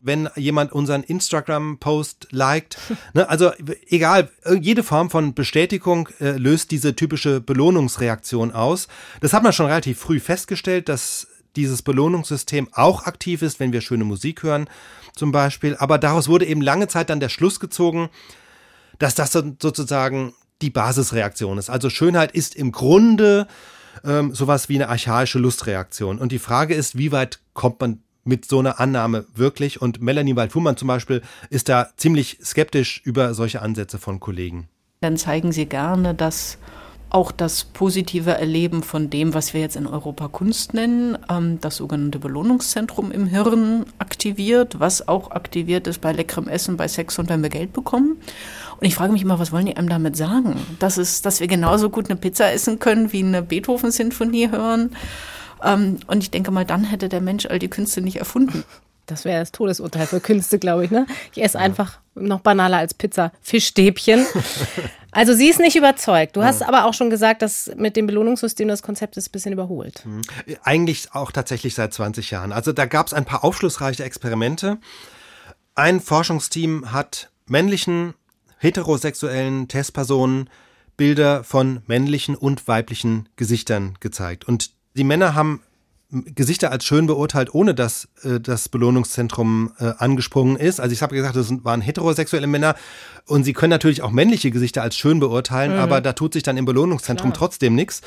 Wenn 0.00 0.30
jemand 0.34 0.72
unseren 0.72 1.02
Instagram-Post 1.02 2.28
liked. 2.30 2.78
Ne, 3.12 3.28
also 3.28 3.50
egal, 3.88 4.30
jede 4.58 4.82
Form 4.82 5.10
von 5.10 5.34
Bestätigung 5.34 6.08
äh, 6.20 6.38
löst 6.38 6.70
diese 6.70 6.96
typische 6.96 7.42
Belohnungsreaktion 7.42 8.52
aus. 8.52 8.88
Das 9.20 9.34
hat 9.34 9.42
man 9.42 9.52
schon 9.52 9.66
relativ 9.66 9.98
früh 9.98 10.18
festgestellt, 10.18 10.88
dass 10.88 11.26
dieses 11.56 11.82
Belohnungssystem 11.82 12.68
auch 12.72 13.04
aktiv 13.04 13.42
ist, 13.42 13.60
wenn 13.60 13.72
wir 13.72 13.80
schöne 13.80 14.04
Musik 14.04 14.42
hören 14.42 14.68
zum 15.14 15.32
Beispiel. 15.32 15.76
Aber 15.76 15.98
daraus 15.98 16.28
wurde 16.28 16.46
eben 16.46 16.60
lange 16.60 16.88
Zeit 16.88 17.10
dann 17.10 17.20
der 17.20 17.28
Schluss 17.28 17.60
gezogen, 17.60 18.08
dass 18.98 19.14
das 19.14 19.32
sozusagen 19.32 20.34
die 20.62 20.70
Basisreaktion 20.70 21.58
ist. 21.58 21.70
Also 21.70 21.90
Schönheit 21.90 22.32
ist 22.32 22.54
im 22.54 22.70
Grunde 22.72 23.46
ähm, 24.04 24.34
sowas 24.34 24.68
wie 24.68 24.76
eine 24.76 24.88
archaische 24.88 25.38
Lustreaktion. 25.38 26.18
Und 26.18 26.32
die 26.32 26.38
Frage 26.38 26.74
ist, 26.74 26.98
wie 26.98 27.12
weit 27.12 27.40
kommt 27.54 27.80
man 27.80 28.02
mit 28.24 28.44
so 28.44 28.58
einer 28.58 28.78
Annahme 28.78 29.26
wirklich? 29.34 29.80
Und 29.80 30.00
Melanie 30.00 30.36
Waldfuhrmann 30.36 30.76
zum 30.76 30.88
Beispiel 30.88 31.22
ist 31.48 31.68
da 31.68 31.88
ziemlich 31.96 32.38
skeptisch 32.44 33.00
über 33.04 33.34
solche 33.34 33.62
Ansätze 33.62 33.98
von 33.98 34.20
Kollegen. 34.20 34.68
Dann 35.00 35.16
zeigen 35.16 35.50
sie 35.50 35.66
gerne, 35.66 36.14
dass 36.14 36.58
auch 37.10 37.32
das 37.32 37.64
positive 37.64 38.30
Erleben 38.30 38.82
von 38.82 39.10
dem, 39.10 39.34
was 39.34 39.52
wir 39.52 39.60
jetzt 39.60 39.76
in 39.76 39.86
Europa 39.86 40.28
Kunst 40.28 40.74
nennen, 40.74 41.18
ähm, 41.28 41.60
das 41.60 41.76
sogenannte 41.76 42.18
Belohnungszentrum 42.18 43.10
im 43.10 43.26
Hirn 43.26 43.84
aktiviert, 43.98 44.78
was 44.78 45.08
auch 45.08 45.32
aktiviert 45.32 45.86
ist 45.86 46.00
bei 46.00 46.12
leckerem 46.12 46.48
Essen, 46.48 46.76
bei 46.76 46.88
Sex 46.88 47.18
und 47.18 47.28
wenn 47.28 47.42
wir 47.42 47.50
Geld 47.50 47.72
bekommen. 47.72 48.16
Und 48.78 48.86
ich 48.86 48.94
frage 48.94 49.12
mich 49.12 49.22
immer, 49.22 49.38
was 49.38 49.52
wollen 49.52 49.66
die 49.66 49.76
einem 49.76 49.88
damit 49.88 50.16
sagen? 50.16 50.56
Dass, 50.78 50.96
es, 50.96 51.20
dass 51.20 51.40
wir 51.40 51.48
genauso 51.48 51.90
gut 51.90 52.08
eine 52.08 52.18
Pizza 52.18 52.52
essen 52.52 52.78
können, 52.78 53.12
wie 53.12 53.22
eine 53.22 53.42
Beethoven-Sinfonie 53.42 54.50
hören. 54.50 54.96
Ähm, 55.62 55.98
und 56.06 56.22
ich 56.22 56.30
denke 56.30 56.50
mal, 56.50 56.64
dann 56.64 56.84
hätte 56.84 57.08
der 57.08 57.20
Mensch 57.20 57.46
all 57.46 57.58
die 57.58 57.68
Künste 57.68 58.00
nicht 58.00 58.16
erfunden. 58.16 58.64
Das 59.06 59.24
wäre 59.24 59.40
das 59.40 59.50
Todesurteil 59.50 60.06
für 60.06 60.20
Künste, 60.20 60.60
glaube 60.60 60.84
ich. 60.84 60.90
Ne? 60.92 61.06
Ich 61.34 61.42
esse 61.42 61.58
einfach 61.58 61.98
noch 62.14 62.40
banaler 62.40 62.78
als 62.78 62.94
Pizza 62.94 63.32
Fischstäbchen. 63.42 64.24
Also 65.12 65.34
sie 65.34 65.48
ist 65.48 65.58
nicht 65.58 65.76
überzeugt. 65.76 66.36
Du 66.36 66.42
hast 66.42 66.62
aber 66.62 66.84
auch 66.84 66.94
schon 66.94 67.10
gesagt, 67.10 67.42
dass 67.42 67.70
mit 67.76 67.96
dem 67.96 68.06
Belohnungssystem 68.06 68.68
das 68.68 68.82
Konzept 68.82 69.16
ist 69.16 69.28
ein 69.28 69.32
bisschen 69.32 69.52
überholt. 69.52 70.04
Mhm. 70.04 70.22
Eigentlich 70.62 71.08
auch 71.12 71.32
tatsächlich 71.32 71.74
seit 71.74 71.92
20 71.92 72.30
Jahren. 72.30 72.52
Also 72.52 72.72
da 72.72 72.86
gab 72.86 73.06
es 73.06 73.12
ein 73.12 73.24
paar 73.24 73.44
aufschlussreiche 73.44 74.04
Experimente. 74.04 74.78
Ein 75.74 76.00
Forschungsteam 76.00 76.92
hat 76.92 77.30
männlichen, 77.46 78.14
heterosexuellen 78.58 79.68
Testpersonen 79.68 80.48
Bilder 80.96 81.44
von 81.44 81.82
männlichen 81.86 82.34
und 82.34 82.68
weiblichen 82.68 83.28
Gesichtern 83.36 83.96
gezeigt. 84.00 84.46
Und 84.46 84.72
die 84.96 85.04
Männer 85.04 85.34
haben 85.34 85.62
Gesichter 86.10 86.72
als 86.72 86.84
schön 86.84 87.06
beurteilt, 87.06 87.54
ohne 87.54 87.74
dass 87.74 88.08
äh, 88.22 88.40
das 88.40 88.68
Belohnungszentrum 88.68 89.72
äh, 89.78 89.92
angesprungen 89.98 90.56
ist. 90.56 90.80
Also 90.80 90.92
ich 90.92 91.02
habe 91.02 91.14
gesagt, 91.14 91.36
das 91.36 91.52
waren 91.64 91.80
heterosexuelle 91.80 92.46
Männer 92.46 92.74
und 93.26 93.44
sie 93.44 93.52
können 93.52 93.70
natürlich 93.70 94.02
auch 94.02 94.10
männliche 94.10 94.50
Gesichter 94.50 94.82
als 94.82 94.96
schön 94.96 95.20
beurteilen, 95.20 95.74
mhm. 95.74 95.78
aber 95.78 96.00
da 96.00 96.12
tut 96.12 96.32
sich 96.32 96.42
dann 96.42 96.56
im 96.56 96.64
Belohnungszentrum 96.64 97.30
Klar. 97.30 97.38
trotzdem 97.38 97.74
nichts. 97.74 98.00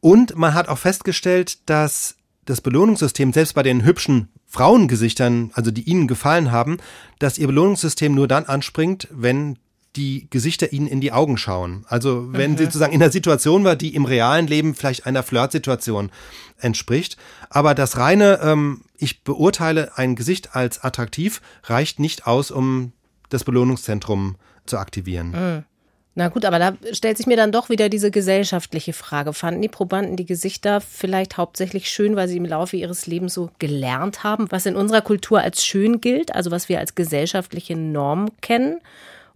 Und 0.00 0.36
man 0.36 0.54
hat 0.54 0.68
auch 0.68 0.78
festgestellt, 0.78 1.58
dass 1.70 2.16
das 2.44 2.60
Belohnungssystem 2.60 3.32
selbst 3.32 3.54
bei 3.54 3.62
den 3.62 3.84
hübschen 3.84 4.28
Frauengesichtern, 4.48 5.52
also 5.54 5.70
die 5.70 5.88
ihnen 5.88 6.08
gefallen 6.08 6.50
haben, 6.50 6.78
dass 7.20 7.38
ihr 7.38 7.46
Belohnungssystem 7.46 8.14
nur 8.14 8.26
dann 8.26 8.46
anspringt, 8.46 9.06
wenn 9.12 9.58
die 9.96 10.28
Gesichter 10.30 10.72
ihnen 10.72 10.86
in 10.86 11.00
die 11.00 11.12
Augen 11.12 11.36
schauen. 11.36 11.84
Also 11.88 12.32
wenn 12.32 12.52
mhm. 12.52 12.58
sie 12.58 12.64
sozusagen 12.64 12.92
in 12.92 13.02
einer 13.02 13.12
Situation 13.12 13.64
war, 13.64 13.76
die 13.76 13.94
im 13.94 14.04
realen 14.04 14.46
Leben 14.46 14.74
vielleicht 14.74 15.06
einer 15.06 15.22
Flirtsituation 15.22 16.10
entspricht. 16.58 17.16
Aber 17.50 17.74
das 17.74 17.98
reine, 17.98 18.40
ähm, 18.42 18.82
ich 18.96 19.22
beurteile 19.22 19.96
ein 19.96 20.16
Gesicht 20.16 20.54
als 20.56 20.82
attraktiv, 20.82 21.42
reicht 21.64 22.00
nicht 22.00 22.26
aus, 22.26 22.50
um 22.50 22.92
das 23.28 23.44
Belohnungszentrum 23.44 24.36
zu 24.64 24.78
aktivieren. 24.78 25.30
Mhm. 25.30 25.64
Na 26.14 26.28
gut, 26.28 26.44
aber 26.44 26.58
da 26.58 26.74
stellt 26.92 27.16
sich 27.16 27.26
mir 27.26 27.38
dann 27.38 27.52
doch 27.52 27.70
wieder 27.70 27.88
diese 27.88 28.10
gesellschaftliche 28.10 28.92
Frage. 28.92 29.32
Fanden 29.32 29.62
die 29.62 29.68
Probanden 29.68 30.16
die 30.16 30.26
Gesichter 30.26 30.82
vielleicht 30.82 31.38
hauptsächlich 31.38 31.90
schön, 31.90 32.16
weil 32.16 32.28
sie 32.28 32.36
im 32.36 32.44
Laufe 32.44 32.76
ihres 32.76 33.06
Lebens 33.06 33.32
so 33.32 33.50
gelernt 33.58 34.22
haben, 34.22 34.50
was 34.50 34.66
in 34.66 34.76
unserer 34.76 35.00
Kultur 35.00 35.40
als 35.40 35.64
schön 35.64 36.02
gilt, 36.02 36.34
also 36.34 36.50
was 36.50 36.68
wir 36.68 36.80
als 36.80 36.94
gesellschaftliche 36.94 37.76
Norm 37.76 38.28
kennen? 38.42 38.80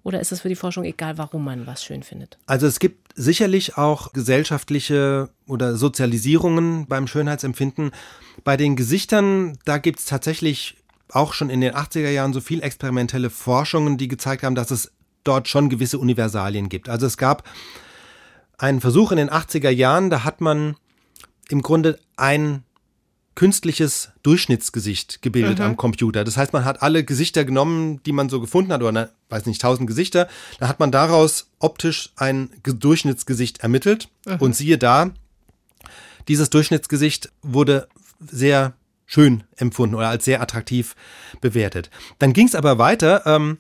Oder 0.07 0.21
ist 0.21 0.31
es 0.31 0.43
für 0.43 0.49
die 0.49 0.55
Forschung 0.55 0.85
egal, 0.85 1.19
warum 1.19 1.43
man 1.43 1.67
was 1.67 1.83
schön 1.83 2.05
findet? 2.05 2.39
Also 2.47 2.69
es 2.69 2.79
gibt 2.79 3.13
sicherlich 3.17 3.77
auch 3.77 4.13
gesellschaftliche 4.13 5.31
oder 5.49 5.75
Sozialisierungen 5.75 6.87
beim 6.87 7.09
Schönheitsempfinden. 7.09 7.91
Bei 8.45 8.57
den 8.57 8.77
Gesichtern, 8.77 9.59
da 9.65 9.79
gibt 9.79 9.99
es 9.99 10.05
tatsächlich 10.05 10.77
auch 11.09 11.33
schon 11.33 11.51
in 11.51 11.61
den 11.61 11.75
80er 11.75 12.11
Jahren 12.11 12.33
so 12.33 12.41
viel 12.41 12.63
experimentelle 12.63 13.31
Forschungen, 13.31 13.99
die 13.99 14.07
gezeigt 14.07 14.45
haben, 14.45 14.55
dass 14.55 14.71
es 14.71 14.93
dort 15.25 15.49
schon 15.49 15.71
gewisse 15.71 15.99
Universalien 15.99 16.69
gibt. 16.69 16.89
Also 16.89 17.05
es 17.05 17.17
gab 17.17 17.43
einen 18.59 18.81
Versuch 18.81 19.11
in 19.11 19.17
den 19.17 19.29
80er 19.29 19.71
Jahren, 19.71 20.09
da 20.09 20.23
hat 20.23 20.41
man 20.41 20.77
im 21.49 21.63
Grunde 21.63 21.99
ein 22.17 22.63
künstliches 23.37 24.11
Durchschnittsgesicht 24.25 25.23
gebildet 25.23 25.61
mhm. 25.61 25.65
am 25.65 25.77
Computer. 25.77 26.25
Das 26.25 26.37
heißt, 26.37 26.53
man 26.53 26.65
hat 26.65 26.83
alle 26.83 27.05
Gesichter 27.05 27.45
genommen, 27.45 28.03
die 28.03 28.13
man 28.13 28.29
so 28.29 28.41
gefunden 28.41 28.73
hat, 28.73 28.81
oder 28.81 28.93
ne, 28.93 29.11
weiß 29.29 29.47
nicht, 29.47 29.61
tausend 29.61 29.87
Gesichter. 29.87 30.27
Da 30.59 30.67
hat 30.67 30.81
man 30.81 30.91
daraus 30.91 31.51
optisch 31.61 32.11
ein 32.17 32.51
Durchschnittsgesicht 32.65 33.59
ermittelt. 33.59 34.09
Mhm. 34.27 34.37
Und 34.37 34.57
siehe 34.57 34.79
da, 34.79 35.11
dieses 36.27 36.51
Durchschnittsgesicht 36.51 37.31
wurde 37.43 37.89
sehr 38.21 38.73
schön 39.05 39.45
empfunden 39.57 39.95
oder 39.95 40.09
als 40.09 40.25
sehr 40.25 40.43
attraktiv 40.43 40.97
bewertet. 41.41 41.91
Dann 42.19 42.33
ging 42.33 42.49
es 42.49 42.55
aber 42.55 42.79
weiter. 42.79 43.23
Ähm, 43.27 43.59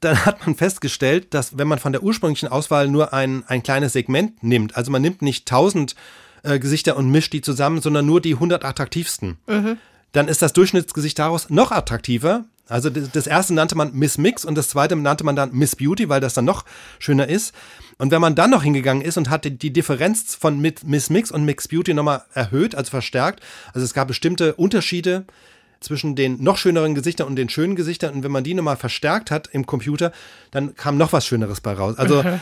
dann 0.00 0.24
hat 0.24 0.46
man 0.46 0.54
festgestellt, 0.54 1.34
dass 1.34 1.58
wenn 1.58 1.66
man 1.66 1.80
von 1.80 1.92
der 1.92 2.04
ursprünglichen 2.04 2.48
Auswahl 2.48 2.88
nur 2.88 3.12
ein, 3.12 3.44
ein 3.48 3.64
kleines 3.64 3.92
Segment 3.92 4.42
nimmt, 4.42 4.76
also 4.76 4.92
man 4.92 5.02
nimmt 5.02 5.20
nicht 5.20 5.46
tausend 5.46 5.96
äh, 6.42 6.58
Gesichter 6.58 6.96
und 6.96 7.10
mischt 7.10 7.32
die 7.32 7.40
zusammen, 7.40 7.80
sondern 7.80 8.06
nur 8.06 8.20
die 8.20 8.34
100 8.34 8.64
attraktivsten. 8.64 9.38
Mhm. 9.46 9.78
Dann 10.12 10.28
ist 10.28 10.42
das 10.42 10.52
Durchschnittsgesicht 10.52 11.18
daraus 11.18 11.50
noch 11.50 11.70
attraktiver. 11.70 12.44
Also 12.68 12.90
das 12.90 13.26
erste 13.26 13.54
nannte 13.54 13.76
man 13.76 13.94
Miss 13.94 14.18
Mix 14.18 14.44
und 14.44 14.54
das 14.54 14.68
zweite 14.68 14.94
nannte 14.94 15.24
man 15.24 15.36
dann 15.36 15.52
Miss 15.52 15.74
Beauty, 15.74 16.08
weil 16.10 16.20
das 16.20 16.34
dann 16.34 16.44
noch 16.44 16.64
schöner 16.98 17.28
ist. 17.28 17.54
Und 17.96 18.10
wenn 18.10 18.20
man 18.20 18.34
dann 18.34 18.50
noch 18.50 18.62
hingegangen 18.62 19.02
ist 19.02 19.16
und 19.16 19.30
hat 19.30 19.44
die, 19.44 19.72
Differenz 19.72 20.34
von 20.34 20.60
Miss 20.60 21.10
Mix 21.10 21.30
und 21.30 21.44
Mix 21.44 21.68
Beauty 21.68 21.94
nochmal 21.94 22.24
erhöht, 22.34 22.74
also 22.74 22.90
verstärkt, 22.90 23.40
also 23.72 23.84
es 23.84 23.94
gab 23.94 24.08
bestimmte 24.08 24.54
Unterschiede 24.54 25.24
zwischen 25.80 26.14
den 26.14 26.42
noch 26.42 26.58
schöneren 26.58 26.94
Gesichtern 26.94 27.26
und 27.26 27.36
den 27.36 27.48
schönen 27.48 27.74
Gesichtern 27.74 28.14
und 28.14 28.22
wenn 28.22 28.32
man 28.32 28.44
die 28.44 28.52
nochmal 28.52 28.76
verstärkt 28.76 29.30
hat 29.30 29.48
im 29.52 29.64
Computer, 29.64 30.12
dann 30.50 30.74
kam 30.74 30.98
noch 30.98 31.12
was 31.12 31.26
Schöneres 31.26 31.60
bei 31.60 31.72
raus. 31.72 31.96
Also. 31.98 32.22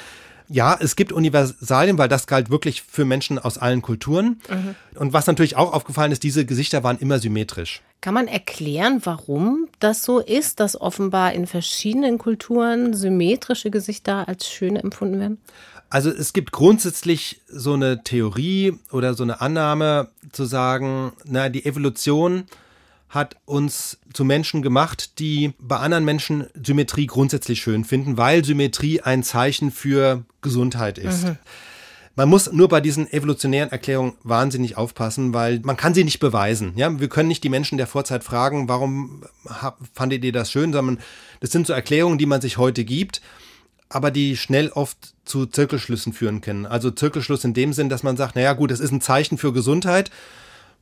Ja, 0.49 0.77
es 0.79 0.97
gibt 0.97 1.13
Universalien, 1.13 1.99
weil 1.99 2.09
das 2.09 2.27
galt 2.27 2.51
wirklich 2.51 2.83
für 2.83 3.05
Menschen 3.05 3.39
aus 3.39 3.59
allen 3.59 3.83
Kulturen. 3.83 4.41
Mhm. 4.49 4.75
Und 4.99 5.13
was 5.13 5.27
natürlich 5.27 5.57
auch 5.57 5.73
aufgefallen 5.73 6.13
ist, 6.13 6.23
diese 6.23 6.45
Gesichter 6.45 6.83
waren 6.85 6.99
immer 6.99 7.19
symmetrisch. 7.19 7.83
Kann 8.01 8.15
man 8.15 8.29
erklären, 8.29 9.01
warum 9.05 9.69
das 9.81 10.05
so 10.05 10.21
ist, 10.21 10.61
dass 10.61 10.81
offenbar 10.81 11.33
in 11.33 11.47
verschiedenen 11.47 12.19
Kulturen 12.19 12.95
symmetrische 12.95 13.71
Gesichter 13.71 14.29
als 14.29 14.49
schön 14.49 14.77
empfunden 14.77 15.19
werden? 15.19 15.39
Also 15.89 16.11
es 16.11 16.33
gibt 16.33 16.53
grundsätzlich 16.53 17.43
so 17.49 17.75
eine 17.75 18.03
Theorie 18.03 18.79
oder 18.91 19.15
so 19.15 19.23
eine 19.23 19.41
Annahme 19.41 20.09
zu 20.33 20.45
sagen, 20.45 21.13
na, 21.25 21.49
die 21.49 21.65
Evolution 21.65 22.45
hat 23.09 23.37
uns 23.45 23.99
zu 24.13 24.25
Menschen 24.25 24.63
gemacht, 24.63 25.19
die 25.19 25.55
bei 25.59 25.77
anderen 25.77 26.05
Menschen 26.05 26.47
Symmetrie 26.55 27.07
grundsätzlich 27.07 27.61
schön 27.61 27.85
finden, 27.85 28.17
weil 28.17 28.45
Symmetrie 28.45 29.01
ein 29.01 29.23
Zeichen 29.23 29.71
für 29.71 30.25
Gesundheit 30.43 30.99
ist. 30.99 31.25
Mhm. 31.25 31.39
Man 32.19 32.31
muss 32.31 32.51
nur 32.51 32.69
bei 32.69 32.81
diesen 32.81 33.13
evolutionären 33.13 33.71
Erklärungen 33.71 34.15
wahnsinnig 34.23 34.79
aufpassen, 34.79 35.35
weil 35.35 35.61
man 35.61 35.77
kann 35.77 35.93
sie 35.93 36.03
nicht 36.03 36.19
beweisen. 36.19 36.73
Ja, 36.75 36.99
wir 36.99 37.11
können 37.11 37.29
nicht 37.29 37.45
die 37.45 37.51
Menschen 37.51 37.77
der 37.77 37.87
Vorzeit 37.87 38.25
fragen, 38.25 38.71
warum 38.71 39.23
fandet 39.93 40.25
ihr 40.25 40.33
das 40.33 40.51
schön, 40.51 40.73
sondern 40.73 40.99
das 41.41 41.53
sind 41.53 41.67
so 41.67 41.75
Erklärungen, 41.75 42.17
die 42.17 42.25
man 42.25 42.41
sich 42.41 42.57
heute 42.57 42.85
gibt, 42.85 43.21
aber 43.91 44.11
die 44.11 44.39
schnell 44.39 44.71
oft 44.71 44.97
zu 45.27 45.45
Zirkelschlüssen 45.45 46.15
führen 46.15 46.41
können. 46.41 46.65
Also 46.65 46.91
Zirkelschluss 46.91 47.45
in 47.45 47.53
dem 47.53 47.75
Sinn, 47.75 47.91
dass 47.91 48.03
man 48.03 48.17
sagt, 48.17 48.35
naja 48.35 48.55
gut, 48.55 48.71
es 48.71 48.81
ist 48.81 48.93
ein 48.93 49.03
Zeichen 49.03 49.37
für 49.37 49.53
Gesundheit 49.53 50.11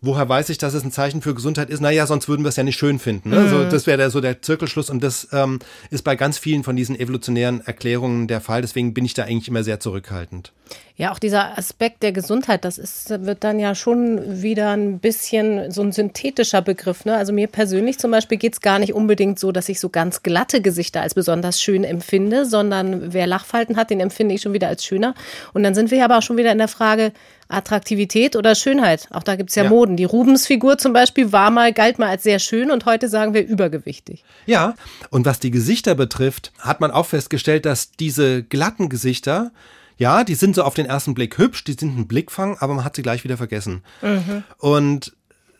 woher 0.04 0.28
weiß 0.28 0.50
ich, 0.50 0.58
dass 0.58 0.74
es 0.74 0.84
ein 0.84 0.92
Zeichen 0.92 1.22
für 1.22 1.34
Gesundheit 1.34 1.70
ist? 1.70 1.80
Naja, 1.80 2.06
sonst 2.06 2.28
würden 2.28 2.44
wir 2.44 2.48
es 2.48 2.56
ja 2.56 2.62
nicht 2.62 2.78
schön 2.78 2.98
finden. 2.98 3.30
Ne? 3.30 3.40
Mhm. 3.40 3.48
So, 3.48 3.64
das 3.64 3.86
wäre 3.86 4.10
so 4.10 4.20
der 4.20 4.42
Zirkelschluss 4.42 4.90
und 4.90 5.02
das 5.02 5.28
ähm, 5.32 5.58
ist 5.90 6.02
bei 6.02 6.16
ganz 6.16 6.38
vielen 6.38 6.64
von 6.64 6.76
diesen 6.76 6.98
evolutionären 6.98 7.60
Erklärungen 7.66 8.26
der 8.28 8.40
Fall. 8.40 8.62
Deswegen 8.62 8.94
bin 8.94 9.04
ich 9.04 9.14
da 9.14 9.24
eigentlich 9.24 9.48
immer 9.48 9.64
sehr 9.64 9.80
zurückhaltend. 9.80 10.52
Ja, 10.96 11.10
auch 11.10 11.18
dieser 11.18 11.58
Aspekt 11.58 12.04
der 12.04 12.12
Gesundheit, 12.12 12.64
das 12.64 12.78
ist, 12.78 13.10
wird 13.10 13.42
dann 13.42 13.58
ja 13.58 13.74
schon 13.74 14.42
wieder 14.42 14.70
ein 14.70 15.00
bisschen 15.00 15.72
so 15.72 15.82
ein 15.82 15.90
synthetischer 15.90 16.62
Begriff. 16.62 17.04
Ne? 17.04 17.16
Also 17.16 17.32
mir 17.32 17.48
persönlich 17.48 17.98
zum 17.98 18.12
Beispiel 18.12 18.38
geht 18.38 18.52
es 18.52 18.60
gar 18.60 18.78
nicht 18.78 18.94
unbedingt 18.94 19.40
so, 19.40 19.50
dass 19.50 19.68
ich 19.68 19.80
so 19.80 19.88
ganz 19.88 20.22
glatte 20.22 20.62
Gesichter 20.62 21.00
als 21.00 21.14
besonders 21.14 21.60
schön 21.60 21.82
empfinde, 21.82 22.46
sondern 22.46 23.12
wer 23.12 23.26
Lachfalten 23.26 23.76
hat, 23.76 23.90
den 23.90 23.98
empfinde 23.98 24.36
ich 24.36 24.42
schon 24.42 24.52
wieder 24.52 24.68
als 24.68 24.84
schöner. 24.84 25.16
Und 25.52 25.64
dann 25.64 25.74
sind 25.74 25.90
wir 25.90 26.04
aber 26.04 26.18
auch 26.18 26.22
schon 26.22 26.36
wieder 26.36 26.52
in 26.52 26.58
der 26.58 26.68
Frage, 26.68 27.12
Attraktivität 27.48 28.36
oder 28.36 28.54
Schönheit. 28.54 29.08
Auch 29.10 29.22
da 29.22 29.36
gibt 29.36 29.50
es 29.50 29.56
ja, 29.56 29.64
ja, 29.64 29.68
Moden. 29.68 29.96
Die 29.96 30.04
Rubens-Figur 30.04 30.78
zum 30.78 30.92
Beispiel 30.92 31.32
war 31.32 31.50
mal, 31.50 31.72
galt 31.72 31.98
mal 31.98 32.08
als 32.08 32.22
sehr 32.22 32.38
schön 32.38 32.70
und 32.70 32.86
heute 32.86 33.08
sagen 33.08 33.34
wir 33.34 33.46
übergewichtig. 33.46 34.24
Ja, 34.46 34.74
und 35.10 35.26
was 35.26 35.40
die 35.40 35.50
Gesichter 35.50 35.94
betrifft, 35.94 36.52
hat 36.58 36.80
man 36.80 36.90
auch 36.90 37.06
festgestellt, 37.06 37.66
dass 37.66 37.92
diese 37.92 38.42
glatten 38.42 38.88
Gesichter, 38.88 39.52
ja, 39.98 40.24
die 40.24 40.34
sind 40.34 40.54
so 40.54 40.62
auf 40.62 40.74
den 40.74 40.86
ersten 40.86 41.14
Blick 41.14 41.38
hübsch, 41.38 41.64
die 41.64 41.74
sind 41.74 41.98
ein 41.98 42.08
Blickfang, 42.08 42.56
aber 42.58 42.74
man 42.74 42.84
hat 42.84 42.96
sie 42.96 43.02
gleich 43.02 43.24
wieder 43.24 43.36
vergessen. 43.36 43.82
Mhm. 44.02 44.42
Und 44.58 45.14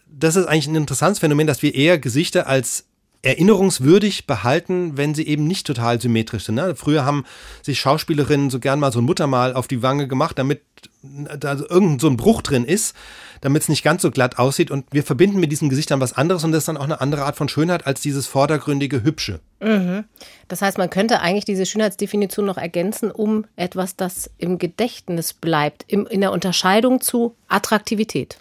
das 0.06 0.36
ist 0.36 0.46
eigentlich 0.46 0.68
ein 0.68 0.76
interessantes 0.76 1.18
Phänomen, 1.18 1.46
dass 1.46 1.62
wir 1.62 1.74
eher 1.74 1.98
Gesichter 1.98 2.46
als 2.46 2.86
erinnerungswürdig 3.24 4.26
behalten, 4.26 4.96
wenn 4.96 5.14
sie 5.14 5.26
eben 5.26 5.46
nicht 5.46 5.66
total 5.66 6.00
symmetrisch 6.00 6.44
sind. 6.44 6.56
Ne? 6.56 6.74
Früher 6.76 7.04
haben 7.04 7.24
sich 7.62 7.80
Schauspielerinnen 7.80 8.50
so 8.50 8.60
gern 8.60 8.78
mal 8.78 8.92
so 8.92 9.00
ein 9.00 9.04
Muttermal 9.04 9.54
auf 9.54 9.66
die 9.66 9.82
Wange 9.82 10.06
gemacht, 10.08 10.38
damit 10.38 10.60
da 11.02 11.54
irgendein 11.54 11.98
so 11.98 12.08
ein 12.08 12.16
Bruch 12.16 12.42
drin 12.42 12.64
ist, 12.64 12.94
damit 13.40 13.62
es 13.62 13.68
nicht 13.68 13.82
ganz 13.82 14.02
so 14.02 14.10
glatt 14.10 14.38
aussieht. 14.38 14.70
Und 14.70 14.86
wir 14.90 15.02
verbinden 15.02 15.40
mit 15.40 15.50
diesen 15.52 15.68
Gesichtern 15.68 16.00
was 16.00 16.12
anderes 16.12 16.44
und 16.44 16.52
das 16.52 16.60
ist 16.60 16.68
dann 16.68 16.76
auch 16.76 16.84
eine 16.84 17.00
andere 17.00 17.24
Art 17.24 17.36
von 17.36 17.48
Schönheit 17.48 17.86
als 17.86 18.00
dieses 18.00 18.26
vordergründige 18.26 19.02
Hübsche. 19.02 19.40
Mhm. 19.60 20.04
Das 20.48 20.62
heißt, 20.62 20.78
man 20.78 20.90
könnte 20.90 21.20
eigentlich 21.20 21.44
diese 21.44 21.66
Schönheitsdefinition 21.66 22.44
noch 22.44 22.58
ergänzen 22.58 23.10
um 23.10 23.46
etwas, 23.56 23.96
das 23.96 24.30
im 24.38 24.58
Gedächtnis 24.58 25.32
bleibt, 25.32 25.84
im, 25.88 26.06
in 26.06 26.20
der 26.20 26.32
Unterscheidung 26.32 27.00
zu 27.00 27.34
Attraktivität 27.48 28.36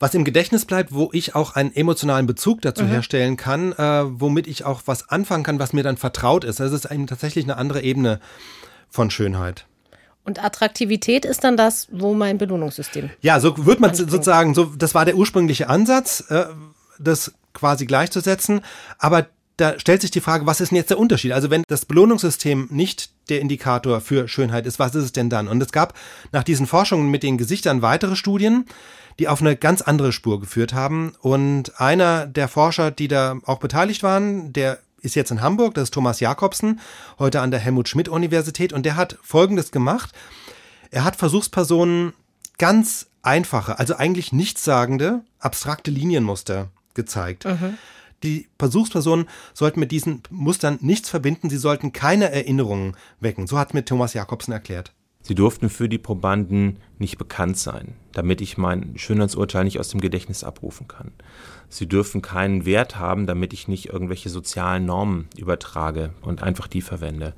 was 0.00 0.14
im 0.14 0.24
Gedächtnis 0.24 0.64
bleibt, 0.64 0.92
wo 0.92 1.10
ich 1.12 1.34
auch 1.34 1.56
einen 1.56 1.74
emotionalen 1.74 2.26
Bezug 2.26 2.62
dazu 2.62 2.84
mhm. 2.84 2.88
herstellen 2.88 3.36
kann, 3.36 3.72
äh, 3.72 4.04
womit 4.06 4.46
ich 4.46 4.64
auch 4.64 4.82
was 4.86 5.08
anfangen 5.08 5.44
kann, 5.44 5.58
was 5.58 5.72
mir 5.72 5.82
dann 5.82 5.96
vertraut 5.96 6.44
ist. 6.44 6.60
Das 6.60 6.72
ist 6.72 6.90
eben 6.90 7.06
tatsächlich 7.06 7.44
eine 7.44 7.56
andere 7.56 7.82
Ebene 7.82 8.20
von 8.88 9.10
Schönheit. 9.10 9.66
Und 10.24 10.44
Attraktivität 10.44 11.24
ist 11.24 11.42
dann 11.42 11.56
das, 11.56 11.88
wo 11.90 12.14
mein 12.14 12.36
Belohnungssystem. 12.36 13.10
Ja, 13.22 13.40
so 13.40 13.64
wird 13.64 13.80
man 13.80 13.90
anspringt. 13.90 14.10
sozusagen, 14.10 14.54
so, 14.54 14.66
das 14.66 14.94
war 14.94 15.04
der 15.04 15.16
ursprüngliche 15.16 15.68
Ansatz, 15.68 16.24
äh, 16.28 16.44
das 16.98 17.32
quasi 17.54 17.86
gleichzusetzen. 17.86 18.60
Aber 18.98 19.26
da 19.56 19.78
stellt 19.78 20.02
sich 20.02 20.10
die 20.10 20.20
Frage, 20.20 20.46
was 20.46 20.60
ist 20.60 20.70
denn 20.70 20.76
jetzt 20.76 20.90
der 20.90 20.98
Unterschied? 20.98 21.32
Also 21.32 21.50
wenn 21.50 21.64
das 21.66 21.84
Belohnungssystem 21.84 22.68
nicht 22.70 23.10
der 23.28 23.40
Indikator 23.40 24.00
für 24.00 24.28
Schönheit 24.28 24.66
ist, 24.66 24.78
was 24.78 24.94
ist 24.94 25.04
es 25.04 25.12
denn 25.12 25.30
dann? 25.30 25.48
Und 25.48 25.62
es 25.62 25.72
gab 25.72 25.94
nach 26.30 26.44
diesen 26.44 26.66
Forschungen 26.66 27.10
mit 27.10 27.22
den 27.22 27.38
Gesichtern 27.38 27.82
weitere 27.82 28.14
Studien, 28.14 28.66
die 29.18 29.28
auf 29.28 29.40
eine 29.40 29.56
ganz 29.56 29.82
andere 29.82 30.12
Spur 30.12 30.40
geführt 30.40 30.72
haben. 30.72 31.12
Und 31.20 31.80
einer 31.80 32.26
der 32.26 32.48
Forscher, 32.48 32.90
die 32.90 33.08
da 33.08 33.38
auch 33.44 33.58
beteiligt 33.58 34.02
waren, 34.02 34.52
der 34.52 34.78
ist 35.00 35.14
jetzt 35.14 35.30
in 35.30 35.40
Hamburg, 35.40 35.74
das 35.74 35.84
ist 35.84 35.94
Thomas 35.94 36.20
Jakobsen, 36.20 36.80
heute 37.18 37.40
an 37.40 37.50
der 37.50 37.60
Helmut 37.60 37.88
Schmidt 37.88 38.08
Universität 38.08 38.72
und 38.72 38.84
der 38.84 38.96
hat 38.96 39.18
Folgendes 39.22 39.70
gemacht. 39.70 40.12
Er 40.90 41.04
hat 41.04 41.16
Versuchspersonen 41.16 42.14
ganz 42.58 43.06
einfache, 43.22 43.78
also 43.78 43.94
eigentlich 43.96 44.32
nichtssagende, 44.32 45.20
abstrakte 45.38 45.90
Linienmuster 45.90 46.68
gezeigt. 46.94 47.44
Mhm. 47.44 47.78
Die 48.24 48.48
Versuchspersonen 48.58 49.28
sollten 49.54 49.78
mit 49.78 49.92
diesen 49.92 50.22
Mustern 50.30 50.78
nichts 50.80 51.08
verbinden, 51.08 51.50
sie 51.50 51.56
sollten 51.56 51.92
keine 51.92 52.32
Erinnerungen 52.32 52.96
wecken. 53.20 53.46
So 53.46 53.58
hat 53.58 53.74
mir 53.74 53.84
Thomas 53.84 54.14
Jakobsen 54.14 54.52
erklärt. 54.52 54.92
Sie 55.28 55.34
durften 55.34 55.68
für 55.68 55.90
die 55.90 55.98
Probanden 55.98 56.78
nicht 56.98 57.18
bekannt 57.18 57.58
sein, 57.58 57.92
damit 58.12 58.40
ich 58.40 58.56
mein 58.56 58.94
Schönheitsurteil 58.96 59.64
nicht 59.64 59.78
aus 59.78 59.90
dem 59.90 60.00
Gedächtnis 60.00 60.42
abrufen 60.42 60.88
kann. 60.88 61.12
Sie 61.68 61.86
dürfen 61.86 62.22
keinen 62.22 62.64
Wert 62.64 62.98
haben, 62.98 63.26
damit 63.26 63.52
ich 63.52 63.68
nicht 63.68 63.90
irgendwelche 63.90 64.30
sozialen 64.30 64.86
Normen 64.86 65.28
übertrage 65.36 66.14
und 66.22 66.42
einfach 66.42 66.66
die 66.66 66.80
verwende. 66.80 67.34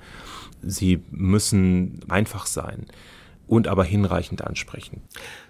Sie 0.63 1.03
müssen 1.11 2.01
einfach 2.09 2.47
sein 2.47 2.87
und 3.49 3.67
aber 3.67 3.83
hinreichend 3.83 4.47
ansprechen. 4.47 5.03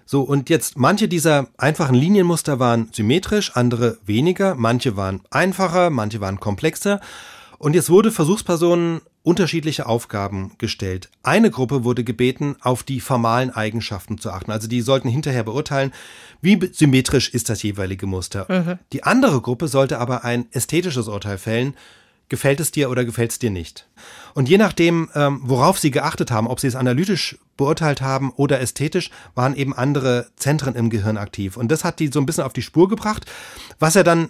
So, 0.07 0.23
und 0.23 0.49
jetzt 0.49 0.79
manche 0.79 1.07
dieser 1.07 1.47
einfachen 1.59 1.93
Linienmuster 1.93 2.57
waren 2.57 2.89
symmetrisch, 2.91 3.55
andere 3.55 3.99
weniger, 4.03 4.55
manche 4.55 4.97
waren 4.97 5.21
einfacher, 5.29 5.91
manche 5.91 6.21
waren 6.21 6.39
komplexer. 6.39 7.01
Und 7.59 7.75
jetzt 7.75 7.91
wurde 7.91 8.11
Versuchspersonen 8.11 9.01
unterschiedliche 9.23 9.85
Aufgaben 9.85 10.53
gestellt. 10.57 11.09
Eine 11.21 11.51
Gruppe 11.51 11.83
wurde 11.83 12.03
gebeten, 12.03 12.55
auf 12.61 12.83
die 12.83 12.99
formalen 12.99 13.51
Eigenschaften 13.51 14.17
zu 14.17 14.31
achten. 14.31 14.51
Also 14.51 14.67
die 14.67 14.81
sollten 14.81 15.09
hinterher 15.09 15.43
beurteilen, 15.43 15.93
wie 16.41 16.59
symmetrisch 16.71 17.29
ist 17.29 17.49
das 17.49 17.61
jeweilige 17.61 18.07
Muster. 18.07 18.45
Mhm. 18.49 18.79
Die 18.93 19.03
andere 19.03 19.41
Gruppe 19.41 19.67
sollte 19.67 19.99
aber 19.99 20.23
ein 20.23 20.47
ästhetisches 20.51 21.07
Urteil 21.07 21.37
fällen. 21.37 21.75
Gefällt 22.29 22.61
es 22.61 22.71
dir 22.71 22.89
oder 22.89 23.03
gefällt 23.03 23.31
es 23.31 23.39
dir 23.39 23.51
nicht? 23.51 23.89
Und 24.33 24.47
je 24.47 24.57
nachdem, 24.57 25.09
ähm, 25.15 25.41
worauf 25.43 25.77
sie 25.77 25.91
geachtet 25.91 26.31
haben, 26.31 26.47
ob 26.47 26.61
sie 26.61 26.67
es 26.67 26.77
analytisch 26.77 27.37
beurteilt 27.57 28.01
haben 28.01 28.31
oder 28.31 28.61
ästhetisch, 28.61 29.11
waren 29.35 29.53
eben 29.53 29.73
andere 29.73 30.27
Zentren 30.37 30.73
im 30.75 30.89
Gehirn 30.89 31.17
aktiv. 31.17 31.57
Und 31.57 31.69
das 31.69 31.83
hat 31.83 31.99
die 31.99 32.07
so 32.07 32.19
ein 32.21 32.25
bisschen 32.25 32.45
auf 32.45 32.53
die 32.53 32.61
Spur 32.61 32.87
gebracht. 32.87 33.25
Was 33.79 33.97
er 33.97 34.05
dann 34.05 34.29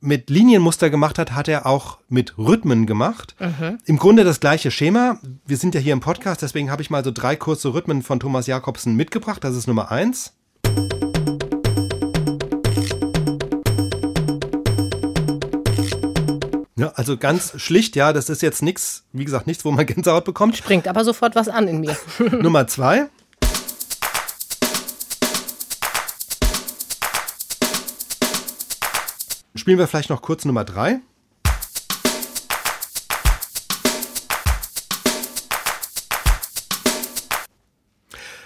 mit 0.00 0.30
Linienmuster 0.30 0.88
gemacht 0.90 1.18
hat, 1.18 1.32
hat 1.32 1.48
er 1.48 1.66
auch 1.66 1.98
mit 2.08 2.38
Rhythmen 2.38 2.86
gemacht. 2.86 3.34
Mhm. 3.38 3.78
Im 3.84 3.98
Grunde 3.98 4.24
das 4.24 4.40
gleiche 4.40 4.70
Schema. 4.70 5.18
Wir 5.46 5.56
sind 5.56 5.74
ja 5.74 5.80
hier 5.80 5.92
im 5.92 6.00
Podcast, 6.00 6.42
deswegen 6.42 6.70
habe 6.70 6.82
ich 6.82 6.90
mal 6.90 7.04
so 7.04 7.10
drei 7.10 7.36
kurze 7.36 7.74
Rhythmen 7.74 8.02
von 8.02 8.20
Thomas 8.20 8.46
Jakobsen 8.46 8.96
mitgebracht. 8.96 9.44
Das 9.44 9.54
ist 9.54 9.66
Nummer 9.66 9.90
eins. 9.90 10.32
Ja, 16.80 16.92
also 16.94 17.18
ganz 17.18 17.60
schlicht, 17.60 17.94
ja, 17.94 18.14
das 18.14 18.30
ist 18.30 18.40
jetzt 18.40 18.62
nichts, 18.62 19.04
wie 19.12 19.26
gesagt, 19.26 19.46
nichts, 19.46 19.66
wo 19.66 19.70
man 19.70 19.84
Gänsehaut 19.86 20.24
bekommt. 20.24 20.56
Springt 20.56 20.88
aber 20.88 21.04
sofort 21.04 21.34
was 21.34 21.48
an 21.48 21.68
in 21.68 21.80
mir. 21.80 21.94
Nummer 22.40 22.66
zwei. 22.68 23.10
Spielen 29.70 29.78
wir 29.78 29.86
vielleicht 29.86 30.10
noch 30.10 30.20
kurz 30.20 30.44
Nummer 30.44 30.64
drei. 30.64 30.98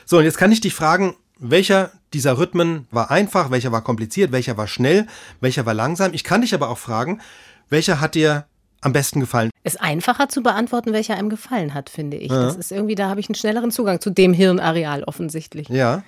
So, 0.04 0.18
und 0.18 0.24
jetzt 0.24 0.36
kann 0.36 0.52
ich 0.52 0.60
dich 0.60 0.74
fragen, 0.74 1.14
welcher 1.38 1.92
dieser 2.12 2.36
Rhythmen 2.36 2.86
war 2.90 3.10
einfach, 3.10 3.50
welcher 3.50 3.72
war 3.72 3.80
kompliziert, 3.80 4.32
welcher 4.32 4.58
war 4.58 4.66
schnell, 4.66 5.06
welcher 5.40 5.64
war 5.64 5.72
langsam. 5.72 6.12
Ich 6.12 6.24
kann 6.24 6.42
dich 6.42 6.52
aber 6.52 6.68
auch 6.68 6.76
fragen, 6.76 7.22
welcher 7.70 8.02
hat 8.02 8.14
dir 8.14 8.44
am 8.82 8.92
besten 8.92 9.20
gefallen? 9.20 9.48
Ist 9.62 9.80
einfacher 9.80 10.28
zu 10.28 10.42
beantworten, 10.42 10.92
welcher 10.92 11.16
einem 11.16 11.30
gefallen 11.30 11.72
hat, 11.72 11.88
finde 11.88 12.18
ich. 12.18 12.30
Ja. 12.32 12.42
Das 12.42 12.56
ist 12.56 12.70
irgendwie, 12.70 12.96
da 12.96 13.08
habe 13.08 13.20
ich 13.20 13.30
einen 13.30 13.34
schnelleren 13.34 13.70
Zugang 13.70 13.98
zu 13.98 14.10
dem 14.10 14.34
Hirnareal 14.34 15.04
offensichtlich. 15.04 15.70
Ja. 15.70 16.02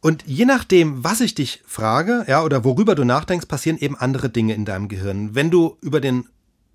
Und 0.00 0.24
je 0.26 0.46
nachdem, 0.46 1.04
was 1.04 1.20
ich 1.20 1.34
dich 1.34 1.62
frage, 1.66 2.24
ja, 2.26 2.42
oder 2.42 2.64
worüber 2.64 2.94
du 2.94 3.04
nachdenkst, 3.04 3.46
passieren 3.46 3.78
eben 3.78 3.96
andere 3.96 4.30
Dinge 4.30 4.54
in 4.54 4.64
deinem 4.64 4.88
Gehirn. 4.88 5.34
Wenn 5.34 5.50
du 5.50 5.76
über 5.82 6.00
den 6.00 6.26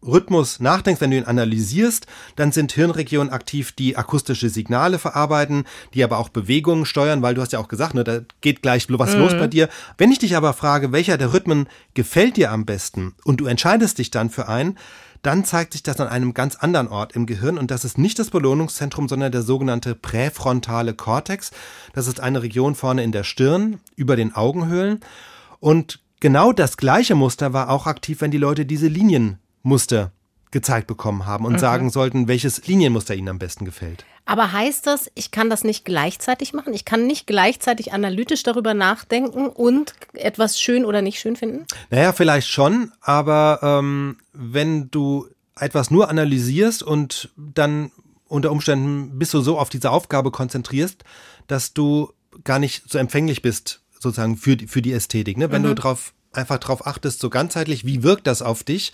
Rhythmus 0.06 0.60
nachdenkst, 0.60 1.02
wenn 1.02 1.12
du 1.12 1.18
ihn 1.18 1.26
analysierst, 1.26 2.06
dann 2.36 2.52
sind 2.52 2.72
Hirnregionen 2.72 3.34
aktiv, 3.34 3.72
die 3.72 3.98
akustische 3.98 4.50
Signale 4.50 5.00
verarbeiten, 5.00 5.66
die 5.94 6.04
aber 6.04 6.20
auch 6.20 6.30
Bewegungen 6.30 6.86
steuern, 6.86 7.22
weil 7.22 7.34
du 7.34 7.42
hast 7.42 7.54
ja 7.54 7.60
auch 7.60 7.68
gesagt, 7.68 7.96
ne, 7.96 8.04
da 8.04 8.20
geht 8.42 8.62
gleich 8.62 8.88
was 8.90 9.16
mhm. 9.16 9.20
los 9.20 9.34
bei 9.34 9.48
dir. 9.48 9.70
Wenn 9.98 10.12
ich 10.12 10.20
dich 10.20 10.36
aber 10.36 10.54
frage, 10.54 10.92
welcher 10.92 11.18
der 11.18 11.34
Rhythmen 11.34 11.68
gefällt 11.94 12.38
dir 12.38 12.52
am 12.52 12.66
besten 12.66 13.16
und 13.24 13.38
du 13.38 13.48
entscheidest 13.48 13.98
dich 13.98 14.12
dann 14.12 14.30
für 14.30 14.48
einen, 14.48 14.78
dann 15.26 15.44
zeigt 15.44 15.74
sich 15.74 15.84
das 15.84 16.00
an 16.00 16.08
einem 16.08 16.34
ganz 16.34 16.56
anderen 16.56 16.88
Ort 16.88 17.14
im 17.14 17.26
Gehirn 17.26 17.58
und 17.58 17.72
das 17.72 17.84
ist 17.84 17.98
nicht 17.98 18.20
das 18.20 18.30
Belohnungszentrum, 18.30 19.08
sondern 19.08 19.32
der 19.32 19.42
sogenannte 19.42 19.96
präfrontale 19.96 20.94
Kortex. 20.94 21.52
Das 21.94 22.08
ist 22.08 22.20
eine 22.20 22.44
Region 22.44 22.76
vorne 22.76 23.04
in 23.04 23.12
der 23.12 23.24
Stirn, 23.24 23.80
über 23.96 24.16
den 24.16 24.36
Augenhöhlen 24.36 25.00
und 25.60 26.00
genau 26.20 26.52
das 26.52 26.78
gleiche 26.78 27.16
Muster 27.16 27.54
war 27.54 27.70
auch 27.70 27.88
aktiv, 27.88 28.22
wenn 28.22 28.32
die 28.32 28.38
Leute 28.38 28.66
diese 28.66 28.88
Linienmuster 28.88 30.12
gezeigt 30.56 30.88
bekommen 30.88 31.26
haben 31.26 31.46
und 31.46 31.54
mhm. 31.54 31.60
sagen 31.60 31.90
sollten, 31.90 32.30
welches 32.30 32.66
Linienmuster 32.66 33.14
ihnen 33.14 33.28
am 33.28 33.40
besten 33.40 33.66
gefällt. 33.66 34.06
Aber 34.24 34.54
heißt 34.54 34.88
das, 34.88 35.12
ich 35.14 35.30
kann 35.30 35.50
das 35.50 35.66
nicht 35.66 35.84
gleichzeitig 35.84 36.54
machen? 36.54 36.74
Ich 36.74 36.86
kann 36.86 37.06
nicht 37.06 37.28
gleichzeitig 37.28 37.92
analytisch 37.92 38.42
darüber 38.42 38.74
nachdenken 38.74 39.48
und 39.48 39.96
etwas 40.14 40.58
schön 40.58 40.86
oder 40.86 41.02
nicht 41.02 41.20
schön 41.20 41.36
finden? 41.36 41.66
Naja, 41.90 42.14
vielleicht 42.14 42.48
schon, 42.48 42.94
aber 43.02 43.60
ähm, 43.64 44.16
wenn 44.32 44.90
du 44.92 45.28
etwas 45.60 45.92
nur 45.92 46.10
analysierst 46.10 46.84
und 46.84 47.32
dann 47.36 47.92
unter 48.30 48.50
Umständen 48.50 49.20
bist 49.20 49.34
du 49.34 49.42
so 49.42 49.60
auf 49.60 49.70
diese 49.70 49.92
Aufgabe 49.92 50.32
konzentrierst, 50.32 51.04
dass 51.48 51.74
du 51.74 52.14
gar 52.46 52.60
nicht 52.60 52.90
so 52.90 52.98
empfänglich 52.98 53.42
bist, 53.42 53.82
sozusagen 54.00 54.38
für 54.38 54.56
die, 54.56 54.68
für 54.68 54.82
die 54.82 54.94
Ästhetik. 54.94 55.38
Ne? 55.38 55.52
Wenn 55.52 55.64
mhm. 55.64 55.68
du 55.68 55.76
drauf, 55.76 56.14
einfach 56.32 56.60
darauf 56.60 56.88
achtest, 56.88 57.20
so 57.20 57.30
ganzheitlich, 57.30 57.86
wie 57.86 58.04
wirkt 58.04 58.26
das 58.26 58.42
auf 58.42 58.64
dich, 58.64 58.94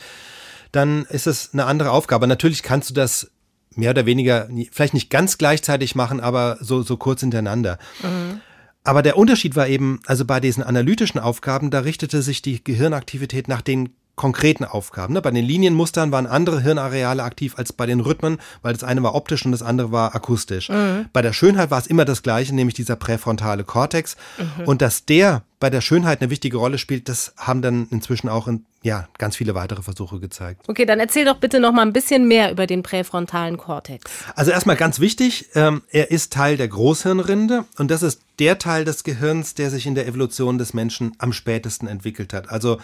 dann 0.72 1.06
ist 1.06 1.28
es 1.28 1.52
eine 1.54 1.66
andere 1.66 1.92
Aufgabe. 1.92 2.28
Natürlich 2.28 2.64
kannst 2.64 2.90
du 2.90 2.94
das 2.94 3.32
mehr 3.76 3.92
oder 3.92 4.06
weniger, 4.06 4.50
vielleicht 4.72 4.94
nicht 4.94 5.10
ganz 5.10 5.38
gleichzeitig 5.38 5.96
machen, 5.96 6.20
aber 6.20 6.58
so, 6.60 6.82
so 6.84 6.98
kurz 6.98 7.22
hintereinander. 7.22 7.78
Mhm. 8.02 8.42
Aber 8.84 9.02
der 9.02 9.18
Unterschied 9.18 9.56
war 9.56 9.68
eben, 9.68 10.00
also 10.08 10.26
bei 10.26 10.40
diesen 10.40 10.64
analytischen 10.64 11.20
Aufgaben, 11.20 11.70
da 11.70 11.80
richtete 11.80 12.22
sich 12.22 12.42
die 12.42 12.64
Gehirnaktivität 12.64 13.48
nach 13.48 13.62
den 13.62 13.90
konkreten 14.22 14.66
Aufgaben. 14.66 15.16
Ne? 15.16 15.22
Bei 15.24 15.32
den 15.32 15.44
Linienmustern 15.44 16.12
waren 16.12 16.28
andere 16.28 16.62
Hirnareale 16.62 17.24
aktiv 17.24 17.56
als 17.58 17.74
bei 17.74 17.88
den 17.88 18.02
Rhythmen, 18.02 18.38
weil 18.62 18.72
das 18.74 18.84
eine 18.84 19.02
war 19.02 19.16
optisch 19.16 19.44
und 19.46 19.52
das 19.52 19.64
andere 19.64 19.92
war 19.92 20.14
akustisch. 20.14 20.70
Mhm. 20.70 21.08
Bei 21.12 21.24
der 21.24 21.34
Schönheit 21.34 21.72
war 21.72 21.80
es 21.80 21.88
immer 21.88 22.06
das 22.06 22.22
gleiche, 22.22 22.54
nämlich 22.54 22.76
dieser 22.76 22.96
präfrontale 22.96 23.64
Kortex. 23.64 24.18
Mhm. 24.38 24.68
Und 24.68 24.84
dass 24.84 25.06
der 25.06 25.42
bei 25.60 25.72
der 25.72 25.82
Schönheit 25.82 26.22
eine 26.22 26.30
wichtige 26.30 26.58
Rolle 26.58 26.78
spielt, 26.78 27.10
das 27.10 27.34
haben 27.36 27.64
dann 27.64 27.88
inzwischen 27.90 28.30
auch 28.30 28.48
in, 28.48 28.66
ja, 28.84 29.08
ganz 29.18 29.36
viele 29.36 29.56
weitere 29.56 29.82
Versuche 29.82 30.20
gezeigt. 30.20 30.68
Okay, 30.68 30.86
dann 30.86 31.00
erzähl 31.00 31.26
doch 31.26 31.38
bitte 31.38 31.60
noch 31.60 31.72
mal 31.72 31.84
ein 31.84 31.94
bisschen 31.94 32.28
mehr 32.28 32.52
über 32.52 32.68
den 32.68 32.84
präfrontalen 32.84 33.58
Kortex. 33.58 34.12
Also 34.36 34.52
erstmal 34.52 34.76
ganz 34.76 35.00
wichtig, 35.00 35.50
ähm, 35.56 35.82
er 35.90 36.12
ist 36.12 36.32
Teil 36.32 36.58
der 36.58 36.68
Großhirnrinde 36.68 37.66
und 37.78 37.90
das 37.90 38.04
ist 38.04 38.22
der 38.38 38.60
Teil 38.60 38.86
des 38.86 39.04
Gehirns, 39.04 39.56
der 39.56 39.72
sich 39.72 39.88
in 39.88 39.96
der 39.96 40.08
Evolution 40.08 40.60
des 40.60 40.76
Menschen 40.76 41.14
am 41.18 41.34
spätesten 41.34 41.88
entwickelt 41.88 42.34
hat. 42.34 42.50
Also 42.50 42.80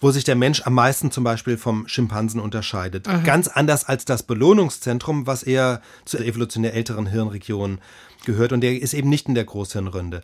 wo 0.00 0.10
sich 0.10 0.24
der 0.24 0.36
Mensch 0.36 0.62
am 0.64 0.74
meisten 0.74 1.10
zum 1.10 1.24
Beispiel 1.24 1.56
vom 1.56 1.88
Schimpansen 1.88 2.40
unterscheidet. 2.40 3.06
Mhm. 3.06 3.24
Ganz 3.24 3.48
anders 3.48 3.84
als 3.84 4.04
das 4.04 4.22
Belohnungszentrum, 4.22 5.26
was 5.26 5.42
eher 5.42 5.80
zur 6.04 6.20
evolutionär 6.20 6.74
älteren 6.74 7.06
Hirnregion 7.06 7.78
gehört 8.24 8.52
und 8.52 8.60
der 8.60 8.80
ist 8.80 8.94
eben 8.94 9.08
nicht 9.08 9.28
in 9.28 9.34
der 9.34 9.44
Großhirnrinde. 9.44 10.22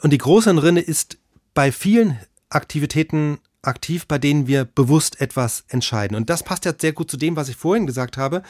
Und 0.00 0.12
die 0.12 0.18
Großhirnrinde 0.18 0.80
ist 0.80 1.18
bei 1.54 1.72
vielen 1.72 2.18
Aktivitäten 2.50 3.38
aktiv, 3.62 4.06
bei 4.06 4.18
denen 4.18 4.46
wir 4.46 4.64
bewusst 4.64 5.20
etwas 5.20 5.64
entscheiden. 5.68 6.16
Und 6.16 6.30
das 6.30 6.42
passt 6.42 6.64
ja 6.64 6.72
sehr 6.78 6.92
gut 6.92 7.10
zu 7.10 7.16
dem, 7.16 7.36
was 7.36 7.48
ich 7.48 7.56
vorhin 7.56 7.86
gesagt 7.86 8.16
habe, 8.16 8.42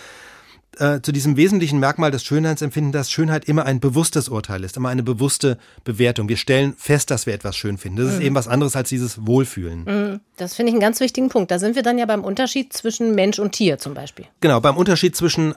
äh, 0.79 1.01
zu 1.03 1.13
diesem 1.13 1.37
wesentlichen 1.37 1.79
Merkmal 1.79 2.11
des 2.11 2.25
Schönheitsempfindens, 2.25 2.93
dass 2.93 3.11
Schönheit 3.11 3.47
immer 3.47 3.67
ein 3.67 3.81
bewusstes 3.81 4.29
Urteil 4.29 4.65
ist, 4.65 4.77
immer 4.77 4.89
eine 4.89 5.03
bewusste 5.03 5.59
Bewertung. 5.85 6.29
Wir 6.29 6.37
stellen 6.37 6.75
fest, 6.77 7.11
dass 7.11 7.27
wir 7.27 7.35
etwas 7.35 7.57
schön 7.57 7.79
finden. 7.79 7.99
Das 7.99 8.07
mhm. 8.07 8.13
ist 8.13 8.21
eben 8.21 8.35
was 8.35 8.49
anderes 8.49 8.77
als 8.77 8.89
dieses 8.89 9.27
Wohlfühlen. 9.27 9.85
Mhm. 9.85 10.21
Das 10.37 10.55
finde 10.55 10.71
ich 10.71 10.75
einen 10.75 10.81
ganz 10.81 11.01
wichtigen 11.01 11.29
Punkt. 11.29 11.51
Da 11.51 11.59
sind 11.59 11.77
wir 11.77 11.83
dann 11.83 11.99
ja 11.99 12.07
beim 12.07 12.25
Unterschied 12.25 12.73
zwischen 12.73 13.15
Mensch 13.15 13.39
und 13.39 13.53
Tier 13.53 13.79
zum 13.79 13.95
Beispiel. 13.95 14.27
Genau, 14.41 14.61
beim 14.61 14.77
Unterschied 14.77 15.17
zwischen 15.17 15.55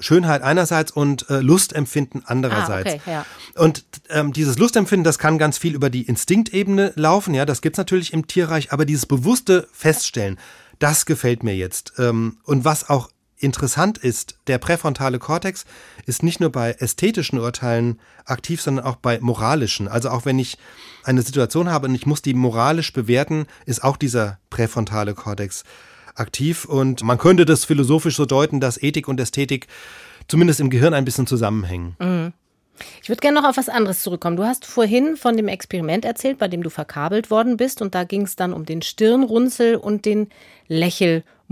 Schönheit 0.00 0.42
einerseits 0.42 0.90
und 0.90 1.30
äh, 1.30 1.40
Lustempfinden 1.40 2.22
andererseits. 2.26 2.92
Ah, 2.92 2.94
okay, 2.94 3.00
ja. 3.06 3.26
Und 3.56 3.84
ähm, 4.10 4.32
dieses 4.32 4.58
Lustempfinden, 4.58 5.04
das 5.04 5.18
kann 5.18 5.38
ganz 5.38 5.58
viel 5.58 5.74
über 5.74 5.90
die 5.90 6.02
Instinktebene 6.02 6.92
laufen, 6.96 7.34
ja, 7.34 7.44
das 7.44 7.62
gibt's 7.62 7.78
natürlich 7.78 8.12
im 8.12 8.26
Tierreich, 8.26 8.72
aber 8.72 8.84
dieses 8.84 9.06
bewusste 9.06 9.68
Feststellen, 9.72 10.38
das 10.78 11.06
gefällt 11.06 11.42
mir 11.42 11.54
jetzt. 11.54 11.94
Ähm, 11.98 12.38
und 12.44 12.64
was 12.64 12.90
auch 12.90 13.10
interessant 13.42 13.98
ist, 13.98 14.36
der 14.46 14.58
präfrontale 14.58 15.18
Kortex 15.18 15.64
ist 16.06 16.22
nicht 16.22 16.40
nur 16.40 16.50
bei 16.50 16.72
ästhetischen 16.72 17.38
Urteilen 17.38 18.00
aktiv, 18.24 18.60
sondern 18.60 18.84
auch 18.84 18.96
bei 18.96 19.18
moralischen. 19.20 19.88
Also 19.88 20.10
auch 20.10 20.24
wenn 20.24 20.38
ich 20.38 20.58
eine 21.04 21.22
Situation 21.22 21.70
habe 21.70 21.88
und 21.88 21.94
ich 21.94 22.06
muss 22.06 22.22
die 22.22 22.34
moralisch 22.34 22.92
bewerten, 22.92 23.46
ist 23.66 23.82
auch 23.82 23.96
dieser 23.96 24.38
präfrontale 24.50 25.14
Kortex 25.14 25.64
aktiv. 26.14 26.64
Und 26.64 27.02
man 27.02 27.18
könnte 27.18 27.44
das 27.44 27.64
philosophisch 27.64 28.16
so 28.16 28.26
deuten, 28.26 28.60
dass 28.60 28.82
Ethik 28.82 29.08
und 29.08 29.20
Ästhetik 29.20 29.66
zumindest 30.28 30.60
im 30.60 30.70
Gehirn 30.70 30.94
ein 30.94 31.04
bisschen 31.04 31.26
zusammenhängen. 31.26 31.96
Mhm. 31.98 32.32
Ich 33.02 33.08
würde 33.08 33.20
gerne 33.20 33.40
noch 33.40 33.48
auf 33.48 33.56
was 33.56 33.68
anderes 33.68 34.02
zurückkommen. 34.02 34.36
Du 34.36 34.44
hast 34.44 34.64
vorhin 34.64 35.16
von 35.16 35.36
dem 35.36 35.48
Experiment 35.48 36.04
erzählt, 36.04 36.38
bei 36.38 36.48
dem 36.48 36.62
du 36.62 36.70
verkabelt 36.70 37.30
worden 37.30 37.56
bist. 37.56 37.82
Und 37.82 37.94
da 37.94 38.04
ging 38.04 38.22
es 38.22 38.36
dann 38.36 38.52
um 38.52 38.64
den 38.64 38.82
Stirnrunzel 38.82 39.76
und 39.76 40.04
den 40.04 40.28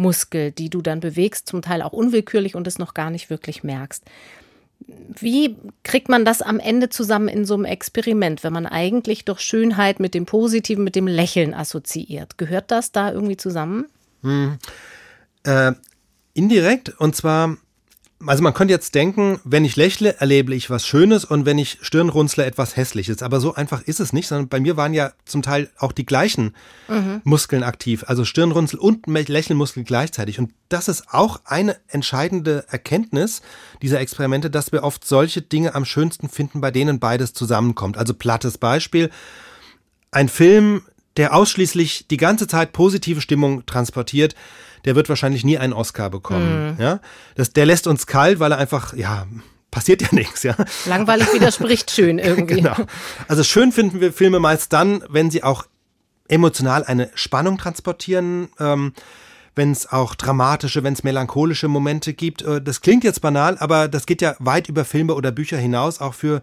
Lächelmuskel, 0.00 0.52
die 0.52 0.70
du 0.70 0.82
dann 0.82 1.00
bewegst, 1.00 1.46
zum 1.46 1.62
Teil 1.62 1.82
auch 1.82 1.92
unwillkürlich 1.92 2.54
und 2.54 2.66
es 2.66 2.78
noch 2.78 2.94
gar 2.94 3.10
nicht 3.10 3.30
wirklich 3.30 3.62
merkst. 3.62 4.04
Wie 5.18 5.56
kriegt 5.82 6.08
man 6.08 6.24
das 6.24 6.40
am 6.40 6.58
Ende 6.58 6.88
zusammen 6.88 7.28
in 7.28 7.44
so 7.44 7.54
einem 7.54 7.66
Experiment, 7.66 8.42
wenn 8.42 8.52
man 8.52 8.66
eigentlich 8.66 9.26
doch 9.26 9.38
Schönheit 9.38 10.00
mit 10.00 10.14
dem 10.14 10.24
Positiven, 10.24 10.84
mit 10.84 10.96
dem 10.96 11.06
Lächeln 11.06 11.52
assoziiert? 11.52 12.38
Gehört 12.38 12.70
das 12.70 12.90
da 12.90 13.12
irgendwie 13.12 13.36
zusammen? 13.36 13.86
Hm. 14.22 14.58
Äh, 15.44 15.72
indirekt, 16.32 16.98
und 16.98 17.14
zwar, 17.14 17.58
also 18.26 18.42
man 18.42 18.52
könnte 18.52 18.72
jetzt 18.72 18.94
denken, 18.94 19.40
wenn 19.44 19.64
ich 19.64 19.76
lächle, 19.76 20.20
erlebe 20.20 20.54
ich 20.54 20.68
was 20.68 20.86
Schönes 20.86 21.24
und 21.24 21.46
wenn 21.46 21.56
ich 21.56 21.78
Stirnrunzle 21.80 22.44
etwas 22.44 22.76
Hässliches. 22.76 23.22
Aber 23.22 23.40
so 23.40 23.54
einfach 23.54 23.82
ist 23.82 23.98
es 23.98 24.12
nicht, 24.12 24.28
sondern 24.28 24.48
bei 24.48 24.60
mir 24.60 24.76
waren 24.76 24.92
ja 24.92 25.12
zum 25.24 25.40
Teil 25.40 25.70
auch 25.78 25.92
die 25.92 26.04
gleichen 26.04 26.54
mhm. 26.88 27.22
Muskeln 27.24 27.62
aktiv, 27.62 28.04
also 28.06 28.26
Stirnrunzel 28.26 28.78
und 28.78 29.06
Lächelmuskel 29.06 29.84
gleichzeitig. 29.84 30.38
Und 30.38 30.52
das 30.68 30.88
ist 30.88 31.14
auch 31.14 31.40
eine 31.46 31.76
entscheidende 31.88 32.64
Erkenntnis 32.68 33.40
dieser 33.80 34.00
Experimente, 34.00 34.50
dass 34.50 34.70
wir 34.70 34.82
oft 34.82 35.06
solche 35.06 35.40
Dinge 35.40 35.74
am 35.74 35.86
schönsten 35.86 36.28
finden, 36.28 36.60
bei 36.60 36.70
denen 36.70 37.00
beides 37.00 37.32
zusammenkommt. 37.32 37.96
Also 37.96 38.12
plattes 38.12 38.58
Beispiel. 38.58 39.10
Ein 40.10 40.28
Film, 40.28 40.82
der 41.16 41.34
ausschließlich 41.34 42.06
die 42.08 42.16
ganze 42.18 42.46
Zeit 42.46 42.72
positive 42.72 43.20
Stimmung 43.20 43.64
transportiert, 43.64 44.34
der 44.84 44.94
wird 44.94 45.08
wahrscheinlich 45.08 45.44
nie 45.44 45.58
einen 45.58 45.72
Oscar 45.72 46.10
bekommen. 46.10 46.76
Mhm. 46.76 46.82
Ja, 46.82 47.00
das, 47.34 47.52
der 47.52 47.66
lässt 47.66 47.86
uns 47.86 48.06
kalt, 48.06 48.40
weil 48.40 48.52
er 48.52 48.58
einfach, 48.58 48.94
ja, 48.94 49.26
passiert 49.70 50.02
ja 50.02 50.08
nichts, 50.12 50.42
ja. 50.42 50.54
Langweilig 50.86 51.32
widerspricht 51.32 51.90
schön 51.90 52.18
irgendwie. 52.18 52.56
genau. 52.56 52.76
Also 53.28 53.44
schön 53.44 53.72
finden 53.72 54.00
wir 54.00 54.12
Filme 54.12 54.40
meist 54.40 54.72
dann, 54.72 55.04
wenn 55.08 55.30
sie 55.30 55.42
auch 55.42 55.64
emotional 56.28 56.84
eine 56.84 57.10
Spannung 57.14 57.58
transportieren. 57.58 58.48
Ähm, 58.58 58.92
wenn 59.56 59.72
es 59.72 59.90
auch 59.90 60.14
dramatische, 60.14 60.84
wenn 60.84 60.92
es 60.92 61.02
melancholische 61.02 61.68
Momente 61.68 62.14
gibt. 62.14 62.42
Äh, 62.42 62.62
das 62.62 62.80
klingt 62.80 63.04
jetzt 63.04 63.20
banal, 63.20 63.58
aber 63.58 63.88
das 63.88 64.06
geht 64.06 64.22
ja 64.22 64.36
weit 64.38 64.68
über 64.68 64.84
Filme 64.84 65.14
oder 65.14 65.32
Bücher 65.32 65.58
hinaus, 65.58 66.00
auch 66.00 66.14
für 66.14 66.40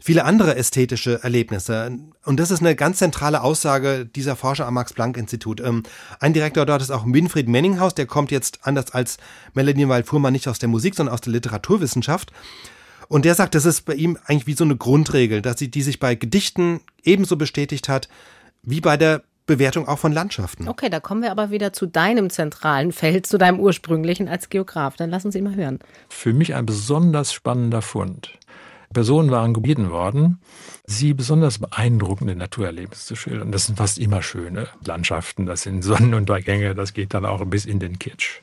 viele 0.00 0.24
andere 0.24 0.56
ästhetische 0.56 1.22
Erlebnisse. 1.22 1.98
Und 2.24 2.40
das 2.40 2.50
ist 2.50 2.60
eine 2.60 2.76
ganz 2.76 2.98
zentrale 2.98 3.42
Aussage 3.42 4.06
dieser 4.06 4.36
Forscher 4.36 4.66
am 4.66 4.74
Max-Planck-Institut. 4.74 5.60
Ähm, 5.60 5.82
ein 6.20 6.32
Direktor 6.32 6.66
dort 6.66 6.82
ist 6.82 6.90
auch 6.90 7.04
Winfried 7.06 7.48
Menninghaus, 7.48 7.94
der 7.94 8.06
kommt 8.06 8.30
jetzt 8.30 8.60
anders 8.62 8.92
als 8.92 9.18
Melanie 9.54 9.88
Weil-Fuhrmann 9.88 10.32
nicht 10.32 10.48
aus 10.48 10.58
der 10.58 10.68
Musik, 10.68 10.94
sondern 10.94 11.14
aus 11.14 11.20
der 11.20 11.32
Literaturwissenschaft. 11.32 12.32
Und 13.08 13.24
der 13.24 13.34
sagt, 13.34 13.54
das 13.54 13.64
ist 13.64 13.82
bei 13.82 13.94
ihm 13.94 14.18
eigentlich 14.26 14.46
wie 14.46 14.54
so 14.54 14.64
eine 14.64 14.76
Grundregel, 14.76 15.42
dass 15.42 15.58
sie, 15.58 15.70
die 15.70 15.82
sich 15.82 16.00
bei 16.00 16.14
Gedichten 16.14 16.80
ebenso 17.04 17.36
bestätigt 17.36 17.88
hat, 17.88 18.08
wie 18.62 18.80
bei 18.80 18.96
der 18.96 19.22
Bewertung 19.46 19.86
auch 19.86 20.00
von 20.00 20.12
Landschaften. 20.12 20.68
Okay, 20.68 20.90
da 20.90 20.98
kommen 20.98 21.22
wir 21.22 21.30
aber 21.30 21.50
wieder 21.50 21.72
zu 21.72 21.86
deinem 21.86 22.30
zentralen 22.30 22.90
Feld, 22.90 23.26
zu 23.26 23.38
deinem 23.38 23.60
ursprünglichen 23.60 24.28
als 24.28 24.48
Geograf. 24.48 24.96
Dann 24.96 25.08
lass 25.08 25.24
uns 25.24 25.36
ihn 25.36 25.44
mal 25.44 25.54
hören. 25.54 25.78
Für 26.08 26.32
mich 26.32 26.54
ein 26.54 26.66
besonders 26.66 27.32
spannender 27.32 27.80
Fund 27.80 28.38
Personen 28.96 29.30
waren 29.30 29.52
gebeten 29.52 29.90
worden, 29.90 30.40
sie 30.86 31.12
besonders 31.12 31.58
beeindruckende 31.58 32.34
Naturerlebnisse 32.34 33.04
zu 33.04 33.14
schildern. 33.14 33.52
Das 33.52 33.66
sind 33.66 33.76
fast 33.76 33.98
immer 33.98 34.22
schöne 34.22 34.68
Landschaften, 34.86 35.44
das 35.44 35.64
sind 35.64 35.82
Sonnenuntergänge, 35.82 36.74
das 36.74 36.94
geht 36.94 37.12
dann 37.12 37.26
auch 37.26 37.44
bis 37.44 37.66
in 37.66 37.78
den 37.78 37.98
Kitsch. 37.98 38.40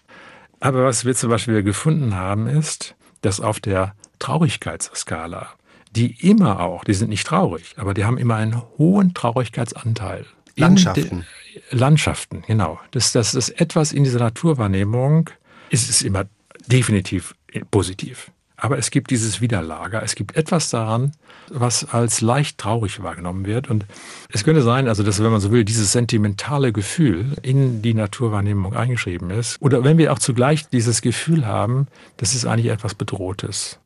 Aber 0.60 0.86
was 0.86 1.06
wir 1.06 1.16
zum 1.16 1.32
Beispiel 1.32 1.64
gefunden 1.64 2.14
haben, 2.14 2.46
ist, 2.46 2.94
dass 3.22 3.40
auf 3.40 3.60
der 3.60 3.96
Traurigkeitsskala, 4.20 5.48
die 5.90 6.30
immer 6.30 6.60
auch, 6.60 6.84
die 6.84 6.94
sind 6.94 7.10
nicht 7.10 7.26
traurig, 7.26 7.74
aber 7.78 7.96
die 7.96 8.06
haben 8.06 8.20
immer 8.20 8.36
einen 8.36 8.62
hohen 8.78 9.16
Traurigkeitsanteil. 9.16 10.28
Landschaften. 10.56 11.26
Landschaften, 11.72 12.44
genau. 12.46 12.80
Das, 12.92 13.12
das 13.12 13.34
ist 13.34 13.60
etwas 13.60 13.92
in 13.92 14.04
dieser 14.04 14.20
Naturwahrnehmung, 14.20 15.32
ist 15.72 15.90
es 15.90 16.04
immer 16.04 16.26
definitiv 16.68 17.34
positiv. 17.72 18.30
Aber 18.64 18.78
es 18.78 18.92
gibt 18.92 19.12
dieses 19.12 19.42
Widerlager. 19.42 20.04
Es 20.04 20.16
gibt 20.16 20.38
etwas 20.38 20.70
daran, 20.70 21.12
was 21.50 21.84
als 21.84 22.22
leicht 22.22 22.58
traurig 22.58 23.04
wahrgenommen 23.04 23.46
wird. 23.46 23.70
Und 23.70 23.86
es 24.30 24.46
könnte 24.46 24.62
sein, 24.62 24.88
also 24.88 25.04
dass, 25.04 25.22
wenn 25.22 25.32
man 25.32 25.42
so 25.42 25.52
will, 25.52 25.66
dieses 25.66 25.92
sentimentale 25.92 26.72
Gefühl 26.72 27.34
in 27.42 27.82
die 27.82 27.94
Naturwahrnehmung 27.94 28.74
eingeschrieben 28.74 29.32
ist. 29.32 29.62
Oder 29.62 29.84
wenn 29.84 29.98
wir 29.98 30.14
auch 30.14 30.20
zugleich 30.20 30.70
dieses 30.70 31.02
Gefühl 31.02 31.46
haben, 31.46 31.88
das 32.16 32.36
ist 32.36 32.46
eigentlich 32.46 32.72
etwas 32.72 32.96
Bedrohtes 32.96 33.80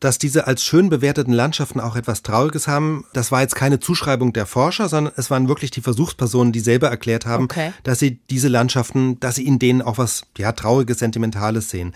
dass 0.00 0.18
diese 0.18 0.46
als 0.46 0.64
schön 0.64 0.88
bewerteten 0.88 1.32
Landschaften 1.32 1.80
auch 1.80 1.96
etwas 1.96 2.22
Trauriges 2.22 2.68
haben, 2.68 3.04
das 3.12 3.32
war 3.32 3.40
jetzt 3.40 3.54
keine 3.56 3.80
Zuschreibung 3.80 4.32
der 4.32 4.46
Forscher, 4.46 4.88
sondern 4.88 5.12
es 5.16 5.30
waren 5.30 5.48
wirklich 5.48 5.70
die 5.70 5.80
Versuchspersonen, 5.80 6.52
die 6.52 6.60
selber 6.60 6.88
erklärt 6.88 7.26
haben, 7.26 7.44
okay. 7.44 7.72
dass 7.82 7.98
sie 7.98 8.18
diese 8.30 8.48
Landschaften, 8.48 9.18
dass 9.20 9.36
sie 9.36 9.46
in 9.46 9.58
denen 9.58 9.82
auch 9.82 9.98
was 9.98 10.22
ja 10.36 10.52
trauriges, 10.52 10.98
sentimentales 10.98 11.70
sehen. 11.70 11.94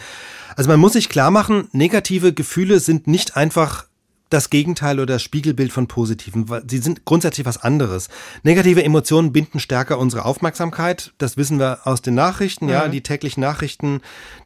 Also 0.56 0.68
man 0.68 0.80
muss 0.80 0.94
sich 0.94 1.08
klar 1.08 1.30
machen, 1.30 1.68
negative 1.72 2.32
Gefühle 2.32 2.80
sind 2.80 3.06
nicht 3.06 3.36
einfach 3.36 3.86
das 4.32 4.50
Gegenteil 4.50 4.98
oder 4.98 5.14
das 5.14 5.22
Spiegelbild 5.22 5.72
von 5.72 5.88
positiven. 5.88 6.46
Sie 6.66 6.78
sind 6.78 7.04
grundsätzlich 7.04 7.46
was 7.46 7.58
anderes. 7.58 8.08
Negative 8.42 8.82
Emotionen 8.82 9.32
binden 9.32 9.60
stärker 9.60 9.98
unsere 9.98 10.24
Aufmerksamkeit. 10.24 11.12
Das 11.18 11.36
wissen 11.36 11.58
wir 11.58 11.86
aus 11.86 12.02
den 12.02 12.14
Nachrichten, 12.14 12.68
ja, 12.68 12.86
mhm. 12.86 12.92
die 12.92 13.02
täglichen 13.02 13.40
Nachrichten, 13.40 14.00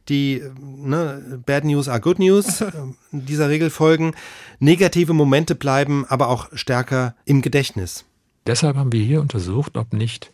die 0.09 0.41
ne, 0.59 1.41
Bad 1.45 1.63
News 1.63 1.87
are 1.87 2.01
Good 2.01 2.19
News 2.19 2.61
äh, 2.61 2.71
dieser 3.11 3.49
Regel 3.49 3.69
folgen. 3.69 4.13
Negative 4.59 5.13
Momente 5.13 5.55
bleiben 5.55 6.05
aber 6.09 6.27
auch 6.27 6.49
stärker 6.53 7.15
im 7.25 7.41
Gedächtnis. 7.41 8.05
Deshalb 8.45 8.77
haben 8.77 8.91
wir 8.91 9.03
hier 9.03 9.21
untersucht, 9.21 9.77
ob 9.77 9.93
nicht 9.93 10.31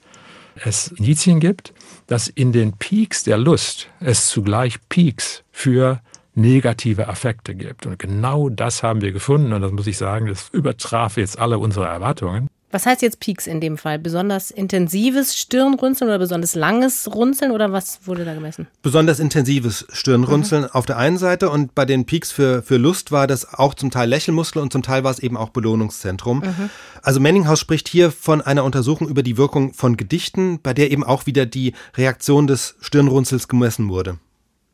es 0.56 0.90
Indizien 0.90 1.40
gibt, 1.40 1.74
dass 2.08 2.28
in 2.28 2.52
den 2.52 2.74
Peaks 2.74 3.24
der 3.24 3.38
Lust 3.38 3.90
es 4.00 4.28
zugleich 4.28 4.78
Peaks 4.90 5.44
für 5.52 6.02
negative 6.36 7.08
Affekte 7.08 7.56
gibt. 7.56 7.86
Und 7.86 8.00
genau 8.00 8.50
das 8.50 8.84
haben 8.84 9.02
wir 9.02 9.12
gefunden 9.12 9.54
und 9.54 9.62
das 9.62 9.72
muss 9.72 9.88
ich 9.88 9.98
sagen, 9.98 10.28
das 10.28 10.50
übertraf 10.52 11.18
jetzt 11.18 11.40
alle 11.40 11.60
unsere 11.60 11.86
Erwartungen. 11.86 12.50
Was 12.74 12.88
heißt 12.88 13.04
jetzt 13.04 13.20
Peaks 13.20 13.46
in 13.46 13.62
dem 13.62 13.78
Fall? 13.78 14.00
Besonders 14.00 14.50
intensives 14.50 15.38
Stirnrunzeln 15.38 16.10
oder 16.10 16.18
besonders 16.18 16.56
langes 16.56 17.08
Runzeln 17.14 17.52
oder 17.52 17.72
was 17.72 18.00
wurde 18.08 18.26
da 18.26 18.34
gemessen? 18.34 18.66
Besonders 18.82 19.20
intensives 19.20 19.86
Stirnrunzeln 19.92 20.64
mhm. 20.64 20.70
auf 20.72 20.88
der 20.88 20.98
einen 20.98 21.20
Seite 21.20 21.52
und 21.52 21.76
bei 21.76 21.86
den 21.86 22.08
Peaks 22.08 22.32
für, 22.32 22.64
für 22.64 22.78
Lust 22.78 23.12
war 23.12 23.28
das 23.28 23.54
auch 23.54 23.76
zum 23.76 23.92
Teil 23.92 24.10
Lächelmuskel 24.10 24.60
und 24.60 24.74
zum 24.74 24.82
Teil 24.82 25.04
war 25.04 25.12
es 25.12 25.20
eben 25.20 25.38
auch 25.38 25.50
Belohnungszentrum. 25.50 26.40
Mhm. 26.40 26.70
Also 27.04 27.20
Menninghaus 27.20 27.60
spricht 27.60 27.88
hier 27.88 28.10
von 28.10 28.42
einer 28.42 28.64
Untersuchung 28.64 29.08
über 29.08 29.22
die 29.22 29.38
Wirkung 29.38 29.76
von 29.76 29.96
Gedichten, 29.96 30.60
bei 30.60 30.74
der 30.74 30.90
eben 30.90 31.04
auch 31.04 31.28
wieder 31.28 31.46
die 31.46 31.74
Reaktion 31.96 32.48
des 32.48 32.76
Stirnrunzels 32.82 33.48
gemessen 33.48 33.90
wurde. 33.90 34.18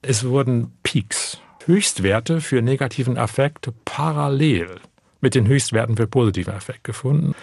Es 0.01 0.23
wurden 0.23 0.71
Peaks 0.83 1.39
Höchstwerte 1.65 2.41
für 2.41 2.61
negativen 2.61 3.17
Affekt 3.17 3.69
parallel 3.85 4.79
mit 5.21 5.35
den 5.35 5.47
Höchstwerten 5.47 5.97
für 5.97 6.07
positiven 6.07 6.53
Affekt 6.53 6.83
gefunden. 6.83 7.35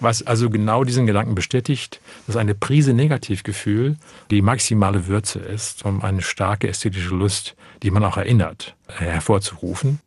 Was 0.00 0.26
also 0.26 0.50
genau 0.50 0.82
diesen 0.84 1.06
Gedanken 1.06 1.34
bestätigt, 1.34 2.00
dass 2.26 2.36
eine 2.36 2.54
Prise 2.54 2.92
Negativgefühl 2.92 3.96
die 4.30 4.42
maximale 4.42 5.06
Würze 5.06 5.38
ist, 5.38 5.84
um 5.84 6.02
eine 6.02 6.22
starke 6.22 6.68
ästhetische 6.68 7.14
Lust, 7.14 7.54
die 7.82 7.90
man 7.90 8.04
auch 8.04 8.16
erinnert, 8.16 8.74
hervorzurufen. 8.88 10.00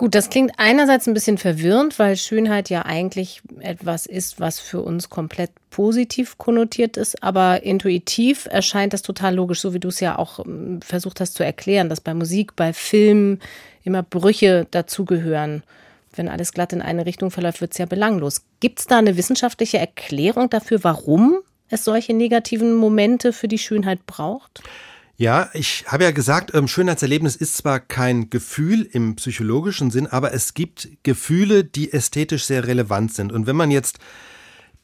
Gut, 0.00 0.14
das 0.14 0.30
klingt 0.30 0.52
einerseits 0.56 1.06
ein 1.06 1.12
bisschen 1.12 1.36
verwirrend, 1.36 1.98
weil 1.98 2.16
Schönheit 2.16 2.70
ja 2.70 2.86
eigentlich 2.86 3.42
etwas 3.58 4.06
ist, 4.06 4.40
was 4.40 4.58
für 4.58 4.80
uns 4.80 5.10
komplett 5.10 5.50
positiv 5.68 6.38
konnotiert 6.38 6.96
ist, 6.96 7.22
aber 7.22 7.64
intuitiv 7.64 8.48
erscheint 8.50 8.94
das 8.94 9.02
total 9.02 9.34
logisch, 9.34 9.60
so 9.60 9.74
wie 9.74 9.78
du 9.78 9.88
es 9.88 10.00
ja 10.00 10.18
auch 10.18 10.38
ähm, 10.38 10.80
versucht 10.80 11.20
hast 11.20 11.34
zu 11.34 11.44
erklären, 11.44 11.90
dass 11.90 12.00
bei 12.00 12.14
Musik, 12.14 12.56
bei 12.56 12.72
Filmen 12.72 13.40
immer 13.84 14.02
Brüche 14.02 14.66
dazugehören. 14.70 15.64
Wenn 16.16 16.30
alles 16.30 16.54
glatt 16.54 16.72
in 16.72 16.80
eine 16.80 17.04
Richtung 17.04 17.30
verläuft, 17.30 17.60
wird 17.60 17.72
es 17.72 17.78
ja 17.78 17.84
belanglos. 17.84 18.40
Gibt 18.60 18.78
es 18.78 18.86
da 18.86 18.96
eine 18.96 19.18
wissenschaftliche 19.18 19.76
Erklärung 19.76 20.48
dafür, 20.48 20.82
warum 20.82 21.40
es 21.68 21.84
solche 21.84 22.14
negativen 22.14 22.72
Momente 22.72 23.34
für 23.34 23.48
die 23.48 23.58
Schönheit 23.58 24.06
braucht? 24.06 24.62
Ja, 25.20 25.50
ich 25.52 25.84
habe 25.86 26.04
ja 26.04 26.12
gesagt, 26.12 26.54
ähm, 26.54 26.66
Schönheitserlebnis 26.66 27.36
ist 27.36 27.54
zwar 27.54 27.78
kein 27.78 28.30
Gefühl 28.30 28.88
im 28.90 29.16
psychologischen 29.16 29.90
Sinn, 29.90 30.06
aber 30.06 30.32
es 30.32 30.54
gibt 30.54 30.88
Gefühle, 31.02 31.62
die 31.62 31.92
ästhetisch 31.92 32.46
sehr 32.46 32.66
relevant 32.66 33.12
sind. 33.12 33.30
Und 33.30 33.46
wenn 33.46 33.54
man 33.54 33.70
jetzt 33.70 33.98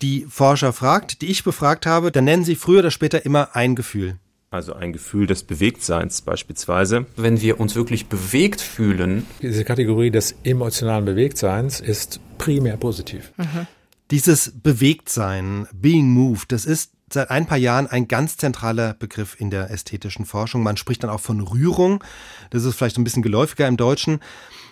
die 0.03 0.27
Forscher 0.29 0.75
fragt, 0.75 1.23
die 1.23 1.29
ich 1.29 1.43
befragt 1.43 1.87
habe, 1.87 2.13
dann 2.13 2.25
nennen 2.25 2.45
sie 2.45 2.55
früher 2.55 2.81
oder 2.81 2.91
später 2.91 3.25
immer 3.25 3.57
ein 3.57 3.77
Gefühl. 3.77 4.17
Also 4.51 4.75
ein 4.75 4.93
Gefühl 4.93 5.27
des 5.27 5.43
Bewegtseins 5.43 6.21
beispielsweise. 6.21 7.07
Wenn 7.17 7.41
wir 7.41 7.59
uns 7.59 7.75
wirklich 7.75 8.09
bewegt 8.09 8.61
fühlen. 8.61 9.25
Diese 9.41 9.65
Kategorie 9.65 10.11
des 10.11 10.35
emotionalen 10.45 11.07
Bewegtseins 11.07 11.81
ist 11.81 12.21
primär 12.37 12.77
positiv. 12.77 13.33
Mhm. 13.39 13.67
Dieses 14.11 14.53
Bewegtsein, 14.63 15.67
being 15.73 16.11
moved, 16.11 16.53
das 16.53 16.67
ist 16.67 16.93
seit 17.13 17.31
ein 17.31 17.47
paar 17.47 17.59
Jahren 17.59 17.87
ein 17.87 18.09
ganz 18.09 18.37
zentraler 18.37 18.95
Begriff 18.95 19.37
in 19.39 19.51
der 19.51 19.71
ästhetischen 19.71 20.27
Forschung. 20.27 20.63
Man 20.63 20.77
spricht 20.77 21.05
dann 21.05 21.11
auch 21.11 21.21
von 21.21 21.41
Rührung. 21.41 22.03
Das 22.51 22.65
ist 22.65 22.75
vielleicht 22.75 22.99
ein 22.99 23.05
bisschen 23.05 23.23
geläufiger 23.23 23.69
im 23.69 23.77
Deutschen. 23.77 24.21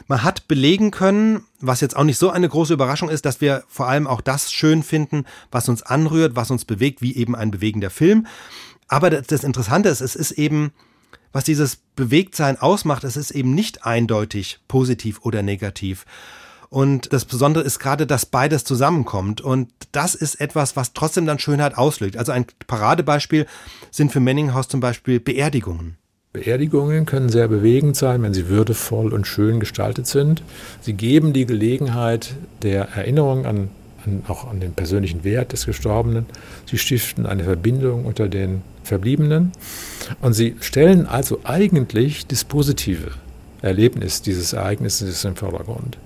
Man 0.09 0.22
hat 0.24 0.49
belegen 0.49 0.91
können, 0.91 1.45
was 1.61 1.80
jetzt 1.80 1.97
auch 1.97 2.05
nicht 2.05 2.18
so 2.18 2.30
eine 2.30 2.49
große 2.49 2.74
Überraschung 2.74 3.09
ist, 3.09 3.24
dass 3.24 3.41
wir 3.41 3.62
vor 3.68 3.89
allem 3.89 4.07
auch 4.07 4.20
das 4.20 4.53
schön 4.53 4.82
finden, 4.82 5.24
was 5.51 5.68
uns 5.68 5.82
anrührt, 5.82 6.35
was 6.37 6.51
uns 6.51 6.64
bewegt, 6.64 7.03
wie 7.03 7.16
eben 7.16 7.37
ein 7.37 7.51
bewegender 7.51 7.91
Film. 7.91 8.26
Aber 8.89 9.11
das 9.11 9.45
Interessante 9.45 9.89
ist, 9.89 10.01
es 10.01 10.16
ist 10.16 10.32
eben, 10.32 10.72
was 11.32 11.45
dieses 11.45 11.76
Bewegtsein 11.97 12.61
ausmacht, 12.61 13.05
es 13.05 13.16
ist 13.16 13.30
eben 13.30 13.55
nicht 13.55 13.87
eindeutig 13.87 14.61
positiv 14.68 15.20
oder 15.22 15.43
negativ. 15.43 16.05
Und 16.75 17.12
das 17.12 17.25
Besondere 17.25 17.62
ist 17.62 17.79
gerade, 17.79 18.05
dass 18.05 18.27
beides 18.27 18.64
zusammenkommt. 18.64 19.41
Und 19.41 19.70
das 19.93 20.16
ist 20.16 20.41
etwas, 20.41 20.75
was 20.75 20.93
trotzdem 20.93 21.25
dann 21.25 21.39
Schönheit 21.39 21.79
auslöst. 21.79 22.16
Also 22.16 22.33
ein 22.33 22.47
Paradebeispiel 22.66 23.47
sind 23.93 24.11
für 24.11 24.18
Menninghaus 24.18 24.66
zum 24.66 24.81
Beispiel 24.81 25.20
Beerdigungen. 25.20 25.97
Beerdigungen 26.33 27.07
können 27.07 27.29
sehr 27.29 27.47
bewegend 27.47 27.95
sein, 27.95 28.25
wenn 28.25 28.35
sie 28.35 28.49
würdevoll 28.49 29.14
und 29.14 29.25
schön 29.25 29.61
gestaltet 29.61 30.09
sind. 30.09 30.43
Sie 30.81 30.95
geben 30.95 31.33
die 31.33 31.47
Gelegenheit 31.47 32.35
der 32.62 32.89
Erinnerung 32.89 33.47
an, 33.47 33.68
an, 34.05 34.25
auch 34.27 34.51
an 34.51 34.59
den 34.59 34.72
persönlichen 34.72 35.22
Wert 35.22 35.53
des 35.53 35.66
Gestorbenen. 35.66 36.27
Sie 36.66 36.79
stiften 36.79 37.25
eine 37.25 37.45
Verbindung 37.45 38.05
unter 38.05 38.29
den 38.29 38.62
Verbliebenen. 38.83 39.53
Und 40.20 40.33
sie 40.33 40.57
stellen 40.59 41.07
also 41.07 41.39
eigentlich 41.45 42.27
das 42.27 42.43
Positive 42.43 43.12
Erlebnis 43.62 44.22
dieses 44.22 44.53
Ereignisses 44.53 45.25
im 45.25 45.37
Vordergrund. 45.37 45.99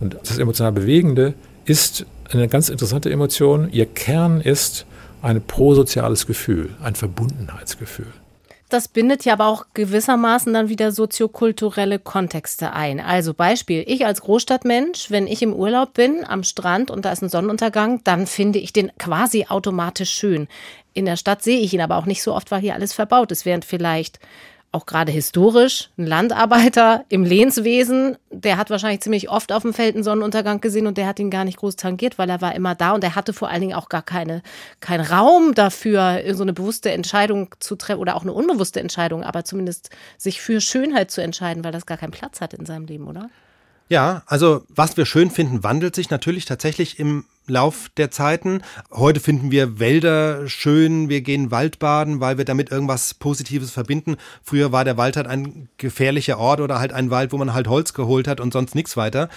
Und 0.00 0.16
das 0.22 0.38
emotional 0.38 0.72
Bewegende 0.72 1.34
ist 1.64 2.06
eine 2.30 2.48
ganz 2.48 2.68
interessante 2.68 3.10
Emotion. 3.10 3.68
Ihr 3.70 3.86
Kern 3.86 4.40
ist 4.40 4.86
ein 5.22 5.40
prosoziales 5.42 6.26
Gefühl, 6.26 6.70
ein 6.82 6.94
Verbundenheitsgefühl. 6.94 8.06
Das 8.72 8.88
bindet 8.88 9.26
ja 9.26 9.34
aber 9.34 9.48
auch 9.48 9.66
gewissermaßen 9.74 10.50
dann 10.54 10.70
wieder 10.70 10.92
soziokulturelle 10.92 11.98
Kontexte 11.98 12.72
ein. 12.72 13.00
Also 13.00 13.34
Beispiel, 13.34 13.84
ich 13.86 14.06
als 14.06 14.22
Großstadtmensch, 14.22 15.10
wenn 15.10 15.26
ich 15.26 15.42
im 15.42 15.52
Urlaub 15.52 15.92
bin 15.92 16.24
am 16.26 16.42
Strand 16.42 16.90
und 16.90 17.04
da 17.04 17.12
ist 17.12 17.20
ein 17.20 17.28
Sonnenuntergang, 17.28 18.00
dann 18.02 18.26
finde 18.26 18.58
ich 18.58 18.72
den 18.72 18.90
quasi 18.98 19.44
automatisch 19.46 20.10
schön. 20.10 20.48
In 20.94 21.04
der 21.04 21.18
Stadt 21.18 21.42
sehe 21.42 21.60
ich 21.60 21.74
ihn 21.74 21.82
aber 21.82 21.98
auch 21.98 22.06
nicht 22.06 22.22
so 22.22 22.34
oft, 22.34 22.50
weil 22.50 22.62
hier 22.62 22.72
alles 22.72 22.94
verbaut 22.94 23.30
ist, 23.30 23.44
während 23.44 23.66
vielleicht 23.66 24.18
auch 24.72 24.86
gerade 24.86 25.12
historisch, 25.12 25.90
ein 25.98 26.06
Landarbeiter 26.06 27.04
im 27.10 27.24
Lehnswesen, 27.24 28.16
der 28.30 28.56
hat 28.56 28.70
wahrscheinlich 28.70 29.02
ziemlich 29.02 29.28
oft 29.28 29.52
auf 29.52 29.62
dem 29.62 29.74
Feld 29.74 29.94
einen 29.94 30.02
Sonnenuntergang 30.02 30.62
gesehen 30.62 30.86
und 30.86 30.96
der 30.96 31.06
hat 31.06 31.18
ihn 31.18 31.30
gar 31.30 31.44
nicht 31.44 31.58
groß 31.58 31.76
tangiert, 31.76 32.18
weil 32.18 32.30
er 32.30 32.40
war 32.40 32.54
immer 32.54 32.74
da 32.74 32.92
und 32.92 33.04
er 33.04 33.14
hatte 33.14 33.34
vor 33.34 33.48
allen 33.48 33.60
Dingen 33.60 33.74
auch 33.74 33.90
gar 33.90 34.02
keine, 34.02 34.42
keinen 34.80 35.04
Raum 35.04 35.54
dafür, 35.54 36.22
so 36.32 36.42
eine 36.42 36.54
bewusste 36.54 36.90
Entscheidung 36.90 37.54
zu 37.60 37.76
treffen 37.76 38.00
oder 38.00 38.16
auch 38.16 38.22
eine 38.22 38.32
unbewusste 38.32 38.80
Entscheidung, 38.80 39.22
aber 39.22 39.44
zumindest 39.44 39.90
sich 40.16 40.40
für 40.40 40.60
Schönheit 40.62 41.10
zu 41.10 41.22
entscheiden, 41.22 41.62
weil 41.64 41.72
das 41.72 41.84
gar 41.84 41.98
keinen 41.98 42.12
Platz 42.12 42.40
hat 42.40 42.54
in 42.54 42.64
seinem 42.64 42.86
Leben, 42.86 43.06
oder? 43.06 43.28
Ja, 43.88 44.22
also 44.26 44.64
was 44.68 44.96
wir 44.96 45.04
schön 45.04 45.30
finden, 45.30 45.62
wandelt 45.62 45.94
sich 45.94 46.08
natürlich 46.08 46.46
tatsächlich 46.46 46.98
im 46.98 47.26
Lauf 47.46 47.88
der 47.96 48.10
Zeiten. 48.10 48.62
Heute 48.90 49.18
finden 49.18 49.50
wir 49.50 49.80
Wälder 49.80 50.48
schön, 50.48 51.08
wir 51.08 51.22
gehen 51.22 51.50
Waldbaden, 51.50 52.20
weil 52.20 52.38
wir 52.38 52.44
damit 52.44 52.70
irgendwas 52.70 53.14
Positives 53.14 53.72
verbinden. 53.72 54.16
Früher 54.44 54.70
war 54.70 54.84
der 54.84 54.96
Wald 54.96 55.16
halt 55.16 55.26
ein 55.26 55.68
gefährlicher 55.76 56.38
Ort 56.38 56.60
oder 56.60 56.78
halt 56.78 56.92
ein 56.92 57.10
Wald, 57.10 57.32
wo 57.32 57.38
man 57.38 57.52
halt 57.52 57.66
Holz 57.66 57.94
geholt 57.94 58.28
hat 58.28 58.40
und 58.40 58.52
sonst 58.52 58.74
nichts 58.74 58.96
weiter. 58.96 59.28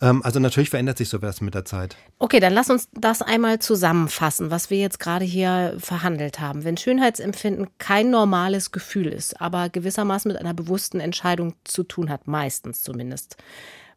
Ähm, 0.00 0.22
also 0.22 0.38
natürlich 0.38 0.70
verändert 0.70 0.98
sich 0.98 1.08
sowas 1.08 1.40
mit 1.40 1.54
der 1.54 1.64
Zeit. 1.64 1.96
Okay, 2.18 2.38
dann 2.38 2.52
lass 2.52 2.70
uns 2.70 2.88
das 2.94 3.22
einmal 3.22 3.58
zusammenfassen, 3.58 4.50
was 4.50 4.70
wir 4.70 4.78
jetzt 4.78 5.00
gerade 5.00 5.24
hier 5.24 5.74
verhandelt 5.78 6.38
haben. 6.38 6.62
Wenn 6.62 6.76
Schönheitsempfinden 6.76 7.66
kein 7.78 8.10
normales 8.10 8.70
Gefühl 8.70 9.08
ist, 9.08 9.40
aber 9.40 9.68
gewissermaßen 9.68 10.30
mit 10.30 10.40
einer 10.40 10.54
bewussten 10.54 11.00
Entscheidung 11.00 11.54
zu 11.64 11.82
tun 11.82 12.08
hat, 12.08 12.28
meistens 12.28 12.82
zumindest. 12.82 13.36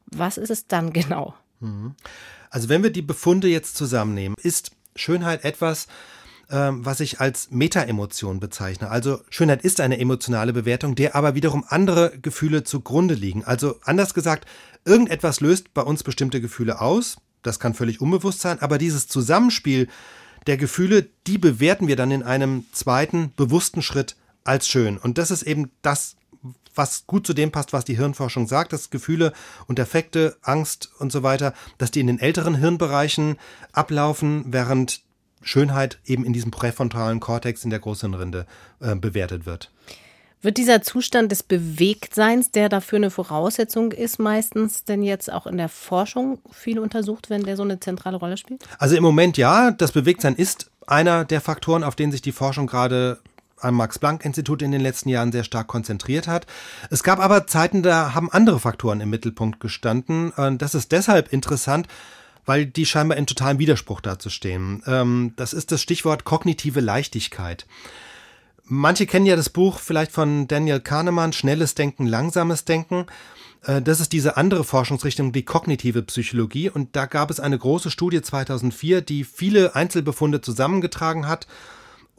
Was 0.08 0.38
ist 0.38 0.50
es 0.50 0.68
dann 0.68 0.94
genau? 0.94 1.36
Mhm. 1.60 1.96
Also 2.52 2.70
wenn 2.70 2.84
wir 2.84 2.92
die 2.92 3.02
Befunde 3.02 3.48
jetzt 3.48 3.76
zusammennehmen, 3.76 4.36
ist 4.40 4.72
Schönheit 4.96 5.46
etwas, 5.46 5.88
ähm, 6.52 6.86
was 6.86 7.00
ich 7.00 7.22
als 7.22 7.50
Meta-Emotion 7.50 8.42
bezeichne. 8.42 8.92
Also 8.92 9.22
Schönheit 9.30 9.64
ist 9.64 9.80
eine 9.80 9.98
emotionale 10.00 10.52
Bewertung, 10.54 10.96
der 10.96 11.16
aber 11.16 11.34
wiederum 11.34 11.64
andere 11.68 12.12
Gefühle 12.22 12.64
zugrunde 12.64 13.14
liegen. 13.16 13.46
Also 13.46 13.80
anders 13.84 14.14
gesagt, 14.14 14.48
irgendetwas 14.86 15.40
löst 15.40 15.74
bei 15.74 15.82
uns 15.82 16.04
bestimmte 16.04 16.42
Gefühle 16.42 16.82
aus. 16.82 17.18
Das 17.42 17.60
kann 17.60 17.74
völlig 17.74 18.02
unbewusst 18.02 18.42
sein, 18.42 18.62
aber 18.62 18.78
dieses 18.78 19.08
Zusammenspiel 19.08 19.88
der 20.46 20.58
Gefühle, 20.58 21.08
die 21.28 21.38
bewerten 21.38 21.88
wir 21.88 21.96
dann 21.96 22.12
in 22.12 22.24
einem 22.24 22.66
zweiten 22.74 23.32
bewussten 23.36 23.82
Schritt 23.82 24.18
als 24.44 24.68
schön. 24.68 24.98
Und 24.98 25.18
das 25.18 25.32
ist 25.32 25.44
eben 25.44 25.72
das, 25.82 26.16
was 26.76 27.06
gut 27.08 27.26
zu 27.28 27.34
dem 27.34 27.52
passt, 27.52 27.74
was 27.74 27.86
die 27.86 27.98
Hirnforschung 27.98 28.48
sagt, 28.48 28.74
dass 28.74 28.90
Gefühle 28.90 29.34
und 29.68 29.80
Effekte, 29.80 30.38
Angst 30.42 30.92
und 31.00 31.12
so 31.12 31.24
weiter, 31.24 31.54
dass 31.78 31.92
die 31.92 32.00
in 32.00 32.08
den 32.08 32.20
älteren 32.20 32.56
Hirnbereichen 32.56 33.38
ablaufen, 33.72 34.46
während 34.48 35.02
Schönheit 35.42 36.00
eben 36.06 36.24
in 36.24 36.34
diesem 36.34 36.52
präfrontalen 36.52 37.20
Kortex 37.20 37.64
in 37.64 37.70
der 37.70 37.80
Großhirnrinde 37.80 38.46
äh, 38.80 38.96
bewertet 38.96 39.46
wird. 39.46 39.72
Wird 40.44 40.58
dieser 40.58 40.82
Zustand 40.82 41.32
des 41.32 41.44
Bewegtseins, 41.44 42.50
der 42.50 42.68
dafür 42.68 42.98
eine 42.98 43.12
Voraussetzung 43.12 43.92
ist, 43.92 44.18
meistens 44.18 44.84
denn 44.84 45.04
jetzt 45.04 45.32
auch 45.32 45.46
in 45.46 45.58
der 45.58 45.70
Forschung 45.70 46.40
viel 46.52 46.80
untersucht, 46.80 47.30
wenn 47.30 47.44
der 47.44 47.56
so 47.56 47.64
eine 47.64 47.80
zentrale 47.80 48.18
Rolle 48.18 48.38
spielt? 48.38 48.64
Also 48.80 48.96
im 48.96 49.04
Moment 49.04 49.38
ja, 49.38 49.70
das 49.70 49.92
Bewegtsein 49.92 50.36
ist 50.36 50.72
einer 50.88 51.26
der 51.26 51.42
Faktoren, 51.42 51.84
auf 51.84 51.96
den 51.96 52.12
sich 52.12 52.24
die 52.24 52.32
Forschung 52.32 52.66
gerade 52.66 53.20
am 53.62 53.76
Max-Planck-Institut 53.76 54.62
in 54.62 54.72
den 54.72 54.82
letzten 54.82 55.10
Jahren 55.10 55.32
sehr 55.32 55.44
stark 55.44 55.68
konzentriert 55.68 56.28
hat. 56.28 56.48
Es 56.90 57.04
gab 57.04 57.20
aber 57.20 57.48
Zeiten, 57.48 57.84
da 57.84 58.14
haben 58.14 58.32
andere 58.32 58.60
Faktoren 58.60 59.02
im 59.02 59.10
Mittelpunkt 59.10 59.60
gestanden. 59.60 60.34
Das 60.58 60.76
ist 60.76 60.92
deshalb 60.92 61.32
interessant, 61.32 61.88
weil 62.46 62.66
die 62.66 62.86
scheinbar 62.86 63.18
in 63.18 63.28
totalem 63.28 63.60
Widerspruch 63.60 64.02
dazu 64.02 64.30
stehen. 64.30 64.84
Ähm, 64.88 65.34
das 65.36 65.54
ist 65.54 65.72
das 65.72 65.82
Stichwort 65.82 66.24
kognitive 66.24 66.80
Leichtigkeit. 66.80 67.66
Manche 68.64 69.06
kennen 69.06 69.26
ja 69.26 69.36
das 69.36 69.50
Buch 69.50 69.80
vielleicht 69.80 70.12
von 70.12 70.48
Daniel 70.48 70.80
Kahnemann, 70.80 71.34
Schnelles 71.34 71.76
Denken, 71.76 72.08
Langsames 72.08 72.66
Denken. 72.66 73.06
Äh, 73.64 73.82
das 73.82 74.00
ist 74.00 74.14
diese 74.14 74.38
andere 74.38 74.64
Forschungsrichtung, 74.64 75.32
die 75.32 75.44
kognitive 75.44 76.02
Psychologie. 76.04 76.70
Und 76.70 76.96
da 76.96 77.06
gab 77.06 77.30
es 77.30 77.40
eine 77.40 77.58
große 77.58 77.92
Studie 77.92 78.22
2004, 78.22 79.02
die 79.02 79.24
viele 79.24 79.76
Einzelbefunde 79.76 80.42
zusammengetragen 80.42 81.28
hat 81.28 81.48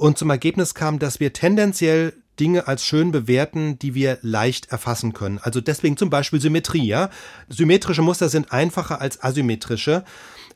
und 0.02 0.18
zum 0.18 0.30
Ergebnis 0.30 0.74
kam, 0.74 0.98
dass 0.98 1.20
wir 1.20 1.32
tendenziell 1.32 2.12
Dinge 2.40 2.66
als 2.66 2.84
schön 2.84 3.12
bewerten, 3.12 3.78
die 3.78 3.94
wir 3.94 4.18
leicht 4.22 4.72
erfassen 4.72 5.12
können. 5.12 5.38
Also 5.40 5.60
deswegen 5.60 5.96
zum 5.96 6.10
Beispiel 6.10 6.40
Symmetrie. 6.40 6.84
Ja? 6.84 7.08
Symmetrische 7.48 8.02
Muster 8.02 8.28
sind 8.28 8.50
einfacher 8.50 9.00
als 9.00 9.22
asymmetrische. 9.22 10.02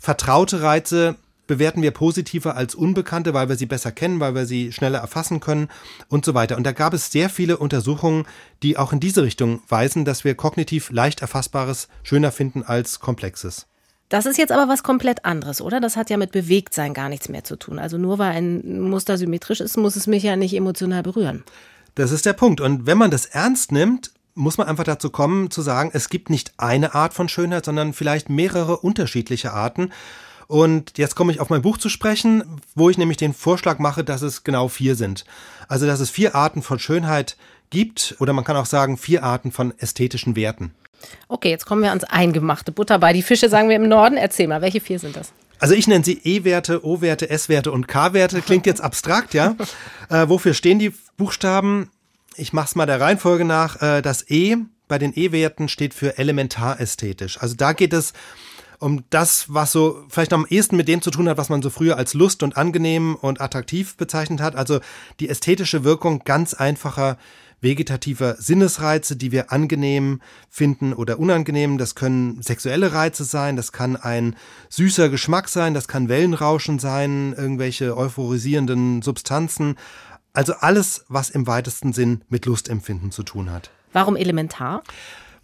Vertraute 0.00 0.62
Reize 0.62 1.14
bewerten 1.46 1.80
wir 1.80 1.92
positiver 1.92 2.56
als 2.56 2.74
unbekannte, 2.74 3.34
weil 3.34 3.48
wir 3.48 3.54
sie 3.54 3.66
besser 3.66 3.92
kennen, 3.92 4.18
weil 4.18 4.34
wir 4.34 4.46
sie 4.46 4.72
schneller 4.72 4.98
erfassen 4.98 5.38
können 5.38 5.68
und 6.08 6.24
so 6.24 6.34
weiter. 6.34 6.56
Und 6.56 6.64
da 6.64 6.72
gab 6.72 6.92
es 6.92 7.12
sehr 7.12 7.30
viele 7.30 7.56
Untersuchungen, 7.56 8.26
die 8.64 8.76
auch 8.76 8.92
in 8.92 8.98
diese 8.98 9.22
Richtung 9.22 9.62
weisen, 9.68 10.04
dass 10.04 10.24
wir 10.24 10.34
kognitiv 10.34 10.90
leicht 10.90 11.22
erfassbares 11.22 11.86
schöner 12.02 12.32
finden 12.32 12.64
als 12.64 12.98
komplexes. 12.98 13.68
Das 14.08 14.26
ist 14.26 14.38
jetzt 14.38 14.52
aber 14.52 14.70
was 14.70 14.82
komplett 14.82 15.24
anderes, 15.24 15.60
oder? 15.60 15.80
Das 15.80 15.96
hat 15.96 16.10
ja 16.10 16.16
mit 16.16 16.30
Bewegtsein 16.30 16.94
gar 16.94 17.08
nichts 17.08 17.28
mehr 17.28 17.42
zu 17.42 17.56
tun. 17.56 17.78
Also 17.78 17.98
nur 17.98 18.18
weil 18.18 18.32
ein 18.36 18.80
Muster 18.80 19.18
symmetrisch 19.18 19.60
ist, 19.60 19.76
muss 19.76 19.96
es 19.96 20.06
mich 20.06 20.22
ja 20.22 20.36
nicht 20.36 20.54
emotional 20.54 21.02
berühren. 21.02 21.42
Das 21.96 22.12
ist 22.12 22.26
der 22.26 22.34
Punkt. 22.34 22.60
Und 22.60 22.86
wenn 22.86 22.98
man 22.98 23.10
das 23.10 23.26
ernst 23.26 23.72
nimmt, 23.72 24.12
muss 24.34 24.58
man 24.58 24.68
einfach 24.68 24.84
dazu 24.84 25.10
kommen, 25.10 25.50
zu 25.50 25.62
sagen, 25.62 25.90
es 25.92 26.08
gibt 26.08 26.30
nicht 26.30 26.52
eine 26.58 26.94
Art 26.94 27.14
von 27.14 27.28
Schönheit, 27.28 27.64
sondern 27.64 27.94
vielleicht 27.94 28.28
mehrere 28.28 28.76
unterschiedliche 28.76 29.52
Arten. 29.52 29.90
Und 30.46 30.98
jetzt 30.98 31.16
komme 31.16 31.32
ich 31.32 31.40
auf 31.40 31.50
mein 31.50 31.62
Buch 31.62 31.78
zu 31.78 31.88
sprechen, 31.88 32.44
wo 32.74 32.90
ich 32.90 32.98
nämlich 32.98 33.16
den 33.16 33.34
Vorschlag 33.34 33.78
mache, 33.78 34.04
dass 34.04 34.22
es 34.22 34.44
genau 34.44 34.68
vier 34.68 34.94
sind. 34.94 35.24
Also, 35.66 35.86
dass 35.86 35.98
es 35.98 36.10
vier 36.10 36.36
Arten 36.36 36.62
von 36.62 36.78
Schönheit 36.78 37.36
gibt 37.70 38.14
oder 38.20 38.32
man 38.32 38.44
kann 38.44 38.56
auch 38.56 38.66
sagen, 38.66 38.96
vier 38.96 39.24
Arten 39.24 39.50
von 39.50 39.74
ästhetischen 39.78 40.36
Werten. 40.36 40.72
Okay, 41.28 41.50
jetzt 41.50 41.66
kommen 41.66 41.82
wir 41.82 41.90
ans 41.90 42.04
Eingemachte. 42.04 42.72
Butter 42.72 42.98
bei 42.98 43.12
die 43.12 43.22
Fische, 43.22 43.48
sagen 43.48 43.68
wir 43.68 43.76
im 43.76 43.88
Norden. 43.88 44.16
Erzähl 44.16 44.48
mal, 44.48 44.62
welche 44.62 44.80
vier 44.80 44.98
sind 44.98 45.16
das? 45.16 45.32
Also 45.58 45.74
ich 45.74 45.88
nenne 45.88 46.04
sie 46.04 46.20
E-Werte, 46.22 46.84
O-Werte, 46.84 47.30
S-Werte 47.30 47.72
und 47.72 47.88
K-Werte. 47.88 48.42
Klingt 48.42 48.66
jetzt 48.66 48.80
abstrakt, 48.80 49.34
ja. 49.34 49.56
Äh, 50.08 50.28
wofür 50.28 50.54
stehen 50.54 50.78
die 50.78 50.94
Buchstaben? 51.16 51.90
Ich 52.36 52.52
mache 52.52 52.66
es 52.66 52.74
mal 52.76 52.86
der 52.86 53.00
Reihenfolge 53.00 53.44
nach. 53.44 53.82
Äh, 53.82 54.02
das 54.02 54.30
E 54.30 54.56
bei 54.86 54.98
den 54.98 55.12
E-Werten 55.12 55.68
steht 55.68 55.94
für 55.94 56.16
elementarästhetisch. 56.16 57.42
Also 57.42 57.56
da 57.56 57.72
geht 57.72 57.92
es 57.92 58.12
um 58.78 59.04
das, 59.10 59.46
was 59.48 59.72
so 59.72 60.04
vielleicht 60.08 60.32
am 60.32 60.46
ehesten 60.48 60.76
mit 60.76 60.86
dem 60.86 61.02
zu 61.02 61.10
tun 61.10 61.28
hat, 61.28 61.38
was 61.38 61.48
man 61.48 61.62
so 61.62 61.70
früher 61.70 61.96
als 61.96 62.14
Lust 62.14 62.42
und 62.42 62.56
angenehm 62.56 63.16
und 63.16 63.40
attraktiv 63.40 63.96
bezeichnet 63.96 64.40
hat. 64.40 64.54
Also 64.54 64.80
die 65.18 65.28
ästhetische 65.28 65.82
Wirkung 65.82 66.22
ganz 66.24 66.54
einfacher 66.54 67.18
vegetativer 67.60 68.36
Sinnesreize, 68.38 69.16
die 69.16 69.32
wir 69.32 69.52
angenehm 69.52 70.20
finden 70.48 70.92
oder 70.92 71.18
unangenehm. 71.18 71.78
Das 71.78 71.94
können 71.94 72.42
sexuelle 72.42 72.92
Reize 72.92 73.24
sein, 73.24 73.56
das 73.56 73.72
kann 73.72 73.96
ein 73.96 74.36
süßer 74.68 75.08
Geschmack 75.08 75.48
sein, 75.48 75.74
das 75.74 75.88
kann 75.88 76.08
Wellenrauschen 76.08 76.78
sein, 76.78 77.34
irgendwelche 77.36 77.96
euphorisierenden 77.96 79.02
Substanzen. 79.02 79.76
Also 80.32 80.54
alles, 80.54 81.04
was 81.08 81.30
im 81.30 81.46
weitesten 81.46 81.92
Sinn 81.92 82.22
mit 82.28 82.44
Lustempfinden 82.44 83.10
zu 83.10 83.22
tun 83.22 83.50
hat. 83.50 83.70
Warum 83.92 84.16
elementar? 84.16 84.82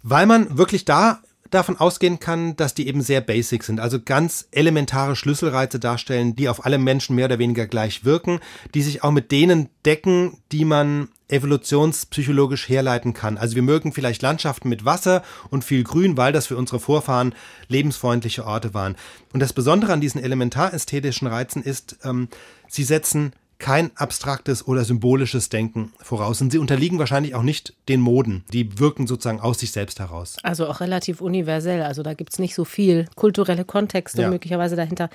Weil 0.03 0.27
man 0.27 0.57
wirklich 0.57 0.85
da 0.85 1.19
davon 1.53 1.77
ausgehen 1.77 2.19
kann, 2.19 2.55
dass 2.55 2.73
die 2.73 2.87
eben 2.87 3.01
sehr 3.01 3.21
basic 3.21 3.63
sind, 3.63 3.79
also 3.79 3.99
ganz 4.01 4.47
elementare 4.51 5.15
Schlüsselreize 5.15 5.79
darstellen, 5.79 6.35
die 6.35 6.49
auf 6.49 6.65
alle 6.65 6.77
Menschen 6.77 7.15
mehr 7.15 7.25
oder 7.25 7.39
weniger 7.39 7.67
gleich 7.67 8.05
wirken, 8.05 8.39
die 8.73 8.81
sich 8.81 9.03
auch 9.03 9.11
mit 9.11 9.31
denen 9.31 9.69
decken, 9.85 10.37
die 10.51 10.65
man 10.65 11.09
evolutionspsychologisch 11.33 12.69
herleiten 12.69 13.13
kann. 13.13 13.37
Also 13.37 13.55
wir 13.55 13.63
mögen 13.63 13.91
vielleicht 13.91 14.21
Landschaften 14.21 14.69
mit 14.69 14.85
Wasser 14.85 15.23
und 15.49 15.63
viel 15.63 15.83
Grün, 15.83 16.15
weil 16.15 16.31
das 16.31 16.47
für 16.47 16.57
unsere 16.57 16.79
Vorfahren 16.79 17.33
lebensfreundliche 17.67 18.45
Orte 18.45 18.73
waren. 18.73 18.95
Und 19.33 19.39
das 19.39 19.51
Besondere 19.51 19.91
an 19.91 20.01
diesen 20.01 20.21
elementarästhetischen 20.21 21.27
Reizen 21.27 21.63
ist, 21.63 21.97
ähm, 22.03 22.29
sie 22.67 22.83
setzen 22.83 23.33
kein 23.59 23.91
abstraktes 23.95 24.67
oder 24.67 24.83
symbolisches 24.83 25.47
Denken 25.49 25.93
voraus. 25.99 26.41
Und 26.41 26.51
sie 26.51 26.57
unterliegen 26.57 26.99
wahrscheinlich 26.99 27.33
auch 27.33 27.43
nicht 27.43 27.73
den 27.87 28.01
Moden. 28.01 28.43
Die 28.51 28.77
wirken 28.77 29.07
sozusagen 29.07 29.39
aus 29.39 29.59
sich 29.59 29.71
selbst 29.71 29.99
heraus. 29.99 30.37
Also 30.43 30.67
auch 30.67 30.81
relativ 30.81 31.21
universell. 31.21 31.81
Also 31.81 32.03
da 32.03 32.13
gibt 32.13 32.33
es 32.33 32.39
nicht 32.39 32.55
so 32.55 32.65
viel 32.65 33.05
kulturelle 33.15 33.63
Kontexte 33.63 34.23
ja. 34.23 34.29
möglicherweise 34.29 34.75
dahinter. 34.75 35.09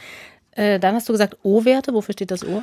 Äh, 0.53 0.81
dann 0.81 0.95
hast 0.95 1.09
du 1.09 1.13
gesagt 1.13 1.37
O-Werte. 1.43 1.93
Wofür 1.93 2.15
steht 2.15 2.31
das 2.31 2.43
O? 2.43 2.63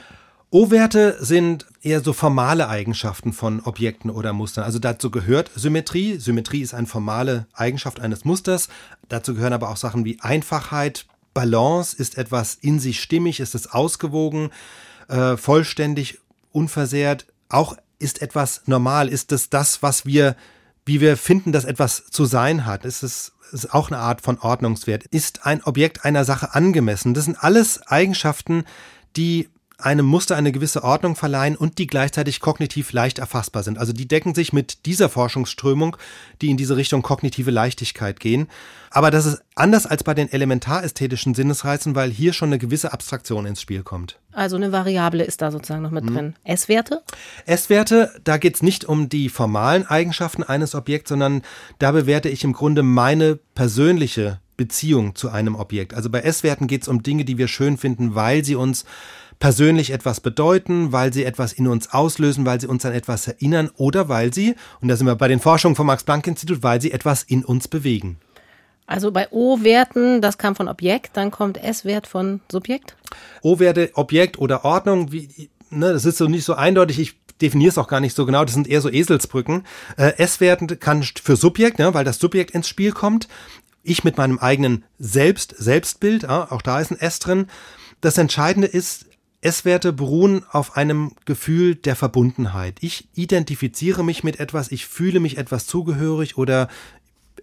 O-Werte 0.56 1.18
sind 1.20 1.66
eher 1.82 1.99
so 1.99 2.14
formale 2.14 2.70
Eigenschaften 2.70 3.34
von 3.34 3.60
Objekten 3.60 4.10
oder 4.10 4.32
Mustern. 4.32 4.64
Also 4.64 4.80
dazu 4.80 5.12
gehört 5.12 5.51
Symmetrie. 5.53 6.18
Symmetrie 6.18 6.62
ist 6.62 6.74
eine 6.74 6.88
formale 6.88 7.45
Eigenschaft 7.51 7.99
eines 7.99 8.24
Musters. 8.24 8.70
Dazu 9.10 9.36
gehören 9.36 9.51
aber 9.51 9.70
auch 9.70 9.76
Sachen 9.76 10.06
wie 10.06 10.18
Einfachheit, 10.22 11.08
Balance, 11.34 11.97
ist 11.97 12.18
etwas 12.18 12.56
in 12.56 12.80
sich 12.80 13.01
stimmig, 13.01 13.41
ist 13.41 13.53
es 13.53 13.70
ausgewogen 13.70 14.49
äh, 15.10 15.36
vollständig, 15.36 16.20
unversehrt, 16.53 17.26
auch 17.49 17.76
ist 17.99 18.22
etwas 18.22 18.62
normal, 18.66 19.10
ist 19.10 19.34
es 19.34 19.49
das, 19.49 19.84
was 19.84 20.06
wir, 20.06 20.38
wie 20.86 21.01
wir 21.01 21.18
finden, 21.18 21.51
dass 21.51 21.66
etwas 21.66 22.06
zu 22.06 22.24
sein 22.24 22.66
hat, 22.66 22.86
ist 22.86 23.03
es 23.03 23.34
ist 23.51 23.74
auch 23.74 23.91
eine 23.91 23.99
Art 23.99 24.22
von 24.22 24.39
Ordnungswert, 24.39 25.03
ist 25.03 25.45
ein 25.45 25.62
Objekt 25.66 26.06
einer 26.06 26.24
Sache 26.24 26.56
angemessen. 26.56 27.14
Das 27.14 27.26
sind 27.26 27.43
alles 27.43 27.86
Eigenschaften, 27.88 28.64
die 29.18 29.49
einem 29.78 30.06
Muster 30.06 30.36
eine 30.36 30.52
gewisse 30.52 30.84
Ordnung 30.84 31.16
verleihen 31.16 31.56
und 31.56 31.78
die 31.78 31.88
gleichzeitig 31.88 32.40
kognitiv 32.40 32.94
leicht 32.94 33.20
erfassbar 33.20 33.64
sind. 33.64 33.78
Also 33.78 33.94
die 33.94 34.08
decken 34.08 34.34
sich 34.34 34.54
mit 34.54 34.86
dieser 34.86 35.10
Forschungsströmung, 35.10 35.98
die 36.42 36.50
in 36.50 36.58
diese 36.58 36.78
Richtung 36.78 37.02
kognitive 37.02 37.52
Leichtigkeit 37.52 38.20
gehen. 38.20 38.48
Aber 38.90 39.12
das 39.12 39.26
ist 39.26 39.44
anders 39.56 39.86
als 39.86 40.04
bei 40.04 40.14
den 40.14 40.32
elementarästhetischen 40.32 41.34
Sinnesreizen, 41.34 41.96
weil 41.96 42.10
hier 42.10 42.32
schon 42.32 42.50
eine 42.50 42.58
gewisse 42.58 42.94
Abstraktion 42.94 43.46
ins 43.46 43.62
Spiel 43.62 43.84
kommt. 43.84 44.18
Also 44.32 44.56
eine 44.56 44.72
Variable 44.72 45.24
ist 45.24 45.42
da 45.42 45.52
sozusagen 45.52 45.82
noch 45.82 45.92
mit 45.92 46.06
mhm. 46.06 46.14
drin. 46.14 46.36
S-Werte? 46.46 47.04
S-Werte, 47.46 48.14
da 48.24 48.38
geht 48.38 48.56
es 48.56 48.64
nicht 48.64 48.86
um 48.86 49.10
die 49.10 49.30
formalen 49.30 49.86
Eigenschaften 49.86 50.44
eines 50.44 50.76
Objekts, 50.76 51.10
sondern 51.10 51.42
da 51.80 51.92
bewerte 51.92 52.30
ich 52.30 52.44
im 52.44 52.54
Grunde 52.54 52.84
meine 52.84 53.38
persönliche 53.56 54.40
Beziehung 54.58 55.16
zu 55.16 55.30
einem 55.30 55.56
Objekt. 55.56 55.94
Also 55.94 56.10
bei 56.10 56.22
S-Werten 56.22 56.68
geht 56.68 56.84
es 56.84 56.88
um 56.88 57.04
Dinge, 57.04 57.26
die 57.26 57.38
wir 57.38 57.48
schön 57.48 57.78
finden, 57.78 58.16
weil 58.16 58.46
sie 58.46 58.56
uns 58.56 58.86
persönlich 59.40 59.92
etwas 59.92 60.22
bedeuten, 60.22 60.92
weil 60.92 61.14
sie 61.14 61.26
etwas 61.26 61.54
in 61.54 61.68
uns 61.68 61.92
auslösen, 61.94 62.46
weil 62.46 62.60
sie 62.60 62.68
uns 62.68 62.86
an 62.86 62.94
etwas 62.94 63.28
erinnern 63.28 63.70
oder 63.78 64.10
weil 64.10 64.34
sie, 64.34 64.56
und 64.82 64.88
da 64.88 64.96
sind 64.96 65.08
wir 65.08 65.16
bei 65.16 65.28
den 65.28 65.40
Forschungen 65.40 65.76
vom 65.76 65.88
Max-Planck-Institut, 65.88 66.64
weil 66.64 66.82
sie 66.82 66.92
etwas 66.92 67.24
in 67.24 67.44
uns 67.44 67.68
bewegen. 67.68 68.18
Also 68.88 69.12
bei 69.12 69.28
O-Werten, 69.32 70.22
das 70.22 70.38
kam 70.38 70.56
von 70.56 70.68
Objekt, 70.68 71.18
dann 71.18 71.32
kommt 71.32 71.62
S-Wert 71.64 72.06
von 72.08 72.42
Subjekt? 72.52 72.96
O-Werte, 73.42 73.92
Objekt 73.96 74.38
oder 74.38 74.64
Ordnung, 74.64 75.12
wie, 75.12 75.50
ne, 75.70 75.92
das 75.92 76.06
ist 76.06 76.18
so 76.18 76.28
nicht 76.28 76.46
so 76.46 76.54
eindeutig. 76.54 77.00
Ich 77.00 77.16
definiere 77.42 77.70
es 77.70 77.78
auch 77.78 77.88
gar 77.88 78.00
nicht 78.00 78.16
so 78.16 78.26
genau. 78.26 78.46
Das 78.46 78.54
sind 78.54 78.68
eher 78.68 78.82
so 78.82 78.90
Eselsbrücken. 78.90 79.66
Äh, 79.98 80.14
S-Werten 80.18 80.80
kann 80.80 81.04
für 81.04 81.36
Subjekt, 81.36 81.80
ne, 81.80 81.94
weil 81.94 82.06
das 82.06 82.20
Subjekt 82.20 82.52
ins 82.52 82.70
Spiel 82.70 82.92
kommt. 82.92 83.28
Ich 83.82 84.04
mit 84.04 84.18
meinem 84.18 84.40
eigenen 84.40 84.84
Selbst, 84.98 85.56
Selbstbild, 85.58 86.24
ja, 86.24 86.52
auch 86.52 86.62
da 86.62 86.80
ist 86.80 86.92
ein 86.92 87.00
S 87.00 87.20
drin. 87.20 87.48
Das 88.02 88.18
Entscheidende 88.18 88.68
ist, 88.68 89.06
S-Werte 89.46 89.93
beruhen 89.93 90.43
auf 90.52 90.76
einem 90.76 91.12
Gefühl 91.26 91.76
der 91.76 91.96
Verbundenheit. 91.96 92.78
Ich 92.82 93.08
identifiziere 93.14 94.04
mich 94.04 94.24
mit 94.24 94.39
etwas, 94.39 94.72
ich 94.72 94.88
fühle 94.88 95.20
mich 95.20 95.38
etwas 95.38 95.68
zugehörig 95.68 96.38
oder 96.38 96.68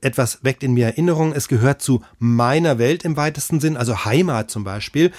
etwas 0.00 0.42
weckt 0.42 0.64
in 0.64 0.74
mir 0.74 0.86
Erinnerung, 0.86 1.32
es 1.32 1.46
gehört 1.46 1.80
zu 1.80 2.02
meiner 2.18 2.78
Welt 2.78 3.04
im 3.04 3.16
weitesten 3.16 3.60
Sinn, 3.60 3.76
also 3.76 4.04
Heimat 4.04 4.50
zum 4.50 4.64
Beispiel, 4.64 5.12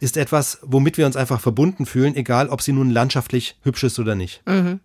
ist 0.00 0.16
etwas, 0.16 0.58
womit 0.62 0.96
wir 0.96 1.04
uns 1.04 1.16
einfach 1.16 1.40
verbunden 1.40 1.84
fühlen, 1.84 2.16
egal 2.16 2.48
ob 2.48 2.62
sie 2.62 2.72
nun 2.72 2.88
landschaftlich 2.88 3.56
hübsch 3.62 3.84
ist 3.84 3.98
oder 3.98 4.14
nicht. 4.14 4.42
Mhm. 4.46 4.80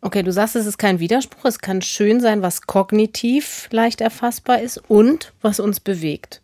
Okay, 0.00 0.22
du 0.22 0.32
sagst, 0.32 0.56
es 0.56 0.66
ist 0.66 0.78
kein 0.78 1.00
Widerspruch, 1.00 1.44
es 1.44 1.58
kann 1.60 1.82
schön 1.82 2.20
sein, 2.20 2.42
was 2.42 2.62
kognitiv 2.62 3.68
leicht 3.70 4.00
erfassbar 4.00 4.60
ist 4.60 4.78
und 4.88 5.32
was 5.40 5.60
uns 5.60 5.80
bewegt. 5.80 6.40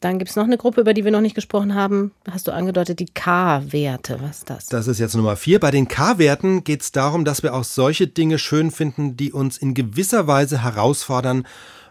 Dann 0.00 0.18
gibt 0.18 0.30
es 0.30 0.36
noch 0.36 0.44
eine 0.44 0.56
Gruppe, 0.56 0.80
über 0.80 0.94
die 0.94 1.04
wir 1.04 1.10
noch 1.10 1.20
nicht 1.20 1.34
gesprochen 1.34 1.74
haben. 1.74 2.12
Hast 2.30 2.48
du 2.48 2.52
angedeutet, 2.52 3.00
die 3.00 3.06
K-Werte. 3.06 4.18
Was 4.22 4.38
ist 4.38 4.50
das? 4.50 4.66
Das 4.66 4.88
ist 4.88 4.98
jetzt 4.98 5.14
Nummer 5.14 5.36
vier. 5.36 5.60
Bei 5.60 5.70
den 5.70 5.88
K-Werten 5.88 6.64
geht 6.64 6.80
es 6.80 6.90
darum, 6.90 7.26
dass 7.26 7.42
wir 7.42 7.54
auch 7.54 7.64
solche 7.64 8.06
Dinge 8.06 8.38
schön 8.38 8.70
finden, 8.70 9.18
die 9.18 9.30
uns 9.30 9.58
in 9.58 9.74
gewisser 9.74 10.26
Weise 10.26 10.62
herausfordern, 10.62 11.46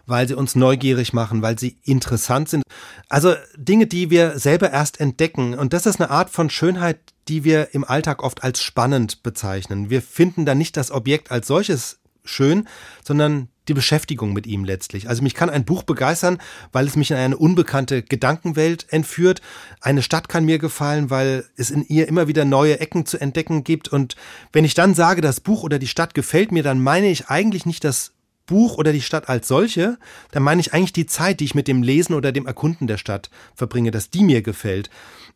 weil 0.06 0.26
sie 0.26 0.34
uns 0.34 0.56
neugierig 0.56 1.12
machen, 1.12 1.40
weil 1.40 1.56
sie 1.56 1.78
interessant 1.84 2.48
sind. 2.48 2.64
Also 3.08 3.34
Dinge, 3.56 3.86
die 3.86 4.10
wir 4.10 4.40
selber 4.40 4.72
erst 4.72 4.98
entdecken. 4.98 5.54
Und 5.54 5.72
das 5.72 5.86
ist 5.86 6.00
eine 6.00 6.10
Art 6.10 6.30
von 6.30 6.50
Schönheit, 6.50 6.98
die 7.28 7.44
wir 7.44 7.74
im 7.74 7.84
Alltag 7.84 8.24
oft 8.24 8.42
als 8.42 8.60
spannend 8.60 9.22
bezeichnen. 9.22 9.88
Wir 9.88 10.02
finden 10.02 10.46
da 10.46 10.56
nicht 10.56 10.76
das 10.76 10.90
Objekt 10.90 11.30
als 11.30 11.46
solches 11.46 12.00
schön, 12.24 12.66
sondern 13.04 13.49
die 13.70 13.74
Beschäftigung 13.74 14.32
mit 14.32 14.46
ihm 14.46 14.64
letztlich. 14.64 15.08
Also 15.08 15.22
mich 15.22 15.34
kann 15.34 15.48
ein 15.48 15.64
Buch 15.64 15.84
begeistern, 15.84 16.38
weil 16.72 16.86
es 16.86 16.96
mich 16.96 17.10
in 17.10 17.16
eine 17.16 17.36
unbekannte 17.36 18.02
Gedankenwelt 18.02 18.86
entführt. 18.90 19.40
Eine 19.80 20.02
Stadt 20.02 20.28
kann 20.28 20.44
mir 20.44 20.58
gefallen, 20.58 21.08
weil 21.08 21.44
es 21.56 21.70
in 21.70 21.84
ihr 21.86 22.08
immer 22.08 22.28
wieder 22.28 22.44
neue 22.44 22.80
Ecken 22.80 23.06
zu 23.06 23.18
entdecken 23.18 23.64
gibt. 23.64 23.88
Und 23.88 24.16
wenn 24.52 24.64
ich 24.64 24.74
dann 24.74 24.94
sage, 24.94 25.20
das 25.20 25.40
Buch 25.40 25.62
oder 25.62 25.78
die 25.78 25.86
Stadt 25.86 26.14
gefällt 26.14 26.52
mir, 26.52 26.62
dann 26.62 26.82
meine 26.82 27.10
ich 27.10 27.28
eigentlich 27.28 27.64
nicht 27.64 27.84
das 27.84 28.12
Buch 28.46 28.76
oder 28.76 28.92
die 28.92 29.02
Stadt 29.02 29.28
als 29.28 29.46
solche, 29.46 29.96
dann 30.32 30.42
meine 30.42 30.60
ich 30.60 30.74
eigentlich 30.74 30.92
die 30.92 31.06
Zeit, 31.06 31.38
die 31.38 31.44
ich 31.44 31.54
mit 31.54 31.68
dem 31.68 31.84
Lesen 31.84 32.14
oder 32.14 32.32
dem 32.32 32.46
Erkunden 32.46 32.88
der 32.88 32.98
Stadt 32.98 33.30
verbringe, 33.54 33.92
dass 33.92 34.10
die 34.10 34.24
mir 34.24 34.42
gefällt. 34.42 34.90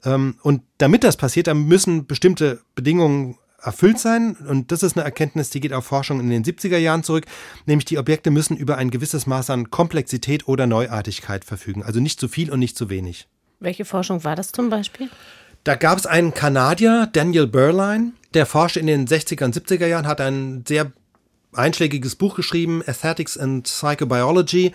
Ähm, 0.05 0.37
und 0.43 0.63
damit 0.79 1.05
das 1.05 1.17
passiert, 1.17 1.47
dann 1.47 1.67
müssen 1.67 2.07
bestimmte 2.07 2.63
Bedingungen 2.75 3.39
erfüllt 3.65 3.99
sein. 3.99 4.37
Und 4.49 4.73
das 4.73 4.83
ist 4.83 4.97
eine 4.97 5.05
Erkenntnis, 5.05 5.51
die 5.51 5.61
geht 5.61 5.73
auf 5.73 5.85
Forschung 5.85 6.21
in 6.21 6.31
den 6.31 6.45
70er 6.45 6.77
Jahren 6.79 7.03
zurück. 7.03 7.27
Nämlich 7.67 7.85
die 7.85 7.99
Objekte 7.99 8.31
müssen 8.31 8.57
über 8.57 8.77
ein 8.77 8.91
gewisses 8.91 9.27
Maß 9.27 9.51
an 9.51 9.71
Komplexität 9.71 10.47
oder 10.49 10.67
Neuartigkeit 10.67 11.45
verfügen. 11.45 11.83
Also 11.83 12.01
nicht 12.01 12.21
zu 12.21 12.29
viel 12.29 12.51
und 12.51 12.59
nicht 12.59 12.77
zu 12.77 12.91
wenig. 12.91 13.29
Welche 13.61 13.85
Forschung 13.85 14.25
war 14.25 14.37
das 14.37 14.53
zum 14.53 14.71
Beispiel? 14.71 15.09
Da 15.65 15.77
gab 15.77 15.97
es 15.97 16.07
einen 16.07 16.35
Kanadier, 16.35 17.09
Daniel 17.11 17.47
Burline, 17.47 18.13
der 18.35 18.45
forschte 18.45 18.81
in 18.81 18.87
den 18.87 19.07
60er 19.07 19.45
und 19.45 19.57
70er 19.57 19.87
Jahren, 19.87 20.07
hat 20.07 20.21
ein 20.21 20.65
sehr 20.69 20.93
einschlägiges 21.55 22.17
Buch 22.17 22.35
geschrieben, 22.35 22.83
Aesthetics 22.87 23.39
and 23.39 23.65
Psychobiology, 23.65 24.73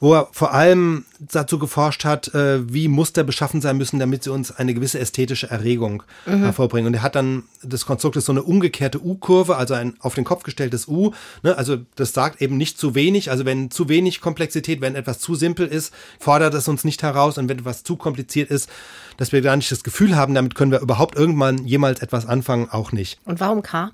wo 0.00 0.14
er 0.14 0.28
vor 0.32 0.52
allem 0.52 1.04
dazu 1.18 1.58
geforscht 1.58 2.04
hat, 2.04 2.34
äh, 2.34 2.72
wie 2.72 2.88
Muster 2.88 3.24
beschaffen 3.24 3.60
sein 3.60 3.78
müssen, 3.78 3.98
damit 3.98 4.24
sie 4.24 4.30
uns 4.30 4.52
eine 4.52 4.74
gewisse 4.74 4.98
ästhetische 4.98 5.50
Erregung 5.50 6.02
mhm. 6.26 6.42
hervorbringen. 6.42 6.88
Und 6.88 6.94
er 6.94 7.02
hat 7.02 7.14
dann 7.14 7.44
das 7.62 7.86
Konstrukt 7.86 8.16
ist 8.16 8.26
so 8.26 8.32
eine 8.32 8.42
umgekehrte 8.42 9.02
U-Kurve, 9.02 9.56
also 9.56 9.74
ein 9.74 9.94
auf 10.00 10.14
den 10.14 10.24
Kopf 10.24 10.42
gestelltes 10.42 10.88
U. 10.88 11.12
Ne? 11.42 11.56
Also 11.56 11.78
das 11.94 12.12
sagt 12.12 12.42
eben 12.42 12.56
nicht 12.56 12.78
zu 12.78 12.94
wenig. 12.94 13.30
Also 13.30 13.44
wenn 13.44 13.70
zu 13.70 13.88
wenig 13.88 14.20
Komplexität, 14.20 14.80
wenn 14.80 14.94
etwas 14.94 15.18
zu 15.18 15.34
simpel 15.34 15.66
ist, 15.66 15.92
fordert 16.18 16.54
es 16.54 16.68
uns 16.68 16.84
nicht 16.84 17.02
heraus. 17.02 17.38
Und 17.38 17.48
wenn 17.48 17.58
etwas 17.58 17.82
zu 17.82 17.96
kompliziert 17.96 18.50
ist, 18.50 18.68
dass 19.16 19.32
wir 19.32 19.40
gar 19.40 19.56
nicht 19.56 19.72
das 19.72 19.82
Gefühl 19.82 20.16
haben, 20.16 20.34
damit 20.34 20.54
können 20.54 20.72
wir 20.72 20.80
überhaupt 20.80 21.16
irgendwann 21.16 21.66
jemals 21.66 22.00
etwas 22.00 22.26
anfangen, 22.26 22.68
auch 22.70 22.92
nicht. 22.92 23.18
Und 23.24 23.40
warum 23.40 23.62
K? 23.62 23.92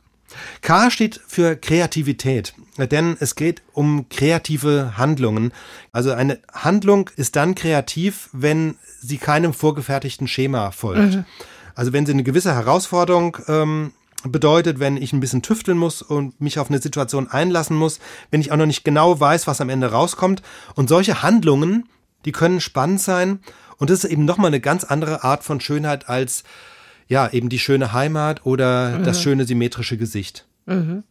K 0.62 0.90
steht 0.90 1.20
für 1.26 1.56
Kreativität, 1.56 2.54
denn 2.78 3.16
es 3.20 3.34
geht 3.34 3.62
um 3.72 4.08
kreative 4.08 4.96
Handlungen. 4.96 5.52
Also 5.92 6.12
eine 6.12 6.40
Handlung 6.52 7.10
ist 7.16 7.36
dann 7.36 7.54
kreativ, 7.54 8.28
wenn 8.32 8.76
sie 9.00 9.18
keinem 9.18 9.52
vorgefertigten 9.52 10.28
Schema 10.28 10.70
folgt. 10.70 11.14
Mhm. 11.14 11.24
Also 11.74 11.92
wenn 11.92 12.06
sie 12.06 12.12
eine 12.12 12.22
gewisse 12.22 12.54
Herausforderung 12.54 13.38
ähm, 13.48 13.92
bedeutet, 14.24 14.78
wenn 14.78 14.96
ich 14.96 15.12
ein 15.12 15.20
bisschen 15.20 15.42
tüfteln 15.42 15.78
muss 15.78 16.02
und 16.02 16.40
mich 16.40 16.58
auf 16.58 16.70
eine 16.70 16.80
Situation 16.80 17.28
einlassen 17.28 17.76
muss, 17.76 17.98
wenn 18.30 18.40
ich 18.40 18.52
auch 18.52 18.56
noch 18.56 18.66
nicht 18.66 18.84
genau 18.84 19.18
weiß, 19.18 19.46
was 19.46 19.60
am 19.60 19.68
Ende 19.68 19.90
rauskommt. 19.90 20.42
Und 20.74 20.88
solche 20.88 21.22
Handlungen, 21.22 21.88
die 22.24 22.32
können 22.32 22.60
spannend 22.60 23.00
sein. 23.00 23.40
Und 23.78 23.90
das 23.90 24.04
ist 24.04 24.10
eben 24.10 24.24
nochmal 24.24 24.48
eine 24.48 24.60
ganz 24.60 24.84
andere 24.84 25.24
Art 25.24 25.42
von 25.44 25.60
Schönheit 25.60 26.08
als 26.08 26.44
ja, 27.12 27.28
eben 27.30 27.50
die 27.50 27.58
schöne 27.58 27.92
Heimat 27.92 28.46
oder 28.46 28.98
mhm. 28.98 29.04
das 29.04 29.22
schöne 29.22 29.44
symmetrische 29.44 29.98
Gesicht. 29.98 30.46
Mhm. 30.64 31.04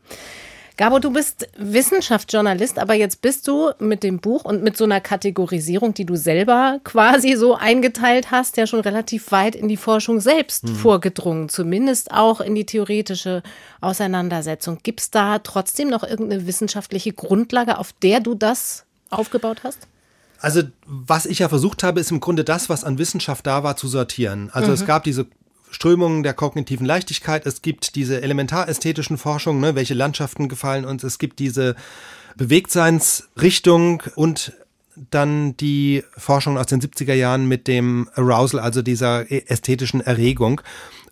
Gabo, 0.78 0.98
du 0.98 1.12
bist 1.12 1.48
Wissenschaftsjournalist, 1.60 2.80
aber 2.80 2.96
jetzt 2.96 3.22
bist 3.22 3.48
du 3.48 3.70
mit 3.78 4.02
dem 4.02 4.20
Buch 4.20 4.44
und 4.44 4.64
mit 4.64 4.76
so 4.76 4.86
einer 4.86 5.00
Kategorisierung, 5.00 5.94
die 5.94 6.06
du 6.06 6.16
selber 6.16 6.80
quasi 6.84 7.36
so 7.36 7.56
eingeteilt 7.56 8.32
hast, 8.32 8.58
ja 8.58 8.66
schon 8.66 8.80
relativ 8.80 9.32
weit 9.32 9.56
in 9.56 9.68
die 9.68 9.78
Forschung 9.78 10.20
selbst 10.22 10.64
mhm. 10.64 10.76
vorgedrungen, 10.76 11.50
zumindest 11.50 12.12
auch 12.12 12.42
in 12.42 12.56
die 12.56 12.66
theoretische 12.66 13.44
Auseinandersetzung. 13.80 14.80
Gibt 14.82 15.02
es 15.02 15.12
da 15.12 15.38
trotzdem 15.38 15.90
noch 15.90 16.04
irgendeine 16.04 16.48
wissenschaftliche 16.48 17.14
Grundlage, 17.14 17.78
auf 17.78 17.94
der 18.02 18.20
du 18.20 18.34
das 18.34 18.86
aufgebaut 19.12 19.62
hast? 19.64 19.88
Also, 20.40 20.64
was 20.88 21.28
ich 21.28 21.40
ja 21.40 21.50
versucht 21.50 21.84
habe, 21.84 22.00
ist 22.00 22.10
im 22.10 22.22
Grunde 22.22 22.44
das, 22.44 22.70
was 22.70 22.84
an 22.84 22.98
Wissenschaft 22.98 23.46
da 23.46 23.62
war, 23.62 23.78
zu 23.78 23.88
sortieren. 23.88 24.50
Also, 24.52 24.70
mhm. 24.70 24.74
es 24.74 24.88
gab 24.88 25.04
diese 25.04 25.28
Strömungen 25.72 26.24
der 26.24 26.34
kognitiven 26.34 26.86
Leichtigkeit, 26.86 27.46
es 27.46 27.62
gibt 27.62 27.96
diese 27.96 28.22
elementarästhetischen 28.22 29.18
Forschungen, 29.18 29.62
ne, 29.62 29.76
welche 29.76 29.94
Landschaften 29.94 30.50
gefallen 30.50 30.86
uns, 30.86 31.04
es 31.04 31.18
gibt 31.18 31.40
diese 31.40 31.76
Bewegtseinsrichtung 32.38 34.04
und 34.16 34.54
dann 35.10 35.56
die 35.58 36.04
Forschung 36.18 36.58
aus 36.58 36.68
den 36.68 36.82
70er 36.82 37.14
Jahren 37.14 37.48
mit 37.48 37.68
dem 37.68 38.10
Arousal, 38.16 38.60
also 38.60 38.82
dieser 38.82 39.32
ästhetischen 39.32 40.02
Erregung. 40.02 40.62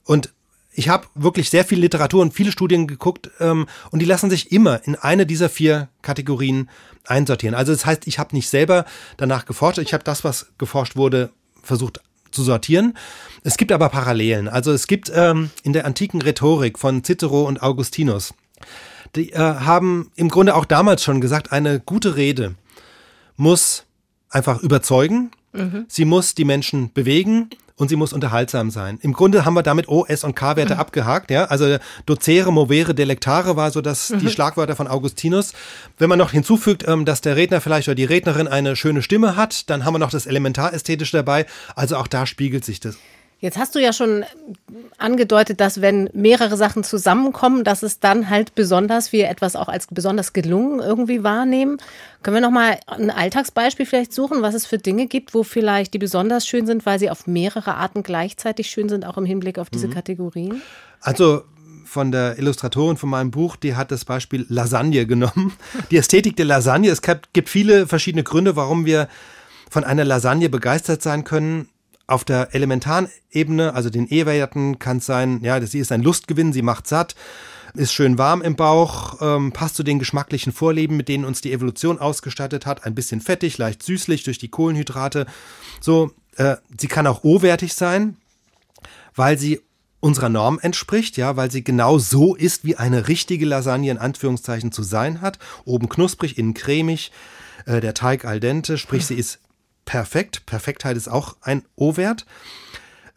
Und 0.03 0.32
ich 0.72 0.89
habe 0.89 1.07
wirklich 1.16 1.49
sehr 1.49 1.66
viel 1.66 1.80
Literatur 1.80 2.22
und 2.22 2.34
viele 2.34 2.51
Studien 2.51 2.88
geguckt 2.88 3.32
ähm, 3.39 3.68
und 3.91 3.99
die 3.99 4.05
lassen 4.05 4.30
sich 4.30 4.51
immer 4.51 4.86
in 4.86 4.95
eine 4.95 5.26
dieser 5.26 5.49
vier 5.49 5.89
Kategorien 6.01 6.70
einsortieren. 7.05 7.55
Also 7.55 7.72
das 7.72 7.86
heißt, 7.86 8.07
ich 8.07 8.20
habe 8.20 8.36
nicht 8.36 8.49
selber 8.49 8.86
danach 9.18 9.45
geforscht, 9.45 9.80
ich 9.80 9.93
habe 9.93 10.03
das, 10.03 10.24
was 10.24 10.51
geforscht 10.57 10.95
wurde, 10.95 11.32
versucht 11.64 12.01
zu 12.32 12.43
sortieren. 12.43 12.95
Es 13.43 13.57
gibt 13.57 13.71
aber 13.71 13.89
Parallelen. 13.89 14.47
Also 14.47 14.71
es 14.71 14.88
gibt 14.88 15.11
ähm, 15.13 15.49
in 15.63 15.73
der 15.73 15.86
antiken 15.86 16.21
Rhetorik 16.21 16.77
von 16.80 17.03
Cicero 17.03 17.43
und 17.43 17.61
Augustinus, 17.61 18.34
die 19.15 19.32
äh, 19.32 19.38
haben 19.38 20.11
im 20.15 20.30
Grunde 20.30 20.55
auch 20.55 20.65
damals 20.65 21.03
schon 21.03 21.21
gesagt, 21.21 21.51
eine 21.51 21.80
gute 21.80 22.15
Rede 22.15 22.55
muss 23.38 23.86
einfach 24.30 24.61
überzeugen, 24.61 25.32
mhm. 25.53 25.86
sie 25.88 26.05
muss 26.05 26.36
die 26.36 26.45
Menschen 26.45 26.91
bewegen 26.93 27.49
und 27.80 27.88
sie 27.88 27.95
muss 27.95 28.11
unterhaltsam 28.11 28.71
sein. 28.71 28.99
Im 29.01 29.13
Grunde 29.13 29.45
haben 29.45 29.53
wir 29.53 29.63
damit 29.63 29.88
O, 29.88 30.05
S 30.05 30.25
und 30.25 30.36
K-Werte 30.36 30.75
mhm. 30.75 30.80
abgehakt. 30.82 31.32
Ja? 31.32 31.45
Also 31.45 31.77
docere, 32.05 32.51
movere, 32.51 32.93
delectare 32.93 33.55
war 33.55 33.71
so 33.71 33.80
das, 33.80 34.09
mhm. 34.09 34.19
die 34.19 34.30
Schlagwörter 34.30 34.75
von 34.75 34.88
Augustinus. 34.88 35.53
Wenn 35.97 36.09
man 36.09 36.19
noch 36.19 36.32
hinzufügt, 36.32 36.84
ähm, 36.88 37.05
dass 37.05 37.21
der 37.21 37.38
Redner 37.38 37.61
vielleicht 37.61 37.88
oder 37.88 37.95
die 37.95 38.03
Rednerin 38.03 38.49
eine 38.49 38.75
schöne 38.75 39.01
Stimme 39.01 39.38
hat, 39.38 39.69
dann 39.69 39.86
haben 39.86 39.93
wir 39.93 39.99
noch 39.99 40.11
das 40.11 40.25
Elementarästhetische 40.25 41.17
dabei. 41.17 41.45
Also 41.73 41.95
auch 41.95 42.07
da 42.07 42.25
spiegelt 42.25 42.65
sich 42.65 42.82
das. 42.82 42.97
Jetzt 43.41 43.57
hast 43.57 43.73
du 43.73 43.79
ja 43.79 43.93
schon 43.93 44.25
angedeutet, 44.97 45.61
dass 45.61 45.79
wenn 45.79 46.09
mehrere 46.13 46.57
Sachen 46.57 46.83
zusammenkommen, 46.83 47.63
dass 47.63 47.83
es 47.83 48.01
dann 48.01 48.29
halt 48.29 48.53
besonders, 48.53 49.13
wir 49.13 49.29
etwas 49.29 49.55
auch 49.55 49.69
als 49.69 49.87
besonders 49.87 50.33
gelungen 50.33 50.81
irgendwie 50.81 51.23
wahrnehmen. 51.23 51.77
Können 52.21 52.35
wir 52.35 52.41
nochmal 52.41 52.79
ein 52.87 53.09
Alltagsbeispiel 53.09 53.85
vielleicht 53.85 54.13
suchen, 54.13 54.41
was 54.41 54.55
es 54.55 54.65
für 54.65 54.77
Dinge 54.77 55.07
gibt, 55.07 55.33
wo 55.33 55.43
vielleicht 55.43 55.93
die 55.93 55.99
besonders 55.99 56.45
schön 56.45 56.65
sind, 56.65 56.85
weil 56.85 56.99
sie 56.99 57.09
auf 57.09 57.27
mehrere 57.27 57.75
Arten 57.75 58.03
gleichzeitig 58.03 58.69
schön 58.69 58.89
sind, 58.89 59.05
auch 59.05 59.17
im 59.17 59.25
Hinblick 59.25 59.57
auf 59.57 59.69
diese 59.69 59.87
mhm. 59.87 59.93
Kategorien? 59.93 60.61
Also 60.99 61.43
von 61.85 62.11
der 62.11 62.37
Illustratorin 62.37 62.97
von 62.97 63.09
meinem 63.09 63.31
Buch, 63.31 63.55
die 63.55 63.75
hat 63.75 63.89
das 63.91 64.03
Beispiel 64.03 64.45
Lasagne 64.49 65.05
genommen. 65.05 65.53
Die 65.91 65.97
Ästhetik 65.97 66.35
der 66.35 66.45
Lasagne. 66.45 66.89
Es 66.89 67.01
gibt 67.01 67.47
viele 67.47 67.87
verschiedene 67.87 68.23
Gründe, 68.23 68.57
warum 68.57 68.85
wir 68.85 69.07
von 69.69 69.85
einer 69.85 70.03
Lasagne 70.03 70.49
begeistert 70.49 71.01
sein 71.01 71.23
können 71.23 71.69
auf 72.10 72.24
der 72.24 72.53
elementaren 72.53 73.10
Ebene, 73.32 73.74
also 73.74 73.89
den 73.89 74.12
E-Werten, 74.12 74.80
kann 74.80 74.97
es 74.97 75.05
sein, 75.05 75.41
ja, 75.43 75.62
sie 75.66 75.80
ist 75.80 75.91
ein 75.91 76.01
Lustgewinn, 76.01 76.53
sie 76.53 76.62
macht 76.62 76.88
satt, 76.88 77.16
ist 77.76 77.93
schön 77.93 78.18
warm 78.18 78.41
im 78.41 78.55
Bauch, 78.55 79.18
ähm, 79.22 79.51
passt 79.51 79.76
zu 79.76 79.84
den 79.84 79.99
geschmacklichen 79.99 80.51
Vorlieben, 80.51 80.97
mit 80.97 81.07
denen 81.07 81.26
uns 81.26 81.41
die 81.41 81.53
Evolution 81.53 81.99
ausgestattet 81.99 82.66
hat, 82.66 82.86
ein 82.86 82.95
bisschen 82.95 83.22
fettig, 83.22 83.57
leicht 83.57 83.84
süßlich 83.84 84.24
durch 84.24 84.39
die 84.39 84.49
Kohlenhydrate. 84.49 85.28
So, 85.80 86.12
äh, 86.38 86.57
sie 86.78 86.88
kann 86.88 87.07
auch 87.07 87.24
O-wertig 87.24 87.74
sein, 87.74 88.18
weil 89.16 89.38
sie 89.38 89.62
unserer 89.99 90.30
Norm 90.30 90.60
entspricht, 90.62 91.18
ja, 91.18 91.36
weil 91.36 91.51
sie 91.51 91.64
genau 91.64 91.99
so 91.99 92.34
ist, 92.36 92.64
wie 92.64 92.78
eine 92.78 93.07
richtige 93.07 93.45
Lasagne 93.45 93.91
in 93.91 93.97
Anführungszeichen 93.97 94.72
zu 94.72 94.82
sein 94.82 95.22
hat. 95.22 95.39
Oben 95.66 95.89
knusprig, 95.89 96.38
innen 96.38 96.53
cremig, 96.53 97.12
äh, 97.66 97.82
der 97.82 97.93
Teig 97.93 98.26
al 98.26 98.39
dente, 98.39 98.78
sprich 98.78 99.05
sie 99.05 99.16
ist 99.16 99.39
perfekt. 99.89 100.45
Perfektheit 100.45 100.95
ist 100.95 101.07
auch 101.07 101.37
ein 101.41 101.63
O-Wert. 101.75 102.27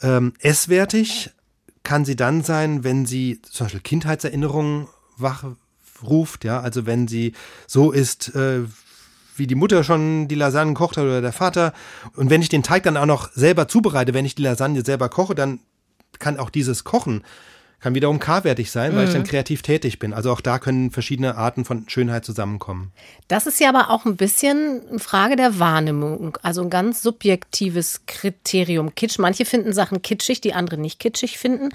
Ähm, 0.00 0.32
S-wertig 0.38 1.28
kann 1.82 2.06
sie 2.06 2.16
dann 2.16 2.42
sein, 2.42 2.82
wenn 2.82 3.04
sie 3.04 3.42
zum 3.42 3.66
Beispiel 3.66 3.82
Kindheitserinnerungen 3.82 4.88
wachruft, 5.18 6.44
ja, 6.44 6.60
also 6.60 6.86
wenn 6.86 7.08
sie 7.08 7.34
so 7.66 7.92
ist, 7.92 8.34
äh, 8.34 8.62
wie 9.36 9.46
die 9.46 9.54
Mutter 9.54 9.84
schon 9.84 10.28
die 10.28 10.34
Lasagne 10.34 10.72
kocht 10.72 10.96
hat 10.96 11.04
oder 11.04 11.20
der 11.20 11.34
Vater. 11.34 11.74
Und 12.16 12.30
wenn 12.30 12.40
ich 12.40 12.48
den 12.48 12.62
Teig 12.62 12.84
dann 12.84 12.96
auch 12.96 13.04
noch 13.04 13.30
selber 13.32 13.68
zubereite, 13.68 14.14
wenn 14.14 14.24
ich 14.24 14.34
die 14.34 14.42
Lasagne 14.42 14.82
selber 14.82 15.10
koche, 15.10 15.34
dann 15.34 15.60
kann 16.20 16.38
auch 16.38 16.48
dieses 16.48 16.84
Kochen 16.84 17.22
kann 17.82 17.96
wiederum 17.96 18.20
K-wertig 18.20 18.70
sein, 18.70 18.94
weil 18.94 19.06
ich 19.06 19.12
dann 19.12 19.22
mhm. 19.22 19.26
kreativ 19.26 19.62
tätig 19.62 19.98
bin. 19.98 20.14
Also 20.14 20.30
auch 20.30 20.40
da 20.40 20.60
können 20.60 20.92
verschiedene 20.92 21.36
Arten 21.36 21.64
von 21.64 21.88
Schönheit 21.88 22.24
zusammenkommen. 22.24 22.92
Das 23.26 23.48
ist 23.48 23.58
ja 23.58 23.68
aber 23.68 23.90
auch 23.90 24.04
ein 24.04 24.16
bisschen 24.16 24.80
eine 24.88 25.00
Frage 25.00 25.34
der 25.34 25.58
Wahrnehmung, 25.58 26.38
also 26.42 26.62
ein 26.62 26.70
ganz 26.70 27.02
subjektives 27.02 28.02
Kriterium. 28.06 28.94
Kitsch, 28.94 29.18
manche 29.18 29.44
finden 29.44 29.72
Sachen 29.72 30.00
kitschig, 30.00 30.40
die 30.40 30.54
andere 30.54 30.78
nicht 30.78 31.00
kitschig 31.00 31.38
finden. 31.38 31.70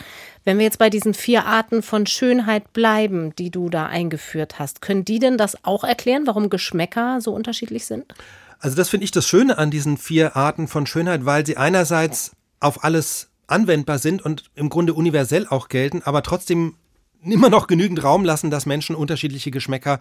Wenn 0.46 0.58
wir 0.60 0.64
jetzt 0.64 0.80
bei 0.80 0.90
diesen 0.90 1.14
vier 1.14 1.46
Arten 1.46 1.84
von 1.84 2.08
Schönheit 2.08 2.72
bleiben, 2.72 3.36
die 3.36 3.50
du 3.50 3.70
da 3.70 3.88
eingeführt 3.88 4.60
hast, 4.60 4.82
können 4.82 5.04
die 5.04 5.20
denn 5.20 5.38
das 5.38 5.66
auch 5.66 5.84
erklären, 5.84 6.26
warum 6.26 6.50
Geschmäcker 6.50 7.20
so 7.20 7.34
unterschiedlich 7.34 7.86
sind? 7.86 8.16
Also 8.60 8.78
das 8.78 8.88
finde 8.88 9.04
ich 9.04 9.12
das 9.12 9.28
Schöne 9.28 9.58
an 9.58 9.72
diesen 9.72 9.98
vier 9.98 10.38
Arten 10.38 10.70
von 10.70 10.88
Schönheit, 10.88 11.26
weil 11.26 11.46
sie 11.46 11.58
einerseits 11.58 12.32
auf 12.62 12.86
alles 12.86 13.28
anwendbar 13.48 13.98
sind 13.98 14.22
und 14.22 14.46
im 14.56 14.70
Grunde 14.70 14.94
universell 14.94 15.48
auch 15.50 15.70
gelten, 15.70 16.02
aber 16.04 16.24
trotzdem 16.24 16.76
immer 17.24 17.50
noch 17.50 17.68
genügend 17.68 18.04
Raum 18.04 18.24
lassen, 18.24 18.52
dass 18.52 18.66
Menschen 18.66 18.96
unterschiedliche 18.96 19.52
Geschmäcker 19.52 20.00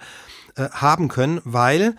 äh, 0.57 0.69
haben 0.71 1.09
können, 1.09 1.41
weil 1.45 1.97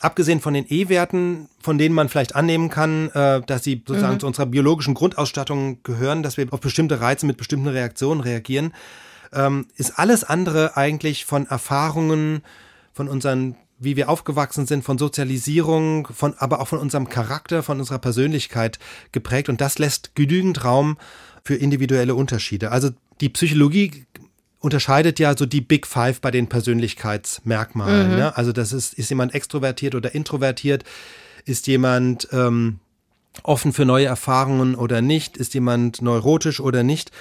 abgesehen 0.00 0.40
von 0.40 0.54
den 0.54 0.66
E-Werten, 0.68 1.48
von 1.60 1.78
denen 1.78 1.94
man 1.94 2.08
vielleicht 2.08 2.36
annehmen 2.36 2.68
kann, 2.68 3.10
äh, 3.10 3.40
dass 3.42 3.64
sie 3.64 3.82
sozusagen 3.86 4.14
mhm. 4.14 4.20
zu 4.20 4.26
unserer 4.26 4.46
biologischen 4.46 4.94
Grundausstattung 4.94 5.82
gehören, 5.82 6.22
dass 6.22 6.36
wir 6.36 6.46
auf 6.52 6.60
bestimmte 6.60 7.00
Reize 7.00 7.26
mit 7.26 7.36
bestimmten 7.36 7.68
Reaktionen 7.68 8.20
reagieren, 8.20 8.72
ähm, 9.32 9.66
ist 9.76 9.98
alles 9.98 10.24
andere 10.24 10.76
eigentlich 10.76 11.24
von 11.24 11.46
Erfahrungen, 11.46 12.42
von 12.92 13.08
unseren 13.08 13.56
wie 13.78 13.96
wir 13.96 14.08
aufgewachsen 14.08 14.66
sind, 14.66 14.84
von 14.84 14.98
Sozialisierung, 14.98 16.08
von, 16.08 16.34
aber 16.38 16.60
auch 16.60 16.68
von 16.68 16.78
unserem 16.78 17.08
Charakter, 17.08 17.62
von 17.62 17.78
unserer 17.78 17.98
Persönlichkeit 17.98 18.78
geprägt. 19.12 19.48
Und 19.48 19.60
das 19.60 19.78
lässt 19.78 20.14
genügend 20.14 20.64
Raum 20.64 20.98
für 21.44 21.54
individuelle 21.54 22.14
Unterschiede. 22.14 22.72
Also 22.72 22.90
die 23.20 23.28
Psychologie 23.28 24.06
unterscheidet 24.60 25.18
ja 25.18 25.36
so 25.36 25.46
die 25.46 25.60
Big 25.60 25.86
Five 25.86 26.20
bei 26.20 26.30
den 26.30 26.48
Persönlichkeitsmerkmalen. 26.48 28.10
Mhm. 28.10 28.16
Ne? 28.16 28.36
Also 28.36 28.52
das 28.52 28.72
ist, 28.72 28.94
ist 28.94 29.10
jemand 29.10 29.34
extrovertiert 29.34 29.94
oder 29.94 30.14
introvertiert? 30.14 30.84
Ist 31.44 31.66
jemand 31.66 32.28
ähm, 32.32 32.80
offen 33.42 33.72
für 33.72 33.84
neue 33.84 34.06
Erfahrungen 34.06 34.74
oder 34.74 35.00
nicht? 35.00 35.36
Ist 35.36 35.54
jemand 35.54 36.02
neurotisch 36.02 36.60
oder 36.60 36.82
nicht? 36.82 37.12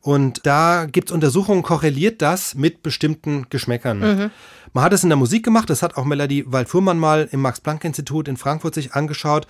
Und 0.00 0.46
da 0.46 0.84
gibt 0.84 1.08
es 1.08 1.14
Untersuchungen, 1.14 1.62
korreliert 1.62 2.22
das 2.22 2.54
mit 2.54 2.82
bestimmten 2.82 3.46
Geschmäckern. 3.48 3.98
Mhm. 3.98 4.30
Man 4.74 4.82
hat 4.82 4.92
es 4.92 5.04
in 5.04 5.08
der 5.08 5.16
Musik 5.16 5.44
gemacht, 5.44 5.70
das 5.70 5.82
hat 5.82 5.96
auch 5.96 6.04
Melanie 6.04 6.44
Waldfuhrmann 6.48 6.98
mal 6.98 7.28
im 7.30 7.40
Max-Planck-Institut 7.42 8.26
in 8.26 8.36
Frankfurt 8.36 8.74
sich 8.74 8.92
angeschaut. 8.92 9.46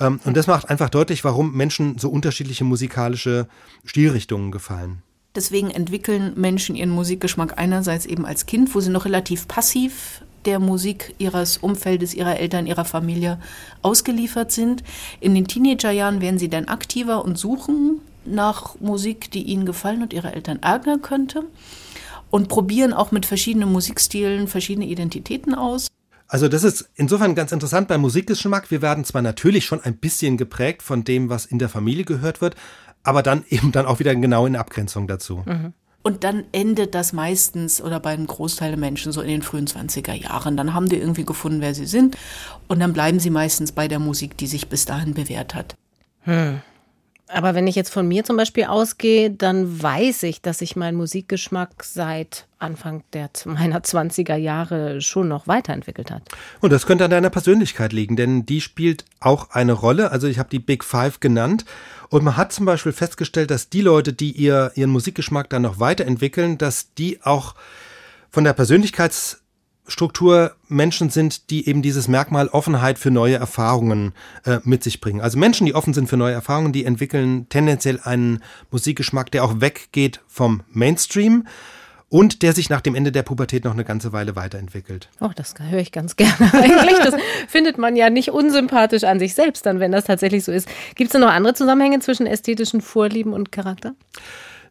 Ähm, 0.00 0.18
und 0.24 0.36
das 0.36 0.48
macht 0.48 0.68
einfach 0.68 0.90
deutlich, 0.90 1.22
warum 1.22 1.52
Menschen 1.52 1.98
so 1.98 2.10
unterschiedliche 2.10 2.64
musikalische 2.64 3.46
Stilrichtungen 3.84 4.50
gefallen. 4.50 5.02
Deswegen 5.36 5.70
entwickeln 5.70 6.32
Menschen 6.34 6.74
ihren 6.74 6.90
Musikgeschmack 6.90 7.58
einerseits 7.58 8.06
eben 8.06 8.26
als 8.26 8.46
Kind, 8.46 8.74
wo 8.74 8.80
sie 8.80 8.90
noch 8.90 9.04
relativ 9.04 9.46
passiv 9.46 10.22
der 10.46 10.58
Musik 10.58 11.14
ihres 11.18 11.58
Umfeldes, 11.58 12.12
ihrer 12.12 12.40
Eltern, 12.40 12.66
ihrer 12.66 12.84
Familie 12.84 13.38
ausgeliefert 13.82 14.50
sind. 14.50 14.82
In 15.20 15.36
den 15.36 15.46
Teenagerjahren 15.46 16.20
werden 16.20 16.40
sie 16.40 16.48
dann 16.48 16.66
aktiver 16.66 17.24
und 17.24 17.38
suchen 17.38 18.00
nach 18.24 18.80
Musik, 18.80 19.30
die 19.30 19.44
ihnen 19.44 19.64
gefallen 19.64 20.02
und 20.02 20.12
ihre 20.12 20.32
Eltern 20.32 20.60
ärgern 20.60 21.02
könnte. 21.02 21.44
Und 22.30 22.48
probieren 22.48 22.92
auch 22.92 23.12
mit 23.12 23.26
verschiedenen 23.26 23.70
Musikstilen 23.70 24.48
verschiedene 24.48 24.86
Identitäten 24.86 25.54
aus. 25.54 25.88
Also 26.28 26.48
das 26.48 26.64
ist 26.64 26.88
insofern 26.96 27.34
ganz 27.34 27.52
interessant 27.52 27.88
beim 27.88 28.00
Musikgeschmack. 28.00 28.70
Wir 28.70 28.82
werden 28.82 29.04
zwar 29.04 29.22
natürlich 29.22 29.64
schon 29.64 29.80
ein 29.80 29.96
bisschen 29.96 30.36
geprägt 30.36 30.82
von 30.82 31.04
dem, 31.04 31.28
was 31.28 31.46
in 31.46 31.58
der 31.58 31.68
Familie 31.68 32.04
gehört 32.04 32.40
wird, 32.40 32.56
aber 33.04 33.22
dann 33.22 33.44
eben 33.48 33.72
dann 33.72 33.86
auch 33.86 34.00
wieder 34.00 34.14
genau 34.14 34.46
in 34.46 34.56
Abgrenzung 34.56 35.06
dazu. 35.06 35.42
Mhm. 35.46 35.72
Und 36.02 36.22
dann 36.22 36.44
endet 36.52 36.94
das 36.94 37.12
meistens 37.12 37.82
oder 37.82 37.98
bei 37.98 38.10
einem 38.10 38.28
Großteil 38.28 38.70
der 38.70 38.78
Menschen 38.78 39.10
so 39.10 39.20
in 39.22 39.28
den 39.28 39.42
frühen 39.42 39.66
20er 39.66 40.12
Jahren. 40.12 40.56
Dann 40.56 40.72
haben 40.72 40.88
die 40.88 40.98
irgendwie 40.98 41.24
gefunden, 41.24 41.60
wer 41.60 41.74
sie 41.74 41.86
sind. 41.86 42.16
Und 42.68 42.78
dann 42.78 42.92
bleiben 42.92 43.18
sie 43.18 43.30
meistens 43.30 43.72
bei 43.72 43.88
der 43.88 43.98
Musik, 43.98 44.36
die 44.36 44.46
sich 44.46 44.68
bis 44.68 44.84
dahin 44.84 45.14
bewährt 45.14 45.56
hat. 45.56 45.74
Hm. 46.20 46.60
Aber 47.28 47.54
wenn 47.56 47.66
ich 47.66 47.74
jetzt 47.74 47.92
von 47.92 48.06
mir 48.06 48.22
zum 48.22 48.36
Beispiel 48.36 48.64
ausgehe, 48.64 49.30
dann 49.30 49.82
weiß 49.82 50.22
ich, 50.24 50.42
dass 50.42 50.58
sich 50.58 50.76
mein 50.76 50.94
Musikgeschmack 50.94 51.82
seit 51.82 52.46
Anfang 52.58 53.02
der, 53.12 53.30
meiner 53.44 53.80
20er 53.80 54.36
Jahre 54.36 55.00
schon 55.00 55.26
noch 55.28 55.48
weiterentwickelt 55.48 56.12
hat. 56.12 56.22
Und 56.60 56.72
das 56.72 56.86
könnte 56.86 57.04
an 57.04 57.10
deiner 57.10 57.30
Persönlichkeit 57.30 57.92
liegen, 57.92 58.14
denn 58.14 58.46
die 58.46 58.60
spielt 58.60 59.04
auch 59.18 59.50
eine 59.50 59.72
Rolle. 59.72 60.12
Also 60.12 60.28
ich 60.28 60.38
habe 60.38 60.50
die 60.50 60.60
Big 60.60 60.84
Five 60.84 61.18
genannt. 61.18 61.64
Und 62.10 62.22
man 62.22 62.36
hat 62.36 62.52
zum 62.52 62.64
Beispiel 62.64 62.92
festgestellt, 62.92 63.50
dass 63.50 63.68
die 63.68 63.80
Leute, 63.80 64.12
die 64.12 64.30
ihr, 64.30 64.70
ihren 64.76 64.90
Musikgeschmack 64.90 65.50
dann 65.50 65.62
noch 65.62 65.80
weiterentwickeln, 65.80 66.58
dass 66.58 66.94
die 66.94 67.20
auch 67.22 67.56
von 68.30 68.44
der 68.44 68.52
Persönlichkeits 68.52 69.42
Struktur 69.88 70.54
Menschen 70.68 71.10
sind, 71.10 71.50
die 71.50 71.68
eben 71.68 71.82
dieses 71.82 72.08
Merkmal 72.08 72.48
Offenheit 72.48 72.98
für 72.98 73.10
neue 73.10 73.36
Erfahrungen 73.36 74.12
äh, 74.44 74.58
mit 74.64 74.82
sich 74.82 75.00
bringen. 75.00 75.20
Also 75.20 75.38
Menschen, 75.38 75.66
die 75.66 75.74
offen 75.74 75.94
sind 75.94 76.08
für 76.08 76.16
neue 76.16 76.34
Erfahrungen, 76.34 76.72
die 76.72 76.84
entwickeln 76.84 77.48
tendenziell 77.48 78.00
einen 78.02 78.42
Musikgeschmack, 78.70 79.30
der 79.30 79.44
auch 79.44 79.60
weggeht 79.60 80.20
vom 80.26 80.62
Mainstream 80.70 81.44
und 82.08 82.42
der 82.42 82.52
sich 82.52 82.70
nach 82.70 82.80
dem 82.80 82.94
Ende 82.94 83.10
der 83.10 83.22
Pubertät 83.22 83.64
noch 83.64 83.72
eine 83.72 83.84
ganze 83.84 84.12
Weile 84.12 84.36
weiterentwickelt. 84.36 85.08
Oh, 85.20 85.30
das 85.34 85.54
höre 85.58 85.80
ich 85.80 85.92
ganz 85.92 86.16
gerne 86.16 86.52
eigentlich. 86.52 86.98
Das 86.98 87.14
findet 87.48 87.78
man 87.78 87.96
ja 87.96 88.10
nicht 88.10 88.30
unsympathisch 88.30 89.04
an 89.04 89.18
sich 89.18 89.34
selbst 89.34 89.66
dann, 89.66 89.80
wenn 89.80 89.92
das 89.92 90.04
tatsächlich 90.04 90.44
so 90.44 90.52
ist. 90.52 90.68
Gibt 90.94 91.08
es 91.08 91.12
da 91.12 91.18
noch 91.18 91.32
andere 91.32 91.54
Zusammenhänge 91.54 92.00
zwischen 92.00 92.26
ästhetischen 92.26 92.80
Vorlieben 92.80 93.32
und 93.32 93.50
Charakter? 93.52 93.94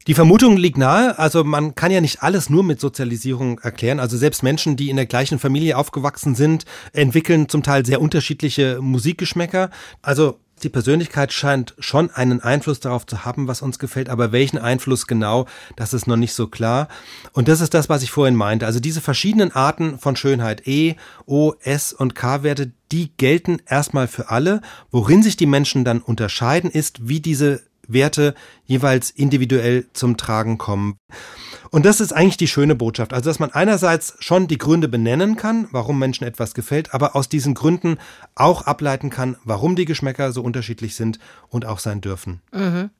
Die 0.07 0.13
Vermutung 0.13 0.55
liegt 0.55 0.77
nahe, 0.77 1.17
also 1.17 1.43
man 1.43 1.73
kann 1.73 1.91
ja 1.91 1.99
nicht 1.99 2.21
alles 2.21 2.47
nur 2.47 2.63
mit 2.63 2.79
Sozialisierung 2.79 3.57
erklären. 3.59 3.99
Also 3.99 4.17
selbst 4.17 4.43
Menschen, 4.43 4.75
die 4.75 4.91
in 4.91 4.97
der 4.97 5.07
gleichen 5.07 5.39
Familie 5.39 5.77
aufgewachsen 5.77 6.35
sind, 6.35 6.65
entwickeln 6.93 7.49
zum 7.49 7.63
Teil 7.63 7.87
sehr 7.87 7.99
unterschiedliche 7.99 8.77
Musikgeschmäcker. 8.81 9.71
Also 10.03 10.37
die 10.61 10.69
Persönlichkeit 10.69 11.33
scheint 11.33 11.73
schon 11.79 12.11
einen 12.11 12.39
Einfluss 12.39 12.79
darauf 12.79 13.07
zu 13.07 13.25
haben, 13.25 13.47
was 13.47 13.63
uns 13.63 13.79
gefällt, 13.79 14.09
aber 14.09 14.31
welchen 14.31 14.59
Einfluss 14.59 15.07
genau, 15.07 15.47
das 15.75 15.93
ist 15.93 16.05
noch 16.05 16.17
nicht 16.17 16.33
so 16.33 16.45
klar. 16.45 16.87
Und 17.33 17.47
das 17.47 17.59
ist 17.59 17.73
das, 17.73 17.89
was 17.89 18.03
ich 18.03 18.11
vorhin 18.11 18.35
meinte. 18.35 18.67
Also 18.67 18.79
diese 18.79 19.01
verschiedenen 19.01 19.53
Arten 19.53 19.97
von 19.97 20.15
Schönheit, 20.15 20.67
E, 20.67 20.97
O, 21.25 21.53
S 21.61 21.93
und 21.93 22.13
K-Werte, 22.13 22.71
die 22.91 23.11
gelten 23.17 23.57
erstmal 23.67 24.07
für 24.07 24.29
alle. 24.29 24.61
Worin 24.91 25.23
sich 25.23 25.35
die 25.35 25.47
Menschen 25.47 25.83
dann 25.83 25.99
unterscheiden, 25.99 26.69
ist, 26.69 27.07
wie 27.07 27.21
diese 27.21 27.63
Werte 27.87 28.35
jeweils 28.65 29.09
individuell 29.09 29.85
zum 29.93 30.17
Tragen 30.17 30.57
kommen. 30.57 30.97
Und 31.71 31.85
das 31.85 31.99
ist 31.99 32.13
eigentlich 32.13 32.37
die 32.37 32.47
schöne 32.47 32.75
Botschaft. 32.75 33.13
Also, 33.13 33.29
dass 33.29 33.39
man 33.39 33.51
einerseits 33.51 34.15
schon 34.19 34.47
die 34.47 34.57
Gründe 34.57 34.87
benennen 34.87 35.35
kann, 35.35 35.67
warum 35.71 35.99
Menschen 35.99 36.25
etwas 36.25 36.53
gefällt, 36.53 36.93
aber 36.93 37.15
aus 37.15 37.27
diesen 37.27 37.53
Gründen 37.53 37.97
auch 38.33 38.61
ableiten 38.63 39.09
kann, 39.09 39.35
warum 39.43 39.75
die 39.75 39.85
Geschmäcker 39.85 40.31
so 40.31 40.41
unterschiedlich 40.41 40.95
sind 40.95 41.19
und 41.49 41.65
auch 41.65 41.79
sein 41.79 42.01
dürfen. 42.01 42.41
Mhm. 42.53 42.91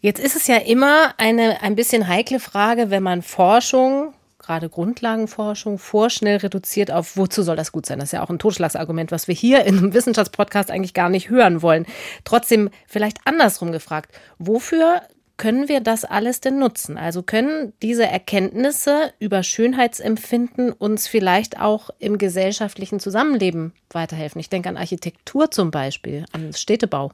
Jetzt 0.00 0.18
ist 0.18 0.34
es 0.34 0.46
ja 0.46 0.56
immer 0.56 1.14
eine 1.18 1.60
ein 1.62 1.76
bisschen 1.76 2.08
heikle 2.08 2.40
Frage, 2.40 2.90
wenn 2.90 3.02
man 3.02 3.22
Forschung 3.22 4.14
gerade 4.50 4.68
Grundlagenforschung 4.68 5.78
vorschnell 5.78 6.38
reduziert 6.38 6.90
auf, 6.90 7.16
wozu 7.16 7.44
soll 7.44 7.54
das 7.54 7.70
gut 7.70 7.86
sein? 7.86 8.00
Das 8.00 8.08
ist 8.08 8.12
ja 8.12 8.22
auch 8.24 8.30
ein 8.30 8.40
Totschlagsargument, 8.40 9.12
was 9.12 9.28
wir 9.28 9.34
hier 9.34 9.64
in 9.64 9.78
einem 9.78 9.94
Wissenschaftspodcast 9.94 10.72
eigentlich 10.72 10.92
gar 10.92 11.08
nicht 11.08 11.30
hören 11.30 11.62
wollen. 11.62 11.86
Trotzdem 12.24 12.68
vielleicht 12.88 13.18
andersrum 13.26 13.70
gefragt, 13.70 14.12
wofür 14.40 15.02
können 15.36 15.68
wir 15.68 15.80
das 15.80 16.04
alles 16.04 16.40
denn 16.40 16.58
nutzen? 16.58 16.98
Also 16.98 17.22
können 17.22 17.74
diese 17.80 18.06
Erkenntnisse 18.06 19.12
über 19.20 19.44
Schönheitsempfinden 19.44 20.72
uns 20.72 21.06
vielleicht 21.06 21.60
auch 21.60 21.90
im 22.00 22.18
gesellschaftlichen 22.18 22.98
Zusammenleben 22.98 23.72
weiterhelfen? 23.90 24.40
Ich 24.40 24.50
denke 24.50 24.68
an 24.68 24.76
Architektur 24.76 25.52
zum 25.52 25.70
Beispiel, 25.70 26.24
an 26.32 26.52
Städtebau. 26.52 27.12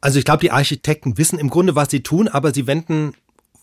Also 0.00 0.20
ich 0.20 0.24
glaube, 0.24 0.40
die 0.40 0.52
Architekten 0.52 1.18
wissen 1.18 1.40
im 1.40 1.50
Grunde, 1.50 1.74
was 1.74 1.90
sie 1.90 2.04
tun, 2.04 2.28
aber 2.28 2.54
sie 2.54 2.68
wenden 2.68 3.14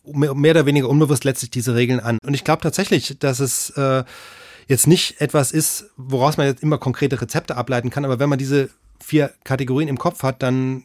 mehr 0.03 0.31
oder 0.31 0.65
weniger 0.65 0.89
unbewusst 0.89 1.23
letztlich 1.23 1.51
diese 1.51 1.75
Regeln 1.75 1.99
an. 1.99 2.17
Und 2.25 2.33
ich 2.33 2.43
glaube 2.43 2.61
tatsächlich, 2.61 3.17
dass 3.19 3.39
es 3.39 3.71
äh, 3.71 4.03
jetzt 4.67 4.87
nicht 4.87 5.21
etwas 5.21 5.51
ist, 5.51 5.91
woraus 5.97 6.37
man 6.37 6.47
jetzt 6.47 6.63
immer 6.63 6.77
konkrete 6.77 7.21
Rezepte 7.21 7.55
ableiten 7.55 7.89
kann, 7.89 8.05
aber 8.05 8.19
wenn 8.19 8.29
man 8.29 8.39
diese 8.39 8.69
vier 8.99 9.31
Kategorien 9.43 9.89
im 9.89 9.97
Kopf 9.97 10.23
hat, 10.23 10.41
dann 10.41 10.83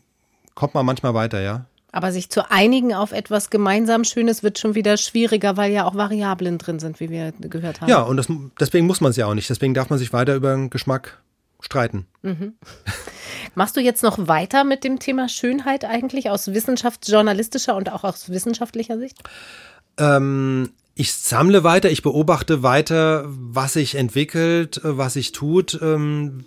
kommt 0.54 0.74
man 0.74 0.86
manchmal 0.86 1.14
weiter, 1.14 1.40
ja. 1.40 1.66
Aber 1.92 2.12
sich 2.12 2.28
zu 2.28 2.50
einigen 2.50 2.92
auf 2.92 3.12
etwas 3.12 3.48
gemeinsam 3.48 4.04
Schönes 4.04 4.42
wird 4.42 4.58
schon 4.58 4.74
wieder 4.74 4.98
schwieriger, 4.98 5.56
weil 5.56 5.72
ja 5.72 5.84
auch 5.84 5.94
Variablen 5.94 6.58
drin 6.58 6.78
sind, 6.78 7.00
wie 7.00 7.08
wir 7.08 7.32
gehört 7.40 7.80
haben. 7.80 7.88
Ja, 7.88 8.02
und 8.02 8.18
das, 8.18 8.26
deswegen 8.60 8.86
muss 8.86 9.00
man 9.00 9.10
es 9.10 9.16
ja 9.16 9.26
auch 9.26 9.34
nicht. 9.34 9.48
Deswegen 9.48 9.72
darf 9.72 9.88
man 9.88 9.98
sich 9.98 10.12
weiter 10.12 10.34
über 10.34 10.54
den 10.54 10.68
Geschmack 10.68 11.22
streiten. 11.60 12.06
Mhm. 12.22 12.54
Machst 13.54 13.76
du 13.76 13.80
jetzt 13.80 14.02
noch 14.02 14.28
weiter 14.28 14.64
mit 14.64 14.84
dem 14.84 14.98
Thema 14.98 15.28
Schönheit 15.28 15.84
eigentlich 15.84 16.30
aus 16.30 16.48
wissenschaftsjournalistischer 16.52 17.74
und 17.74 17.90
auch 17.90 18.04
aus 18.04 18.30
wissenschaftlicher 18.30 18.98
Sicht? 18.98 19.18
Ähm, 19.98 20.70
ich 20.94 21.12
sammle 21.12 21.64
weiter, 21.64 21.90
ich 21.90 22.02
beobachte 22.02 22.62
weiter, 22.62 23.24
was 23.26 23.74
sich 23.74 23.94
entwickelt, 23.94 24.80
was 24.82 25.14
sich 25.14 25.32
tut. 25.32 25.78
Ähm, 25.82 26.44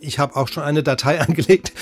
ich 0.00 0.18
habe 0.18 0.36
auch 0.36 0.48
schon 0.48 0.62
eine 0.62 0.82
Datei 0.82 1.20
angelegt 1.26 1.72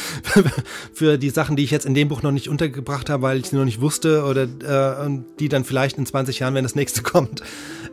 für 0.92 1.18
die 1.18 1.30
Sachen, 1.30 1.56
die 1.56 1.64
ich 1.64 1.70
jetzt 1.70 1.86
in 1.86 1.94
dem 1.94 2.08
Buch 2.08 2.22
noch 2.22 2.32
nicht 2.32 2.48
untergebracht 2.48 3.10
habe, 3.10 3.22
weil 3.22 3.38
ich 3.38 3.46
sie 3.46 3.56
noch 3.56 3.64
nicht 3.64 3.80
wusste 3.80 4.24
oder 4.24 4.42
äh, 4.42 5.20
die 5.38 5.48
dann 5.48 5.64
vielleicht 5.64 5.98
in 5.98 6.06
20 6.06 6.40
Jahren, 6.40 6.54
wenn 6.54 6.64
das 6.64 6.74
nächste 6.74 7.02
kommt, 7.08 7.42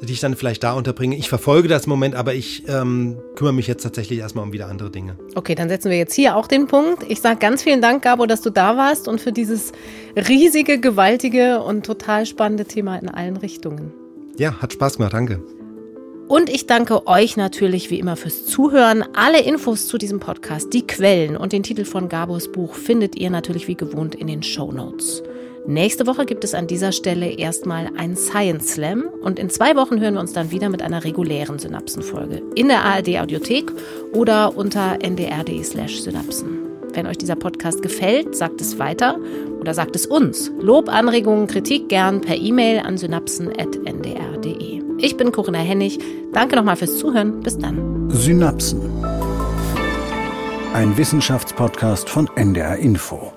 die 0.02 0.14
ich 0.14 0.20
dann 0.20 0.36
vielleicht 0.36 0.64
da 0.64 0.74
unterbringe. 0.74 1.16
Ich 1.16 1.30
verfolge 1.30 1.68
das 1.68 1.86
im 1.86 1.92
Moment, 1.92 2.16
aber 2.16 2.34
ich 2.34 2.68
ähm, 2.68 3.18
kümmere 3.36 3.54
mich 3.54 3.68
jetzt 3.68 3.84
tatsächlich 3.84 4.20
erstmal 4.20 4.46
um 4.46 4.54
wieder 4.54 4.68
andere 4.68 4.90
Dinge. 4.90 5.16
Okay, 5.36 5.56
dann 5.56 5.70
setzen 5.70 5.90
wir 5.90 5.98
jetzt 5.98 6.14
hier 6.14 6.36
auch 6.36 6.48
den 6.48 6.68
Punkt. 6.68 7.04
Ich 7.08 7.22
sage 7.22 7.40
ganz 7.40 7.64
vielen 7.64 7.82
Dank, 7.82 8.04
Gabo, 8.04 8.26
dass 8.26 8.42
du 8.42 8.50
da 8.50 8.78
warst 8.78 9.08
und 9.08 9.22
für 9.22 9.32
dieses 9.32 9.72
riesige, 10.16 10.80
gewaltige 10.80 11.62
und 11.62 11.86
total 11.86 12.26
spannende 12.26 12.66
Thema 12.66 12.98
in 12.98 13.10
allen 13.10 13.38
Richtungen. 13.38 13.94
Ja, 14.38 14.62
hat 14.62 14.74
Spaß 14.74 14.98
gemacht, 14.98 15.14
danke. 15.14 15.42
Und 16.28 16.50
ich 16.50 16.66
danke 16.66 17.06
euch 17.06 17.38
natürlich 17.38 17.92
wie 17.92 18.00
immer 18.00 18.16
fürs 18.16 18.46
Zuhören. 18.46 19.04
Alle 19.14 19.42
Infos 19.42 19.88
zu 19.88 20.00
diesem 20.00 20.20
Podcast, 20.20 20.74
die 20.74 20.86
Quellen 20.86 21.38
und 21.38 21.54
den 21.54 21.62
Titel 21.62 21.86
von 21.86 22.10
Gabos 22.10 22.52
Buch 22.52 22.74
findet 22.74 23.16
ihr 23.16 23.30
natürlich 23.30 23.68
wie 23.68 23.76
gewohnt 23.76 24.16
in 24.16 24.28
den 24.28 24.42
Show 24.42 24.72
Notes. 24.72 25.22
Nächste 25.68 26.08
Woche 26.08 26.26
gibt 26.26 26.44
es 26.44 26.54
an 26.54 26.68
dieser 26.68 26.92
Stelle 26.92 27.30
erstmal 27.30 27.90
ein 27.98 28.16
Science 28.16 28.74
Slam 28.74 29.06
und 29.22 29.38
in 29.38 29.50
zwei 29.50 29.76
Wochen 29.76 30.00
hören 30.00 30.16
wir 30.16 30.22
uns 30.22 30.34
dann 30.34 30.52
wieder 30.52 30.70
mit 30.70 30.82
einer 30.82 31.04
regulären 31.04 31.60
Synapsenfolge 31.60 32.42
in 32.56 32.68
der 32.70 32.84
ARD 32.84 33.20
Audiothek 33.20 33.72
oder 34.14 34.56
unter 34.58 35.00
ndr.de 35.02 35.64
slash 35.64 36.02
synapsen. 36.02 36.65
Wenn 36.96 37.08
euch 37.08 37.18
dieser 37.18 37.36
Podcast 37.36 37.82
gefällt, 37.82 38.36
sagt 38.36 38.62
es 38.62 38.80
weiter 38.80 39.20
oder 39.60 39.74
sagt 39.74 39.98
es 39.98 40.06
uns. 40.06 40.50
Lob, 40.62 40.88
Anregungen, 40.88 41.48
Kritik 41.48 41.90
gern 41.90 42.22
per 42.22 42.38
E-Mail 42.38 42.80
an 42.80 42.98
synapsen.ndr.de. 42.98 44.82
Ich 45.00 45.18
bin 45.18 45.34
Corinna 45.34 45.60
Hennig. 45.60 46.00
Danke 46.32 46.56
nochmal 46.56 46.78
fürs 46.78 46.98
Zuhören. 46.98 47.42
Bis 47.42 47.58
dann. 47.58 48.10
Synapsen. 48.12 48.80
Ein 50.74 50.98
Wissenschaftspodcast 50.98 52.10
von 52.10 52.30
NDR 52.36 52.78
Info. 52.78 53.35